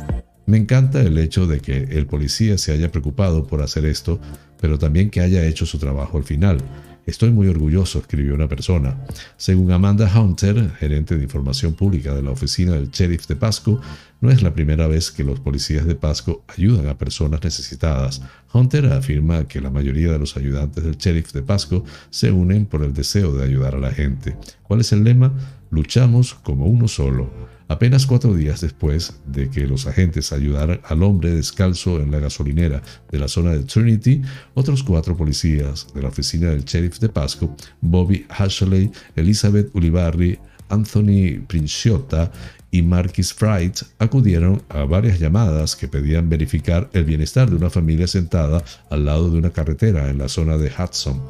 Me 0.45 0.57
encanta 0.57 1.01
el 1.01 1.17
hecho 1.17 1.47
de 1.47 1.61
que 1.61 1.77
el 1.77 2.05
policía 2.05 2.57
se 2.57 2.73
haya 2.73 2.91
preocupado 2.91 3.47
por 3.47 3.61
hacer 3.61 3.85
esto, 3.85 4.19
pero 4.59 4.77
también 4.77 5.09
que 5.09 5.21
haya 5.21 5.45
hecho 5.45 5.65
su 5.65 5.77
trabajo 5.77 6.17
al 6.17 6.25
final. 6.25 6.57
Estoy 7.05 7.31
muy 7.31 7.49
orgulloso, 7.49 7.99
escribió 7.99 8.33
una 8.33 8.47
persona. 8.47 8.97
Según 9.35 9.71
Amanda 9.71 10.09
Hunter, 10.17 10.71
gerente 10.79 11.17
de 11.17 11.23
información 11.23 11.73
pública 11.73 12.15
de 12.15 12.21
la 12.21 12.31
oficina 12.31 12.73
del 12.73 12.91
sheriff 12.91 13.27
de 13.27 13.35
Pasco, 13.35 13.81
no 14.21 14.31
es 14.31 14.41
la 14.41 14.53
primera 14.53 14.87
vez 14.87 15.11
que 15.11 15.25
los 15.25 15.41
policías 15.41 15.85
de 15.85 15.95
Pasco 15.95 16.45
ayudan 16.47 16.87
a 16.87 16.97
personas 16.97 17.43
necesitadas. 17.43 18.21
Hunter 18.53 18.85
afirma 18.85 19.49
que 19.49 19.59
la 19.59 19.69
mayoría 19.69 20.13
de 20.13 20.19
los 20.19 20.37
ayudantes 20.37 20.85
del 20.85 20.97
sheriff 20.97 21.33
de 21.33 21.41
Pasco 21.41 21.83
se 22.09 22.31
unen 22.31 22.65
por 22.65 22.83
el 22.83 22.93
deseo 22.93 23.33
de 23.35 23.43
ayudar 23.43 23.75
a 23.75 23.79
la 23.79 23.91
gente. 23.91 24.37
¿Cuál 24.63 24.79
es 24.79 24.93
el 24.93 25.03
lema? 25.03 25.33
Luchamos 25.71 26.35
como 26.35 26.67
uno 26.67 26.87
solo. 26.87 27.29
Apenas 27.67 28.05
cuatro 28.05 28.33
días 28.33 28.61
después 28.61 29.19
de 29.25 29.49
que 29.49 29.65
los 29.65 29.87
agentes 29.87 30.33
ayudaran 30.33 30.81
al 30.83 31.01
hombre 31.03 31.31
descalzo 31.31 31.99
en 31.99 32.11
la 32.11 32.19
gasolinera 32.19 32.81
de 33.11 33.19
la 33.19 33.27
zona 33.27 33.51
de 33.51 33.63
Trinity, 33.63 34.21
otros 34.53 34.83
cuatro 34.83 35.15
policías 35.15 35.87
de 35.93 36.01
la 36.01 36.09
oficina 36.09 36.49
del 36.49 36.65
sheriff 36.65 36.99
de 36.99 37.09
Pasco, 37.09 37.55
Bobby 37.81 38.25
Ashley, 38.29 38.91
Elizabeth 39.15 39.69
Ulibarri, 39.73 40.37
Anthony 40.69 41.45
Princiotta 41.47 42.31
y 42.71 42.81
Marquis 42.81 43.33
Fright 43.33 43.81
acudieron 43.99 44.61
a 44.69 44.83
varias 44.83 45.19
llamadas 45.19 45.75
que 45.75 45.87
pedían 45.87 46.29
verificar 46.29 46.89
el 46.93 47.05
bienestar 47.05 47.49
de 47.49 47.55
una 47.55 47.69
familia 47.69 48.07
sentada 48.07 48.63
al 48.89 49.05
lado 49.05 49.29
de 49.29 49.37
una 49.37 49.51
carretera 49.51 50.09
en 50.09 50.17
la 50.17 50.27
zona 50.27 50.57
de 50.57 50.71
Hudson. 50.71 51.21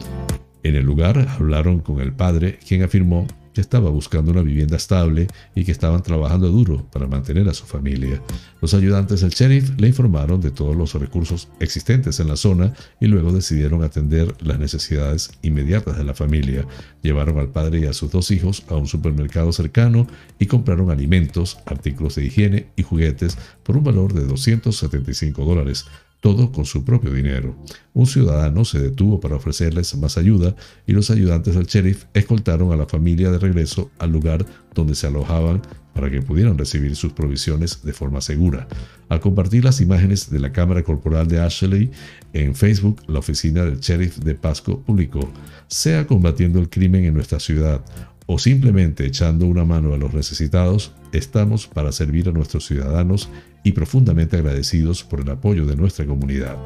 En 0.63 0.75
el 0.75 0.85
lugar 0.85 1.27
hablaron 1.37 1.79
con 1.79 1.99
el 1.99 2.13
padre, 2.13 2.57
quien 2.65 2.83
afirmó 2.83 3.27
que 3.53 3.61
estaba 3.61 3.89
buscando 3.89 4.31
una 4.31 4.41
vivienda 4.41 4.77
estable 4.77 5.27
y 5.55 5.63
que 5.63 5.71
estaban 5.71 6.01
trabajando 6.03 6.49
duro 6.49 6.85
para 6.91 7.07
mantener 7.07 7.47
a 7.49 7.53
su 7.53 7.65
familia. 7.65 8.21
Los 8.61 8.73
ayudantes 8.73 9.21
del 9.21 9.31
sheriff 9.31 9.71
le 9.77 9.87
informaron 9.87 10.41
de 10.41 10.51
todos 10.51 10.75
los 10.75 10.93
recursos 10.95 11.47
existentes 11.59 12.19
en 12.19 12.27
la 12.27 12.35
zona 12.35 12.73
y 12.99 13.07
luego 13.07 13.31
decidieron 13.31 13.83
atender 13.83 14.33
las 14.41 14.59
necesidades 14.59 15.31
inmediatas 15.41 15.97
de 15.97 16.03
la 16.03 16.13
familia. 16.13 16.65
Llevaron 17.01 17.39
al 17.39 17.49
padre 17.49 17.81
y 17.81 17.85
a 17.85 17.93
sus 17.93 18.11
dos 18.11 18.31
hijos 18.31 18.63
a 18.69 18.75
un 18.75 18.87
supermercado 18.87 19.51
cercano 19.51 20.07
y 20.39 20.47
compraron 20.47 20.89
alimentos, 20.89 21.57
artículos 21.65 22.15
de 22.15 22.25
higiene 22.25 22.67
y 22.75 22.83
juguetes 22.83 23.37
por 23.63 23.77
un 23.77 23.83
valor 23.83 24.13
de 24.13 24.25
275 24.25 25.45
dólares 25.45 25.85
todo 26.23 26.53
con 26.53 26.63
su 26.63 26.85
propio 26.85 27.11
dinero. 27.11 27.53
Un 27.93 28.07
ciudadano 28.07 28.63
se 28.63 28.79
detuvo 28.79 29.19
para 29.19 29.35
ofrecerles 29.35 29.93
más 29.97 30.17
ayuda 30.17 30.55
y 30.87 30.93
los 30.93 31.09
ayudantes 31.11 31.53
del 31.53 31.65
sheriff 31.65 32.05
escoltaron 32.13 32.71
a 32.71 32.77
la 32.77 32.85
familia 32.85 33.29
de 33.29 33.37
regreso 33.37 33.91
al 33.99 34.13
lugar 34.13 34.45
donde 34.73 34.95
se 34.95 35.05
alojaban 35.05 35.61
para 35.93 36.09
que 36.09 36.21
pudieran 36.21 36.57
recibir 36.57 36.95
sus 36.95 37.11
provisiones 37.11 37.83
de 37.83 37.91
forma 37.91 38.21
segura. 38.21 38.69
Al 39.09 39.19
compartir 39.19 39.65
las 39.65 39.81
imágenes 39.81 40.29
de 40.29 40.39
la 40.39 40.53
cámara 40.53 40.81
corporal 40.83 41.27
de 41.27 41.41
Ashley 41.41 41.91
en 42.31 42.55
Facebook, 42.55 43.01
la 43.07 43.19
oficina 43.19 43.65
del 43.65 43.81
sheriff 43.81 44.19
de 44.19 44.33
Pasco 44.33 44.79
publicó, 44.79 45.29
sea 45.67 46.07
combatiendo 46.07 46.57
el 46.61 46.69
crimen 46.69 47.03
en 47.03 47.15
nuestra 47.15 47.41
ciudad 47.41 47.83
o 48.27 48.39
simplemente 48.39 49.05
echando 49.05 49.45
una 49.45 49.65
mano 49.65 49.93
a 49.93 49.97
los 49.97 50.13
necesitados, 50.13 50.93
estamos 51.13 51.67
para 51.67 51.91
servir 51.91 52.29
a 52.29 52.31
nuestros 52.31 52.65
ciudadanos 52.65 53.29
y 53.63 53.71
profundamente 53.71 54.37
agradecidos 54.37 55.03
por 55.03 55.21
el 55.21 55.29
apoyo 55.29 55.65
de 55.65 55.75
nuestra 55.75 56.05
comunidad. 56.05 56.57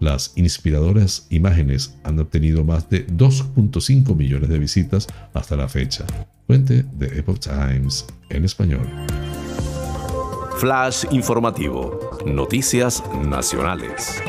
Las 0.00 0.32
inspiradoras 0.36 1.26
imágenes 1.30 1.94
han 2.04 2.18
obtenido 2.18 2.64
más 2.64 2.88
de 2.88 3.06
2.5 3.06 4.16
millones 4.16 4.48
de 4.48 4.58
visitas 4.58 5.06
hasta 5.34 5.56
la 5.56 5.68
fecha. 5.68 6.04
Fuente 6.46 6.84
de 6.94 7.18
Epoch 7.18 7.38
Times 7.38 8.06
en 8.30 8.44
español. 8.44 8.86
Flash 10.56 11.04
informativo. 11.10 12.18
Noticias 12.26 13.02
nacionales. 13.24 14.20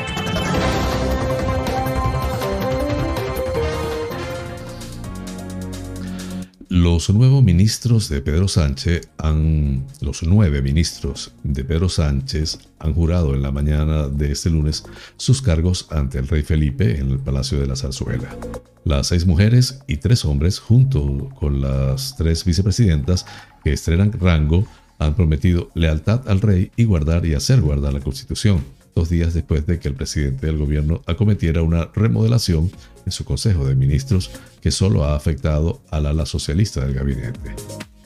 Los 6.72 7.10
nuevos 7.10 7.44
ministros 7.44 8.08
de 8.08 8.22
Pedro 8.22 8.48
Sánchez 8.48 9.10
han, 9.18 9.84
los 10.00 10.22
nueve 10.22 10.62
ministros 10.62 11.34
de 11.42 11.64
Pedro 11.64 11.90
Sánchez 11.90 12.60
han 12.78 12.94
jurado 12.94 13.34
en 13.34 13.42
la 13.42 13.52
mañana 13.52 14.08
de 14.08 14.32
este 14.32 14.48
lunes 14.48 14.82
sus 15.18 15.42
cargos 15.42 15.86
ante 15.90 16.18
el 16.18 16.28
rey 16.28 16.42
Felipe 16.42 16.98
en 16.98 17.10
el 17.10 17.18
Palacio 17.18 17.60
de 17.60 17.66
la 17.66 17.76
Zarzuela. 17.76 18.38
Las 18.86 19.08
seis 19.08 19.26
mujeres 19.26 19.80
y 19.86 19.98
tres 19.98 20.24
hombres, 20.24 20.60
junto 20.60 21.28
con 21.38 21.60
las 21.60 22.16
tres 22.16 22.42
vicepresidentas 22.42 23.26
que 23.62 23.74
estrenan 23.74 24.10
rango, 24.12 24.66
han 24.98 25.14
prometido 25.14 25.68
lealtad 25.74 26.26
al 26.26 26.40
rey 26.40 26.70
y 26.74 26.84
guardar 26.84 27.26
y 27.26 27.34
hacer 27.34 27.60
guardar 27.60 27.92
la 27.92 28.00
Constitución, 28.00 28.64
dos 28.94 29.08
días 29.08 29.34
después 29.34 29.66
de 29.66 29.78
que 29.78 29.88
el 29.88 29.94
presidente 29.94 30.46
del 30.46 30.58
gobierno 30.58 31.02
acometiera 31.06 31.62
una 31.62 31.90
remodelación 31.94 32.70
en 33.06 33.12
su 33.12 33.24
Consejo 33.24 33.66
de 33.66 33.74
Ministros 33.74 34.30
que 34.60 34.70
solo 34.70 35.04
ha 35.04 35.16
afectado 35.16 35.80
al 35.90 36.06
ala 36.06 36.26
socialista 36.26 36.84
del 36.84 36.94
gabinete. 36.94 37.54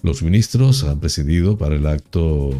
Los 0.02 0.22
ministros 0.22 0.84
han 0.84 1.00
presidido 1.00 1.58
para 1.58 1.74
el 1.74 1.86
acto 1.86 2.50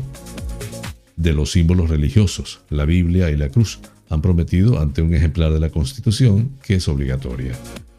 de 1.17 1.33
los 1.33 1.53
símbolos 1.53 1.89
religiosos, 1.91 2.61
la 2.71 2.85
Biblia 2.85 3.31
y 3.31 3.37
la 3.37 3.49
cruz. 3.49 3.79
Han 4.09 4.23
prometido 4.23 4.81
ante 4.81 5.03
un 5.03 5.15
ejemplar 5.15 5.53
de 5.53 5.61
la 5.61 5.71
Constitución 5.71 6.51
que 6.63 6.77
es 6.77 6.89
obligatoria. 6.89 7.53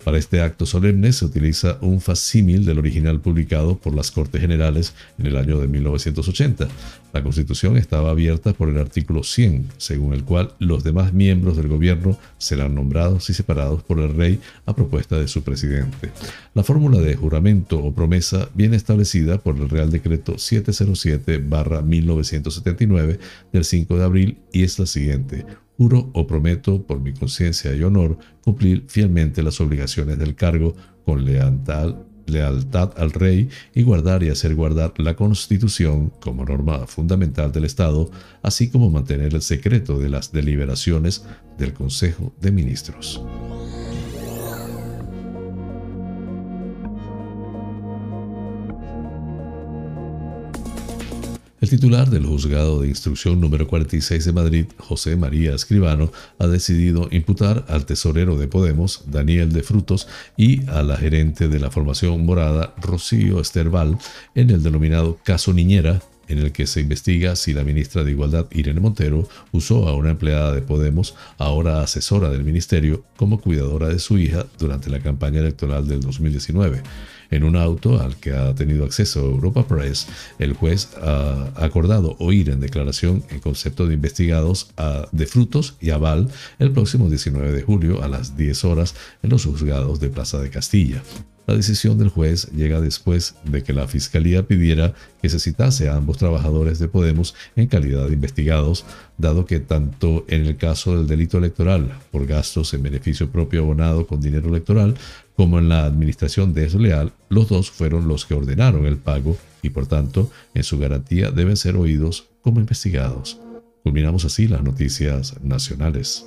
Para 0.08 0.20
este 0.20 0.40
acto 0.40 0.66
solemne 0.66 1.12
se 1.12 1.26
utiliza 1.26 1.80
un 1.82 2.00
facsímil 2.00 2.64
del 2.64 2.80
original 2.80 3.20
publicado 3.20 3.78
por 3.78 3.94
las 3.94 4.10
Cortes 4.10 4.40
Generales 4.40 4.94
en 5.20 5.26
el 5.26 5.36
año 5.36 5.60
de 5.60 5.68
1980. 5.68 6.70
La 7.12 7.22
Constitución 7.22 7.76
estaba 7.76 8.12
abierta 8.12 8.54
por 8.54 8.70
el 8.70 8.78
artículo 8.78 9.24
100, 9.24 9.68
según 9.76 10.14
el 10.14 10.24
cual 10.24 10.54
los 10.60 10.86
demás 10.86 11.12
miembros 11.12 11.58
del 11.58 11.68
gobierno 11.68 12.18
serán 12.38 12.74
nombrados 12.74 13.30
y 13.30 13.34
separados 13.34 13.84
por 13.84 14.00
el 14.00 14.16
rey 14.16 14.40
a 14.66 14.74
propuesta 14.74 15.20
de 15.20 15.28
su 15.28 15.44
presidente. 15.44 16.12
La 16.54 16.64
fórmula 16.64 17.00
de 17.00 17.18
juramento 17.18 17.78
o 17.78 17.94
promesa 17.94 18.48
viene 18.54 18.78
establecida 18.78 19.40
por 19.40 19.58
el 19.58 19.68
Real 19.68 19.92
Decreto 19.92 20.36
707-1979 20.36 23.20
del 23.52 23.66
5 23.66 23.98
de 23.98 24.04
abril 24.06 24.38
y 24.54 24.64
es 24.64 24.80
la 24.80 24.86
siguiente 24.86 25.46
Juro 25.78 26.10
o 26.14 26.26
prometo 26.26 26.82
por 26.82 27.00
mi 27.00 27.14
conciencia 27.14 27.74
y 27.76 27.84
honor 27.84 28.18
cumplir 28.44 28.86
fielmente 28.88 29.44
las 29.44 29.62
obligaciones 29.62 30.18
del 30.18 30.36
cargo 30.36 30.76
con 31.06 31.24
lealtad, 31.24 31.96
lealtad 32.26 32.92
al 32.98 33.12
rey 33.12 33.50
y 33.76 33.84
guardar 33.84 34.24
y 34.24 34.30
hacer 34.30 34.56
guardar 34.56 34.94
la 34.98 35.16
Constitución 35.16 36.12
como 36.20 36.46
norma 36.46 36.88
fundamental 36.88 37.52
del 37.52 37.66
Estado, 37.66 38.10
así 38.42 38.70
como 38.70 38.90
mantener 38.90 39.36
el 39.36 39.42
secreto 39.42 40.00
de 40.00 40.10
las 40.10 40.32
deliberaciones 40.32 41.26
del 41.58 41.74
Consejo 41.74 42.34
de 42.42 42.52
Ministros. 42.52 43.22
El 51.60 51.70
titular 51.70 52.12
del 52.12 52.24
juzgado 52.24 52.82
de 52.82 52.88
instrucción 52.88 53.42
número 53.42 53.68
46 53.68 54.26
de 54.26 54.32
Madrid, 54.32 54.66
José 54.78 55.16
María 55.16 55.56
Escribano, 55.56 56.12
ha 56.38 56.46
decidido 56.46 57.08
imputar 57.10 57.66
al 57.68 57.88
tesorero 57.88 58.38
de 58.38 58.48
Podemos, 58.48 59.06
Daniel 59.08 59.52
de 59.52 59.64
Frutos, 59.64 60.08
y 60.38 60.70
a 60.70 60.84
la 60.84 60.98
gerente 60.98 61.48
de 61.48 61.60
la 61.60 61.72
formación 61.72 62.24
morada, 62.28 62.76
Rocío 62.80 63.42
Esterval, 63.42 63.98
en 64.36 64.52
el 64.52 64.62
denominado 64.62 65.18
caso 65.24 65.52
Niñera, 65.52 66.00
en 66.28 66.38
el 66.38 66.52
que 66.52 66.68
se 66.68 66.82
investiga 66.82 67.36
si 67.36 67.54
la 67.54 67.64
ministra 67.64 68.04
de 68.04 68.12
Igualdad, 68.12 68.46
Irene 68.52 68.80
Montero, 68.80 69.28
usó 69.52 69.88
a 69.88 69.96
una 69.96 70.12
empleada 70.12 70.54
de 70.54 70.62
Podemos, 70.62 71.16
ahora 71.40 71.82
asesora 71.82 72.30
del 72.30 72.44
ministerio, 72.44 73.04
como 73.16 73.42
cuidadora 73.42 73.88
de 73.88 73.98
su 73.98 74.20
hija 74.20 74.46
durante 74.60 74.92
la 74.92 75.00
campaña 75.00 75.40
electoral 75.40 75.88
del 75.88 76.02
2019. 76.02 76.84
En 77.30 77.44
un 77.44 77.56
auto 77.56 78.00
al 78.00 78.16
que 78.18 78.34
ha 78.34 78.56
tenido 78.56 78.86
acceso 78.86 79.22
Europa 79.22 79.68
Press, 79.68 80.08
el 80.40 80.54
juez 80.54 80.90
ha 81.02 81.52
acordado 81.56 82.16
oír 82.20 82.50
en 82.50 82.60
declaración 82.60 83.24
en 83.30 83.40
concepto 83.40 83.88
de 83.88 83.94
investigados 83.94 84.72
De 85.12 85.26
Frutos 85.26 85.76
y 85.82 85.90
Aval 85.90 86.30
el 86.60 86.72
próximo 86.72 87.10
19 87.10 87.52
de 87.52 87.62
julio 87.62 88.04
a 88.04 88.08
las 88.08 88.38
10 88.38 88.66
horas 88.66 88.96
en 89.24 89.30
los 89.30 89.46
juzgados 89.46 90.00
de 90.00 90.10
Plaza 90.10 90.40
de 90.40 90.50
Castilla. 90.50 91.02
La 91.48 91.56
decisión 91.56 91.98
del 91.98 92.10
juez 92.10 92.52
llega 92.52 92.82
después 92.82 93.36
de 93.46 93.64
que 93.64 93.72
la 93.72 93.88
Fiscalía 93.88 94.46
pidiera 94.46 94.94
que 95.22 95.30
se 95.30 95.40
citase 95.40 95.88
a 95.88 95.96
ambos 95.96 96.18
trabajadores 96.18 96.78
de 96.78 96.90
Podemos 96.90 97.36
en 97.56 97.68
calidad 97.68 98.08
de 98.08 98.14
investigados, 98.14 98.84
dado 99.18 99.46
que 99.46 99.62
tanto 99.62 100.26
en 100.28 100.46
el 100.46 100.58
caso 100.58 100.98
del 100.98 101.08
delito 101.08 101.38
electoral 101.38 101.98
por 102.12 102.26
gastos 102.26 102.74
en 102.74 102.84
beneficio 102.84 103.32
propio 103.32 103.62
abonado 103.62 104.08
con 104.08 104.20
dinero 104.20 104.50
electoral, 104.50 104.96
como 105.38 105.60
en 105.60 105.70
la 105.70 105.86
administración 105.86 106.54
desleal, 106.56 107.14
los 107.30 107.48
dos 107.48 107.70
fueron 107.70 108.08
los 108.08 108.26
que 108.26 108.34
ordenaron 108.34 108.88
el 108.88 108.98
pago 108.98 109.38
y 109.62 109.70
por 109.70 109.86
tanto 109.86 110.32
en 110.56 110.64
su 110.64 110.80
garantía 110.80 111.30
deben 111.30 111.56
ser 111.56 111.78
oídos 111.78 112.26
como 112.42 112.60
investigados. 112.60 113.40
Culminamos 113.84 114.26
así 114.26 114.48
las 114.48 114.64
noticias 114.64 115.40
nacionales. 115.44 116.26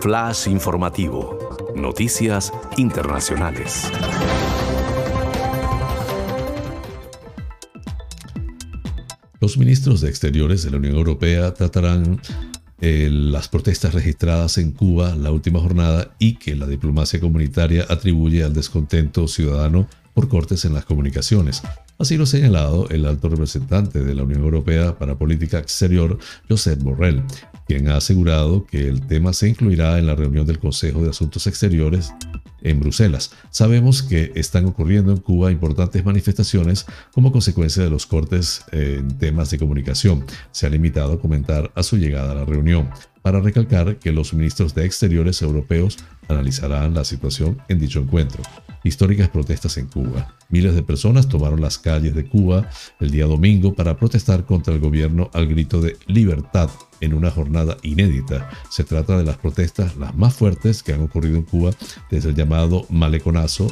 Flash 0.00 0.48
informativo. 0.48 1.38
Noticias 1.76 2.50
internacionales. 2.78 3.92
Los 9.38 9.58
ministros 9.58 10.00
de 10.00 10.08
Exteriores 10.08 10.64
de 10.64 10.70
la 10.70 10.78
Unión 10.78 10.94
Europea 10.94 11.52
tratarán 11.52 12.20
eh, 12.80 13.08
las 13.10 13.48
protestas 13.48 13.94
registradas 13.94 14.58
en 14.58 14.72
Cuba 14.72 15.14
la 15.14 15.30
última 15.30 15.60
jornada 15.60 16.14
y 16.18 16.34
que 16.36 16.56
la 16.56 16.66
diplomacia 16.66 17.20
comunitaria 17.20 17.86
atribuye 17.88 18.42
al 18.42 18.54
descontento 18.54 19.28
ciudadano 19.28 19.88
por 20.14 20.28
cortes 20.28 20.64
en 20.64 20.74
las 20.74 20.84
comunicaciones. 20.84 21.62
Así 21.98 22.16
lo 22.16 22.24
ha 22.24 22.26
señalado 22.26 22.88
el 22.88 23.04
alto 23.04 23.28
representante 23.28 24.02
de 24.02 24.14
la 24.14 24.22
Unión 24.22 24.40
Europea 24.40 24.98
para 24.98 25.18
Política 25.18 25.58
Exterior, 25.58 26.18
Josep 26.48 26.80
Borrell, 26.82 27.22
quien 27.68 27.88
ha 27.88 27.96
asegurado 27.96 28.64
que 28.64 28.88
el 28.88 29.06
tema 29.06 29.32
se 29.34 29.48
incluirá 29.50 29.98
en 29.98 30.06
la 30.06 30.16
reunión 30.16 30.46
del 30.46 30.58
Consejo 30.58 31.02
de 31.02 31.10
Asuntos 31.10 31.46
Exteriores 31.46 32.10
en 32.62 32.80
Bruselas. 32.80 33.32
Sabemos 33.50 34.02
que 34.02 34.32
están 34.34 34.66
ocurriendo 34.66 35.12
en 35.12 35.18
Cuba 35.18 35.50
importantes 35.50 36.04
manifestaciones 36.04 36.86
como 37.12 37.32
consecuencia 37.32 37.82
de 37.82 37.90
los 37.90 38.06
cortes 38.06 38.64
en 38.72 39.18
temas 39.18 39.50
de 39.50 39.58
comunicación. 39.58 40.24
Se 40.52 40.66
ha 40.66 40.70
limitado 40.70 41.14
a 41.14 41.20
comentar 41.20 41.70
a 41.74 41.82
su 41.82 41.96
llegada 41.96 42.32
a 42.32 42.34
la 42.34 42.44
reunión 42.44 42.90
para 43.22 43.40
recalcar 43.40 43.96
que 43.98 44.12
los 44.12 44.32
ministros 44.34 44.74
de 44.74 44.86
Exteriores 44.86 45.42
europeos 45.42 45.98
analizarán 46.28 46.94
la 46.94 47.04
situación 47.04 47.58
en 47.68 47.78
dicho 47.78 48.00
encuentro. 48.00 48.42
Históricas 48.82 49.28
protestas 49.28 49.76
en 49.76 49.86
Cuba. 49.86 50.34
Miles 50.48 50.74
de 50.74 50.82
personas 50.82 51.28
tomaron 51.28 51.60
las 51.60 51.78
calles 51.78 52.14
de 52.14 52.26
Cuba 52.26 52.68
el 52.98 53.10
día 53.10 53.26
domingo 53.26 53.74
para 53.74 53.96
protestar 53.96 54.46
contra 54.46 54.72
el 54.72 54.80
gobierno 54.80 55.30
al 55.34 55.46
grito 55.46 55.80
de 55.80 55.98
libertad 56.06 56.70
en 57.00 57.14
una 57.14 57.30
jornada 57.30 57.76
inédita. 57.82 58.48
Se 58.70 58.84
trata 58.84 59.18
de 59.18 59.24
las 59.24 59.36
protestas 59.36 59.96
las 59.96 60.14
más 60.14 60.34
fuertes 60.34 60.82
que 60.82 60.94
han 60.94 61.02
ocurrido 61.02 61.36
en 61.36 61.42
Cuba 61.42 61.72
desde 62.10 62.30
el 62.30 62.34
llamado 62.34 62.86
maleconazo 62.88 63.70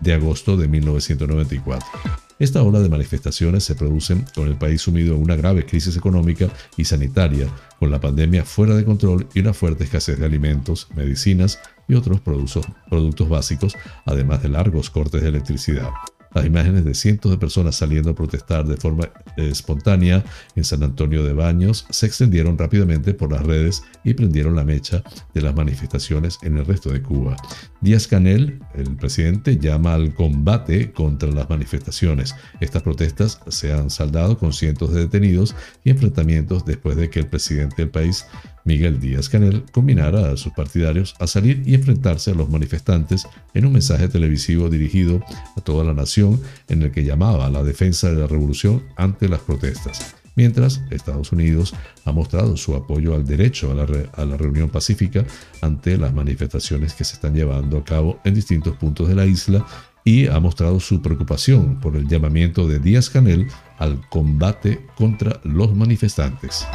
de 0.00 0.14
agosto 0.14 0.56
de 0.56 0.68
1994. 0.68 2.25
Esta 2.38 2.62
ola 2.62 2.80
de 2.80 2.90
manifestaciones 2.90 3.64
se 3.64 3.74
producen 3.74 4.26
con 4.34 4.46
el 4.46 4.56
país 4.56 4.82
sumido 4.82 5.14
en 5.14 5.22
una 5.22 5.36
grave 5.36 5.64
crisis 5.64 5.96
económica 5.96 6.48
y 6.76 6.84
sanitaria, 6.84 7.48
con 7.78 7.90
la 7.90 7.98
pandemia 7.98 8.44
fuera 8.44 8.74
de 8.74 8.84
control 8.84 9.26
y 9.32 9.40
una 9.40 9.54
fuerte 9.54 9.84
escasez 9.84 10.18
de 10.18 10.26
alimentos, 10.26 10.88
medicinas 10.94 11.58
y 11.88 11.94
otros 11.94 12.20
productos, 12.20 12.66
productos 12.90 13.28
básicos, 13.30 13.74
además 14.04 14.42
de 14.42 14.50
largos 14.50 14.90
cortes 14.90 15.22
de 15.22 15.28
electricidad. 15.28 15.88
Las 16.34 16.44
imágenes 16.44 16.84
de 16.84 16.94
cientos 16.94 17.30
de 17.30 17.38
personas 17.38 17.76
saliendo 17.76 18.10
a 18.10 18.14
protestar 18.14 18.66
de 18.66 18.76
forma 18.76 19.08
espontánea 19.36 20.24
en 20.54 20.64
San 20.64 20.82
Antonio 20.82 21.24
de 21.24 21.32
Baños 21.32 21.86
se 21.90 22.06
extendieron 22.06 22.58
rápidamente 22.58 23.14
por 23.14 23.32
las 23.32 23.42
redes 23.42 23.82
y 24.04 24.14
prendieron 24.14 24.56
la 24.56 24.64
mecha 24.64 25.02
de 25.34 25.40
las 25.40 25.54
manifestaciones 25.54 26.38
en 26.42 26.58
el 26.58 26.66
resto 26.66 26.90
de 26.90 27.02
Cuba. 27.02 27.36
Díaz 27.80 28.06
Canel, 28.06 28.60
el 28.74 28.96
presidente, 28.96 29.58
llama 29.58 29.94
al 29.94 30.14
combate 30.14 30.92
contra 30.92 31.30
las 31.30 31.48
manifestaciones. 31.48 32.34
Estas 32.60 32.82
protestas 32.82 33.40
se 33.48 33.72
han 33.72 33.90
saldado 33.90 34.38
con 34.38 34.52
cientos 34.52 34.92
de 34.92 35.00
detenidos 35.00 35.54
y 35.84 35.90
enfrentamientos 35.90 36.64
después 36.64 36.96
de 36.96 37.10
que 37.10 37.20
el 37.20 37.28
presidente 37.28 37.76
del 37.78 37.90
país 37.90 38.26
Miguel 38.66 39.00
Díaz 39.00 39.30
Canel 39.30 39.64
combinara 39.72 40.30
a 40.30 40.36
sus 40.36 40.52
partidarios 40.52 41.14
a 41.18 41.26
salir 41.26 41.62
y 41.64 41.74
enfrentarse 41.74 42.32
a 42.32 42.34
los 42.34 42.50
manifestantes 42.50 43.26
en 43.54 43.64
un 43.64 43.72
mensaje 43.72 44.08
televisivo 44.08 44.68
dirigido 44.68 45.22
a 45.56 45.60
toda 45.62 45.84
la 45.84 45.94
nación 45.94 46.40
en 46.68 46.82
el 46.82 46.90
que 46.90 47.04
llamaba 47.04 47.46
a 47.46 47.50
la 47.50 47.62
defensa 47.62 48.10
de 48.10 48.16
la 48.16 48.26
revolución 48.26 48.82
ante 48.96 49.28
las 49.28 49.40
protestas. 49.40 50.16
Mientras, 50.34 50.82
Estados 50.90 51.32
Unidos 51.32 51.74
ha 52.04 52.12
mostrado 52.12 52.58
su 52.58 52.74
apoyo 52.74 53.14
al 53.14 53.24
derecho 53.24 53.72
a 53.72 53.74
la, 53.74 53.86
a 54.12 54.24
la, 54.26 54.36
reunión 54.36 54.68
pacífica 54.68 55.24
ante 55.62 55.96
las 55.96 56.12
manifestaciones 56.12 56.92
que 56.92 57.04
se 57.04 57.14
están 57.14 57.34
llevando 57.34 57.78
a 57.78 57.84
cabo 57.84 58.20
en 58.22 58.34
distintos 58.34 58.76
puntos 58.76 59.08
de 59.08 59.14
la 59.14 59.24
isla 59.24 59.64
y 60.04 60.26
ha 60.26 60.38
mostrado 60.38 60.78
su 60.78 61.00
preocupación 61.00 61.80
por 61.80 61.96
el 61.96 62.06
llamamiento 62.06 62.68
de 62.68 62.78
Díaz 62.80 63.08
Canel 63.08 63.48
al 63.78 64.06
combate 64.10 64.86
contra 64.96 65.40
los 65.42 65.74
manifestantes. 65.74 66.66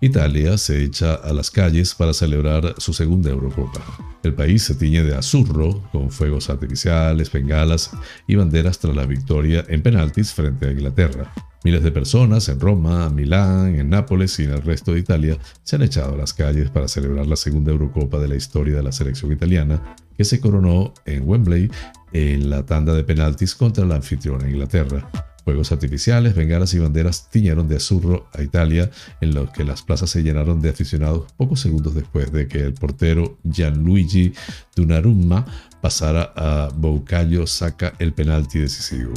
Italia 0.00 0.56
se 0.58 0.84
echa 0.84 1.14
a 1.14 1.32
las 1.32 1.50
calles 1.50 1.92
para 1.92 2.12
celebrar 2.12 2.74
su 2.78 2.92
segunda 2.92 3.30
Eurocopa. 3.30 3.80
El 4.22 4.32
país 4.32 4.62
se 4.62 4.76
tiñe 4.76 5.02
de 5.02 5.16
azurro, 5.16 5.82
con 5.90 6.12
fuegos 6.12 6.50
artificiales, 6.50 7.32
bengalas 7.32 7.90
y 8.28 8.36
banderas 8.36 8.78
tras 8.78 8.94
la 8.94 9.06
victoria 9.06 9.64
en 9.66 9.82
penaltis 9.82 10.32
frente 10.32 10.68
a 10.68 10.70
Inglaterra. 10.70 11.32
Miles 11.64 11.82
de 11.82 11.90
personas 11.90 12.48
en 12.48 12.60
Roma, 12.60 13.08
Milán, 13.10 13.74
en 13.74 13.90
Nápoles 13.90 14.38
y 14.38 14.44
en 14.44 14.52
el 14.52 14.62
resto 14.62 14.92
de 14.92 15.00
Italia 15.00 15.36
se 15.64 15.74
han 15.74 15.82
echado 15.82 16.14
a 16.14 16.16
las 16.16 16.32
calles 16.32 16.70
para 16.70 16.86
celebrar 16.86 17.26
la 17.26 17.34
segunda 17.34 17.72
Eurocopa 17.72 18.20
de 18.20 18.28
la 18.28 18.36
historia 18.36 18.76
de 18.76 18.84
la 18.84 18.92
selección 18.92 19.32
italiana, 19.32 19.96
que 20.16 20.24
se 20.24 20.38
coronó 20.38 20.94
en 21.06 21.28
Wembley 21.28 21.72
en 22.12 22.50
la 22.50 22.64
tanda 22.64 22.94
de 22.94 23.02
penaltis 23.02 23.56
contra 23.56 23.84
la 23.84 23.96
anfitriona 23.96 24.48
Inglaterra. 24.48 25.10
Fuegos 25.48 25.72
artificiales, 25.72 26.34
bengalas 26.34 26.74
y 26.74 26.78
banderas 26.78 27.30
tiñeron 27.30 27.68
de 27.68 27.76
azurro 27.76 28.28
a 28.34 28.42
Italia, 28.42 28.90
en 29.22 29.34
los 29.34 29.48
que 29.48 29.64
las 29.64 29.80
plazas 29.80 30.10
se 30.10 30.22
llenaron 30.22 30.60
de 30.60 30.68
aficionados 30.68 31.32
pocos 31.38 31.60
segundos 31.60 31.94
después 31.94 32.30
de 32.30 32.46
que 32.46 32.58
el 32.58 32.74
portero 32.74 33.38
Gianluigi 33.50 34.34
Donnarumma 34.76 35.46
pasara 35.80 36.34
a 36.36 36.68
Boucaglio 36.76 37.46
saca 37.46 37.94
el 37.98 38.12
penalti 38.12 38.58
decisivo. 38.58 39.14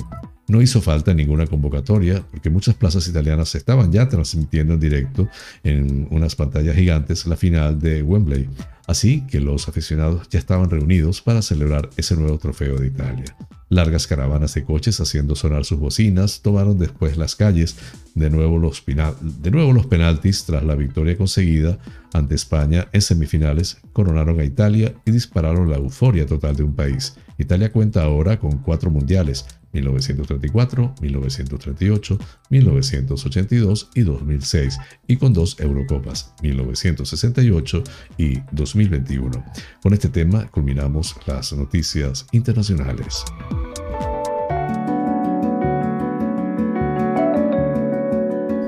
No 0.48 0.62
hizo 0.62 0.82
falta 0.82 1.14
ninguna 1.14 1.48
convocatoria 1.48 2.26
porque 2.32 2.50
muchas 2.50 2.76
plazas 2.76 3.06
italianas 3.10 3.54
estaban 3.56 3.92
ya 3.92 4.08
transmitiendo 4.08 4.76
en 4.76 4.80
directo 4.80 5.28
en 5.66 6.08
unas 6.12 6.36
pantallas 6.36 6.78
gigantes 6.78 7.26
la 7.26 7.36
final 7.36 7.78
de 7.78 8.04
Wembley, 8.04 8.48
así 8.88 9.26
que 9.28 9.40
los 9.40 9.68
aficionados 9.68 10.28
ya 10.30 10.40
estaban 10.40 10.70
reunidos 10.70 11.22
para 11.22 11.42
celebrar 11.42 11.90
ese 11.98 12.16
nuevo 12.16 12.38
trofeo 12.38 12.78
de 12.78 12.88
Italia. 12.88 13.36
Largas 13.72 14.06
caravanas 14.06 14.54
de 14.54 14.66
coches 14.66 15.00
haciendo 15.00 15.34
sonar 15.34 15.64
sus 15.64 15.80
bocinas 15.80 16.42
tomaron 16.42 16.78
después 16.78 17.16
las 17.16 17.38
calles, 17.38 17.78
de 18.16 18.30
nuevo 18.30 18.60
los, 18.60 18.82
penaltis 18.82 20.44
tras 20.44 20.66
la 20.66 20.76
victoria 20.76 21.18
conseguida 21.18 21.80
ante 22.12 22.36
España 22.36 22.90
en 22.92 23.02
semifinales, 23.02 23.78
coronaron 23.94 24.42
a 24.42 24.44
Italia 24.44 24.94
y 25.06 25.12
dispararon 25.12 25.70
la 25.70 25.78
euforia 25.78 26.26
total 26.26 26.58
de 26.58 26.64
un 26.64 26.76
país. 26.76 27.16
Italia 27.38 27.72
cuenta 27.72 28.04
ahora 28.04 28.40
con 28.40 28.58
cuatro 28.58 28.92
mundiales, 28.92 29.46
1934, 29.72 30.96
1938, 31.02 32.20
1982 32.50 33.90
y 33.96 34.02
2006, 34.02 34.78
y 35.08 35.16
con 35.16 35.32
dos 35.32 35.58
Eurocopas, 35.60 36.34
1968 36.42 37.84
y 38.18 38.42
2021. 38.74 39.44
Con 39.82 39.94
este 39.94 40.10
tema 40.10 40.48
culminamos 40.48 41.16
las 41.26 41.54
noticias 41.54 42.26
internacionales. 42.32 43.24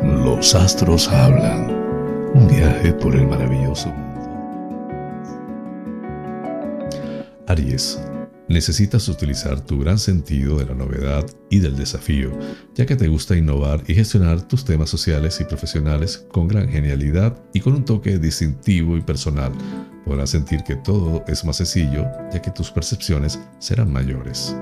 Los 0.03 0.55
astros 0.55 1.07
hablan. 1.07 1.71
Un 2.33 2.47
viaje 2.47 2.93
por 2.93 3.15
el 3.15 3.27
maravilloso 3.27 3.89
mundo. 3.89 4.03
Aries 7.47 7.99
necesitas 8.47 9.07
utilizar 9.07 9.61
tu 9.61 9.79
gran 9.79 9.97
sentido 9.97 10.57
de 10.57 10.65
la 10.65 10.75
novedad 10.75 11.25
y 11.49 11.59
del 11.59 11.75
desafío, 11.75 12.31
ya 12.75 12.85
que 12.85 12.95
te 12.95 13.07
gusta 13.07 13.37
innovar 13.37 13.83
y 13.87 13.95
gestionar 13.95 14.47
tus 14.47 14.65
temas 14.65 14.89
sociales 14.89 15.39
y 15.39 15.45
profesionales 15.45 16.25
con 16.31 16.47
gran 16.47 16.69
genialidad 16.69 17.41
y 17.53 17.59
con 17.59 17.73
un 17.73 17.85
toque 17.85 18.19
distintivo 18.19 18.97
y 18.97 19.01
personal. 19.01 19.51
Podrás 20.05 20.31
sentir 20.31 20.63
que 20.63 20.75
todo 20.75 21.23
es 21.27 21.45
más 21.45 21.57
sencillo, 21.57 22.05
ya 22.33 22.41
que 22.41 22.51
tus 22.51 22.71
percepciones 22.71 23.39
serán 23.59 23.91
mayores. 23.91 24.55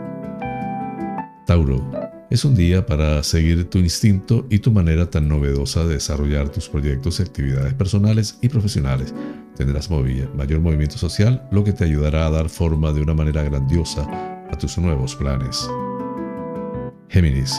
Tauro, 1.47 1.83
es 2.31 2.45
un 2.45 2.55
día 2.55 2.85
para 2.85 3.21
seguir 3.23 3.69
tu 3.69 3.77
instinto 3.77 4.47
y 4.49 4.59
tu 4.59 4.71
manera 4.71 5.09
tan 5.09 5.27
novedosa 5.27 5.83
de 5.83 5.95
desarrollar 5.95 6.47
tus 6.47 6.69
proyectos 6.69 7.19
y 7.19 7.23
actividades 7.23 7.73
personales 7.73 8.37
y 8.41 8.47
profesionales. 8.47 9.13
Tendrás 9.57 9.89
mayor 9.89 10.61
movimiento 10.61 10.97
social, 10.97 11.45
lo 11.51 11.65
que 11.65 11.73
te 11.73 11.83
ayudará 11.83 12.25
a 12.27 12.31
dar 12.31 12.47
forma 12.47 12.93
de 12.93 13.01
una 13.01 13.13
manera 13.13 13.43
grandiosa 13.43 14.07
a 14.49 14.57
tus 14.57 14.77
nuevos 14.77 15.13
planes. 15.13 15.69
Géminis, 17.09 17.53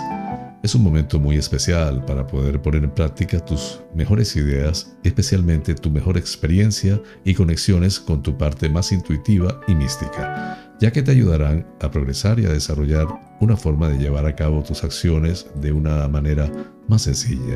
es 0.62 0.74
un 0.74 0.82
momento 0.82 1.20
muy 1.20 1.36
especial 1.36 2.02
para 2.06 2.26
poder 2.26 2.62
poner 2.62 2.84
en 2.84 2.94
práctica 2.94 3.44
tus 3.44 3.80
mejores 3.94 4.34
ideas, 4.36 4.96
especialmente 5.04 5.74
tu 5.74 5.90
mejor 5.90 6.16
experiencia 6.16 6.98
y 7.26 7.34
conexiones 7.34 8.00
con 8.00 8.22
tu 8.22 8.38
parte 8.38 8.70
más 8.70 8.90
intuitiva 8.90 9.60
y 9.68 9.74
mística 9.74 10.61
ya 10.82 10.90
que 10.90 11.04
te 11.04 11.12
ayudarán 11.12 11.64
a 11.80 11.92
progresar 11.92 12.40
y 12.40 12.44
a 12.44 12.48
desarrollar 12.48 13.06
una 13.38 13.56
forma 13.56 13.88
de 13.88 13.98
llevar 13.98 14.26
a 14.26 14.34
cabo 14.34 14.64
tus 14.64 14.82
acciones 14.82 15.46
de 15.54 15.70
una 15.70 16.08
manera 16.08 16.50
más 16.88 17.02
sencilla. 17.02 17.54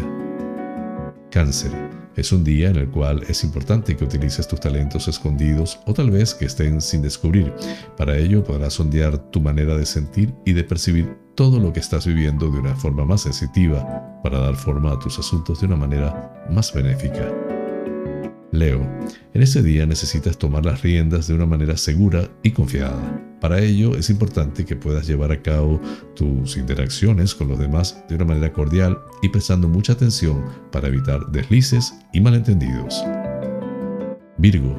Cáncer. 1.33 1.73
Es 2.15 2.31
un 2.31 2.45
día 2.45 2.71
en 2.71 2.77
el 2.77 2.89
cual 2.89 3.25
es 3.29 3.43
importante 3.43 3.97
que 3.97 4.05
utilices 4.05 4.47
tus 4.47 4.61
talentos 4.61 5.09
escondidos 5.09 5.81
o 5.87 5.93
tal 5.93 6.13
vez 6.13 6.35
que 6.35 6.45
estén 6.45 6.81
sin 6.81 7.03
descubrir. 7.03 7.53
Para 7.97 8.17
ello 8.17 8.45
podrás 8.45 8.75
sondear 8.75 9.19
tu 9.33 9.41
manera 9.41 9.77
de 9.77 9.87
sentir 9.87 10.33
y 10.45 10.53
de 10.53 10.63
percibir 10.63 11.19
todo 11.35 11.59
lo 11.59 11.73
que 11.73 11.81
estás 11.81 12.07
viviendo 12.07 12.49
de 12.49 12.61
una 12.61 12.77
forma 12.77 13.05
más 13.05 13.23
sensitiva 13.23 14.21
para 14.23 14.39
dar 14.39 14.55
forma 14.55 14.93
a 14.93 15.01
tus 15.01 15.19
asuntos 15.19 15.61
de 15.61 15.67
una 15.67 15.77
manera 15.77 16.47
más 16.49 16.73
benéfica. 16.73 17.56
Leo, 18.59 18.81
en 19.35 19.43
ese 19.43 19.63
día 19.63 19.87
necesitas 19.87 20.39
tomar 20.39 20.65
las 20.65 20.83
riendas 20.83 21.29
de 21.29 21.35
una 21.35 21.47
manera 21.47 21.77
segura 21.77 22.29
y 22.43 22.53
confiada. 22.53 23.23
Para 23.41 23.61
ello 23.61 23.97
es 23.97 24.11
importante 24.11 24.65
que 24.65 24.77
puedas 24.77 25.07
llevar 25.07 25.31
a 25.31 25.43
cabo 25.43 25.81
tus 26.15 26.57
interacciones 26.57 27.35
con 27.35 27.49
los 27.49 27.59
demás 27.59 28.03
de 28.09 28.15
una 28.17 28.25
manera 28.25 28.53
cordial 28.53 28.99
y 29.23 29.29
prestando 29.29 29.69
mucha 29.69 29.93
atención 29.93 30.43
para 30.73 30.89
evitar 30.89 31.27
deslices 31.31 31.95
y 32.13 32.21
malentendidos. 32.21 33.05
Virgo, 34.39 34.75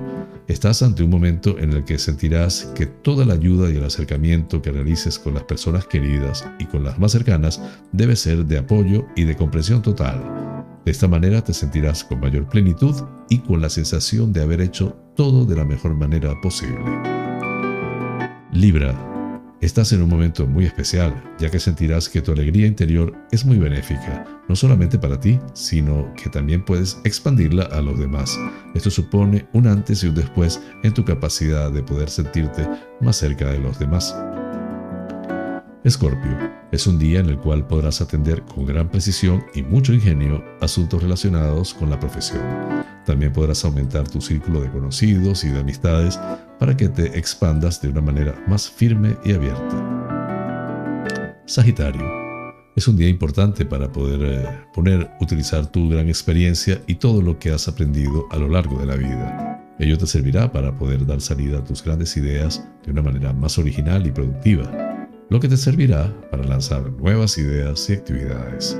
estás 0.48 0.82
ante 0.82 1.04
un 1.04 1.10
momento 1.10 1.58
en 1.60 1.74
el 1.74 1.86
que 1.86 2.00
sentirás 2.00 2.72
que 2.76 2.88
toda 2.88 3.26
la 3.26 3.36
ayuda 3.36 3.70
y 3.70 3.78
el 3.78 3.84
acercamiento 3.84 4.62
que 4.62 4.72
realices 4.72 5.20
con 5.20 5.34
las 5.36 5.44
personas 5.44 5.86
queridas 5.86 6.48
y 6.60 6.66
con 6.66 6.84
las 6.84 6.98
más 7.00 7.12
cercanas 7.12 7.62
debe 7.92 8.16
ser 8.16 8.46
de 8.46 8.58
apoyo 8.58 9.06
y 9.16 9.24
de 9.24 9.36
comprensión 9.36 9.82
total 9.82 10.48
de 10.88 10.92
esta 10.92 11.10
manera 11.10 11.44
te 11.44 11.54
sentirás 11.54 12.06
con 12.06 12.22
mayor 12.22 12.48
plenitud 12.48 12.96
y 13.28 13.40
con 13.40 13.60
la 13.60 13.70
sensación 13.70 14.32
de 14.32 14.42
haber 14.42 14.62
hecho 14.62 14.96
todo 15.18 15.44
de 15.44 15.58
la 15.58 15.66
mejor 15.66 15.94
manera 15.96 16.34
posible. 16.40 16.80
Libra, 18.54 18.96
estás 19.60 19.92
en 19.92 20.02
un 20.02 20.08
momento 20.08 20.48
muy 20.48 20.64
especial, 20.64 21.14
ya 21.40 21.52
que 21.52 21.60
sentirás 21.60 22.08
que 22.08 22.22
tu 22.22 22.32
alegría 22.32 22.68
interior 22.68 23.14
es 23.32 23.44
muy 23.44 23.58
benéfica, 23.58 24.26
no 24.48 24.56
solamente 24.56 24.98
para 24.98 25.20
ti, 25.20 25.38
sino 25.52 26.10
que 26.14 26.30
también 26.30 26.64
puedes 26.64 27.02
expandirla 27.04 27.64
a 27.64 27.82
los 27.82 28.00
demás. 28.00 28.40
Esto 28.74 28.90
supone 28.90 29.46
un 29.52 29.68
antes 29.68 30.06
y 30.06 30.08
un 30.08 30.16
después 30.16 30.62
en 30.84 30.94
tu 30.94 31.04
capacidad 31.04 31.70
de 31.70 31.84
poder 31.84 32.10
sentirte 32.10 32.66
más 33.02 33.18
cerca 33.18 33.52
de 33.52 33.60
los 33.60 33.78
demás. 33.78 34.16
Escorpio, 35.88 36.38
es 36.74 36.86
un 36.86 37.00
día 37.00 37.22
en 37.22 37.30
el 37.30 37.38
cual 37.38 37.66
podrás 37.66 38.02
atender 38.02 38.44
con 38.44 38.66
gran 38.66 38.90
precisión 38.90 39.46
y 39.56 39.62
mucho 39.62 39.94
ingenio 39.94 40.44
asuntos 40.60 41.02
relacionados 41.02 41.74
con 41.74 41.90
la 41.90 41.98
profesión. 41.98 42.42
También 43.06 43.32
podrás 43.32 43.64
aumentar 43.64 44.06
tu 44.06 44.20
círculo 44.20 44.60
de 44.60 44.70
conocidos 44.70 45.46
y 45.46 45.48
de 45.48 45.62
amistades 45.62 46.20
para 46.60 46.76
que 46.76 46.90
te 46.90 47.18
expandas 47.18 47.82
de 47.82 47.88
una 47.88 48.02
manera 48.02 48.36
más 48.48 48.70
firme 48.70 49.16
y 49.24 49.32
abierta. 49.32 49.78
Sagitario, 51.46 52.04
es 52.76 52.86
un 52.90 52.98
día 52.98 53.08
importante 53.08 53.64
para 53.64 53.90
poder 53.90 54.20
eh, 54.24 54.46
poner, 54.74 55.10
utilizar 55.22 55.68
tu 55.68 55.88
gran 55.88 56.10
experiencia 56.10 56.82
y 56.86 56.96
todo 56.96 57.22
lo 57.22 57.40
que 57.40 57.52
has 57.52 57.70
aprendido 57.70 58.28
a 58.30 58.36
lo 58.36 58.50
largo 58.50 58.78
de 58.78 58.88
la 58.88 58.98
vida. 58.98 59.64
Ello 59.80 59.98
te 59.98 60.06
servirá 60.06 60.52
para 60.52 60.76
poder 60.76 61.06
dar 61.06 61.22
salida 61.22 61.60
a 61.60 61.64
tus 61.64 61.82
grandes 61.82 62.18
ideas 62.18 62.68
de 62.84 62.92
una 62.92 63.04
manera 63.04 63.32
más 63.32 63.58
original 63.58 64.06
y 64.06 64.12
productiva 64.12 64.87
lo 65.30 65.40
que 65.40 65.50
te 65.50 65.58
servirá 65.58 66.14
para 66.32 66.44
lanzar 66.44 66.92
nuevas 66.92 67.38
ideas 67.38 67.90
y 67.90 67.94
actividades. 67.94 68.80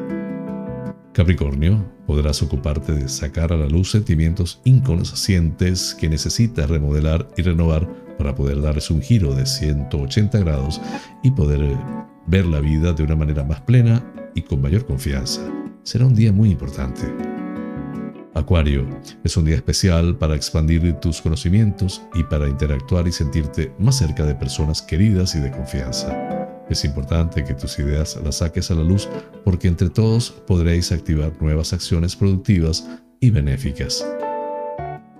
Capricornio, 1.14 1.84
podrás 2.06 2.42
ocuparte 2.44 2.94
de 2.94 3.10
sacar 3.10 3.52
a 3.52 3.58
la 3.58 3.68
luz 3.68 3.92
sentimientos 3.92 4.62
inconscientes 4.64 5.96
que 6.00 6.10
necesitas 6.10 6.70
remodelar 6.70 7.28
y 7.36 7.42
renovar 7.42 7.88
para 8.18 8.36
poder 8.36 8.62
darles 8.62 8.90
un 8.92 9.02
giro 9.02 9.34
de 9.34 9.46
180 9.46 10.40
grados 10.40 10.80
y 11.24 11.32
poder 11.32 11.76
ver 12.28 12.46
la 12.46 12.60
vida 12.60 12.94
de 12.94 13.04
una 13.04 13.16
manera 13.16 13.44
más 13.44 13.62
plena 13.62 14.06
y 14.36 14.42
con 14.42 14.62
mayor 14.62 14.86
confianza. 14.86 15.42
Será 15.84 16.06
un 16.06 16.16
día 16.16 16.32
muy 16.32 16.52
importante. 16.52 17.02
Acuario, 18.36 18.88
es 19.24 19.36
un 19.36 19.46
día 19.46 19.56
especial 19.56 20.16
para 20.18 20.36
expandir 20.36 20.94
tus 21.00 21.22
conocimientos 21.22 22.04
y 22.14 22.24
para 22.24 22.48
interactuar 22.48 23.08
y 23.08 23.12
sentirte 23.12 23.74
más 23.80 23.98
cerca 23.98 24.24
de 24.24 24.36
personas 24.36 24.84
queridas 24.84 25.34
y 25.34 25.40
de 25.40 25.50
confianza. 25.50 26.37
Es 26.70 26.84
importante 26.84 27.44
que 27.44 27.54
tus 27.54 27.80
ideas 27.80 28.20
las 28.24 28.38
saques 28.38 28.70
a 28.72 28.76
la 28.76 28.84
luz 28.84 29.08
porque 29.44 29.68
entre 29.68 29.90
todos 29.90 30.32
podréis 30.32 30.92
activar 30.92 31.32
nuevas 31.42 31.74
acciones 31.74 32.16
productivas 32.16 32.88
y 33.20 33.30
benéficas. 33.30 34.06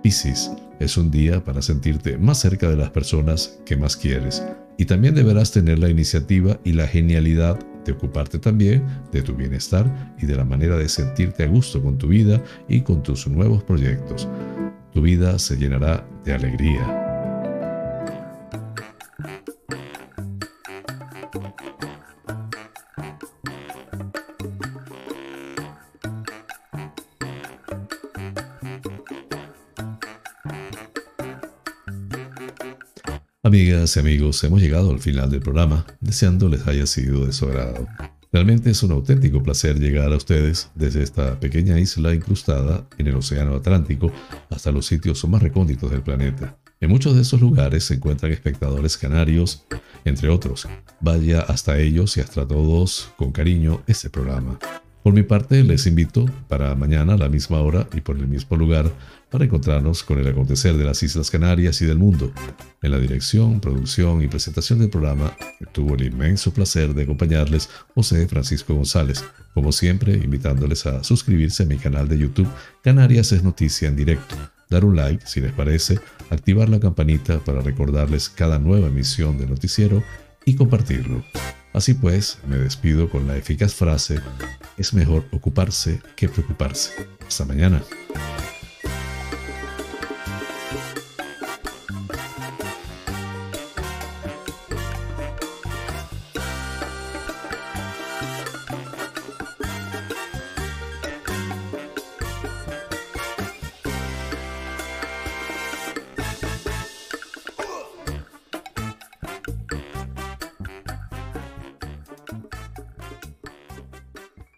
Piscis, 0.02 0.50
es 0.78 0.96
un 0.96 1.10
día 1.10 1.42
para 1.42 1.62
sentirte 1.62 2.18
más 2.18 2.38
cerca 2.38 2.68
de 2.68 2.76
las 2.76 2.90
personas 2.90 3.58
que 3.64 3.76
más 3.76 3.96
quieres 3.96 4.42
y 4.76 4.84
también 4.84 5.14
deberás 5.14 5.50
tener 5.50 5.78
la 5.78 5.88
iniciativa 5.88 6.60
y 6.64 6.72
la 6.72 6.86
genialidad 6.86 7.58
de 7.84 7.92
ocuparte 7.92 8.38
también 8.38 8.84
de 9.10 9.22
tu 9.22 9.34
bienestar 9.34 10.14
y 10.20 10.26
de 10.26 10.36
la 10.36 10.44
manera 10.44 10.76
de 10.76 10.88
sentirte 10.88 11.42
a 11.44 11.48
gusto 11.48 11.82
con 11.82 11.98
tu 11.98 12.08
vida 12.08 12.42
y 12.68 12.82
con 12.82 13.02
tus 13.02 13.26
nuevos 13.26 13.64
proyectos. 13.64 14.28
Tu 14.92 15.00
vida 15.00 15.38
se 15.38 15.56
llenará 15.56 16.06
de 16.24 16.34
alegría. 16.34 17.07
Amigas 33.48 33.96
y 33.96 34.00
amigos, 34.00 34.44
hemos 34.44 34.60
llegado 34.60 34.90
al 34.90 35.00
final 35.00 35.30
del 35.30 35.40
programa, 35.40 35.86
deseando 36.02 36.50
les 36.50 36.66
haya 36.66 36.84
sido 36.84 37.24
de. 37.24 37.88
Realmente 38.30 38.68
es 38.68 38.82
un 38.82 38.92
auténtico 38.92 39.42
placer 39.42 39.80
llegar 39.80 40.12
a 40.12 40.16
ustedes 40.16 40.70
desde 40.74 41.02
esta 41.02 41.40
pequeña 41.40 41.80
isla 41.80 42.12
incrustada 42.12 42.86
en 42.98 43.06
el 43.06 43.16
Océano 43.16 43.54
Atlántico 43.54 44.12
hasta 44.50 44.70
los 44.70 44.84
sitios 44.84 45.26
más 45.26 45.42
recónditos 45.42 45.90
del 45.90 46.02
planeta. 46.02 46.58
En 46.78 46.90
muchos 46.90 47.16
de 47.16 47.22
esos 47.22 47.40
lugares 47.40 47.84
se 47.84 47.94
encuentran 47.94 48.32
espectadores 48.32 48.98
canarios, 48.98 49.64
entre 50.04 50.28
otros. 50.28 50.68
Vaya 51.00 51.40
hasta 51.40 51.78
ellos 51.78 52.18
y 52.18 52.20
hasta 52.20 52.46
todos 52.46 53.08
con 53.16 53.32
cariño 53.32 53.82
este 53.86 54.10
programa. 54.10 54.58
Por 55.08 55.14
mi 55.14 55.22
parte, 55.22 55.64
les 55.64 55.86
invito 55.86 56.26
para 56.48 56.74
mañana 56.74 57.14
a 57.14 57.16
la 57.16 57.30
misma 57.30 57.62
hora 57.62 57.88
y 57.94 58.02
por 58.02 58.18
el 58.18 58.28
mismo 58.28 58.58
lugar 58.58 58.92
para 59.30 59.46
encontrarnos 59.46 60.02
con 60.02 60.18
el 60.18 60.28
acontecer 60.28 60.76
de 60.76 60.84
las 60.84 61.02
Islas 61.02 61.30
Canarias 61.30 61.80
y 61.80 61.86
del 61.86 61.96
mundo. 61.96 62.30
En 62.82 62.90
la 62.90 62.98
dirección, 62.98 63.58
producción 63.58 64.20
y 64.22 64.28
presentación 64.28 64.80
del 64.80 64.90
programa 64.90 65.34
tuvo 65.72 65.94
el 65.94 66.02
inmenso 66.02 66.52
placer 66.52 66.92
de 66.92 67.04
acompañarles 67.04 67.70
José 67.94 68.28
Francisco 68.28 68.74
González, 68.74 69.24
como 69.54 69.72
siempre 69.72 70.12
invitándoles 70.12 70.84
a 70.84 71.02
suscribirse 71.02 71.62
a 71.62 71.66
mi 71.66 71.78
canal 71.78 72.06
de 72.06 72.18
YouTube 72.18 72.48
Canarias 72.84 73.32
es 73.32 73.42
Noticia 73.42 73.88
en 73.88 73.96
directo, 73.96 74.36
dar 74.68 74.84
un 74.84 74.94
like 74.94 75.26
si 75.26 75.40
les 75.40 75.54
parece, 75.54 75.98
activar 76.28 76.68
la 76.68 76.80
campanita 76.80 77.38
para 77.38 77.62
recordarles 77.62 78.28
cada 78.28 78.58
nueva 78.58 78.88
emisión 78.88 79.38
del 79.38 79.48
noticiero 79.48 80.02
y 80.44 80.54
compartirlo. 80.54 81.24
Así 81.72 81.94
pues, 81.94 82.38
me 82.46 82.56
despido 82.56 83.08
con 83.10 83.26
la 83.26 83.36
eficaz 83.36 83.74
frase, 83.74 84.20
es 84.76 84.94
mejor 84.94 85.24
ocuparse 85.32 86.00
que 86.16 86.28
preocuparse. 86.28 86.92
Hasta 87.26 87.44
mañana. 87.44 87.82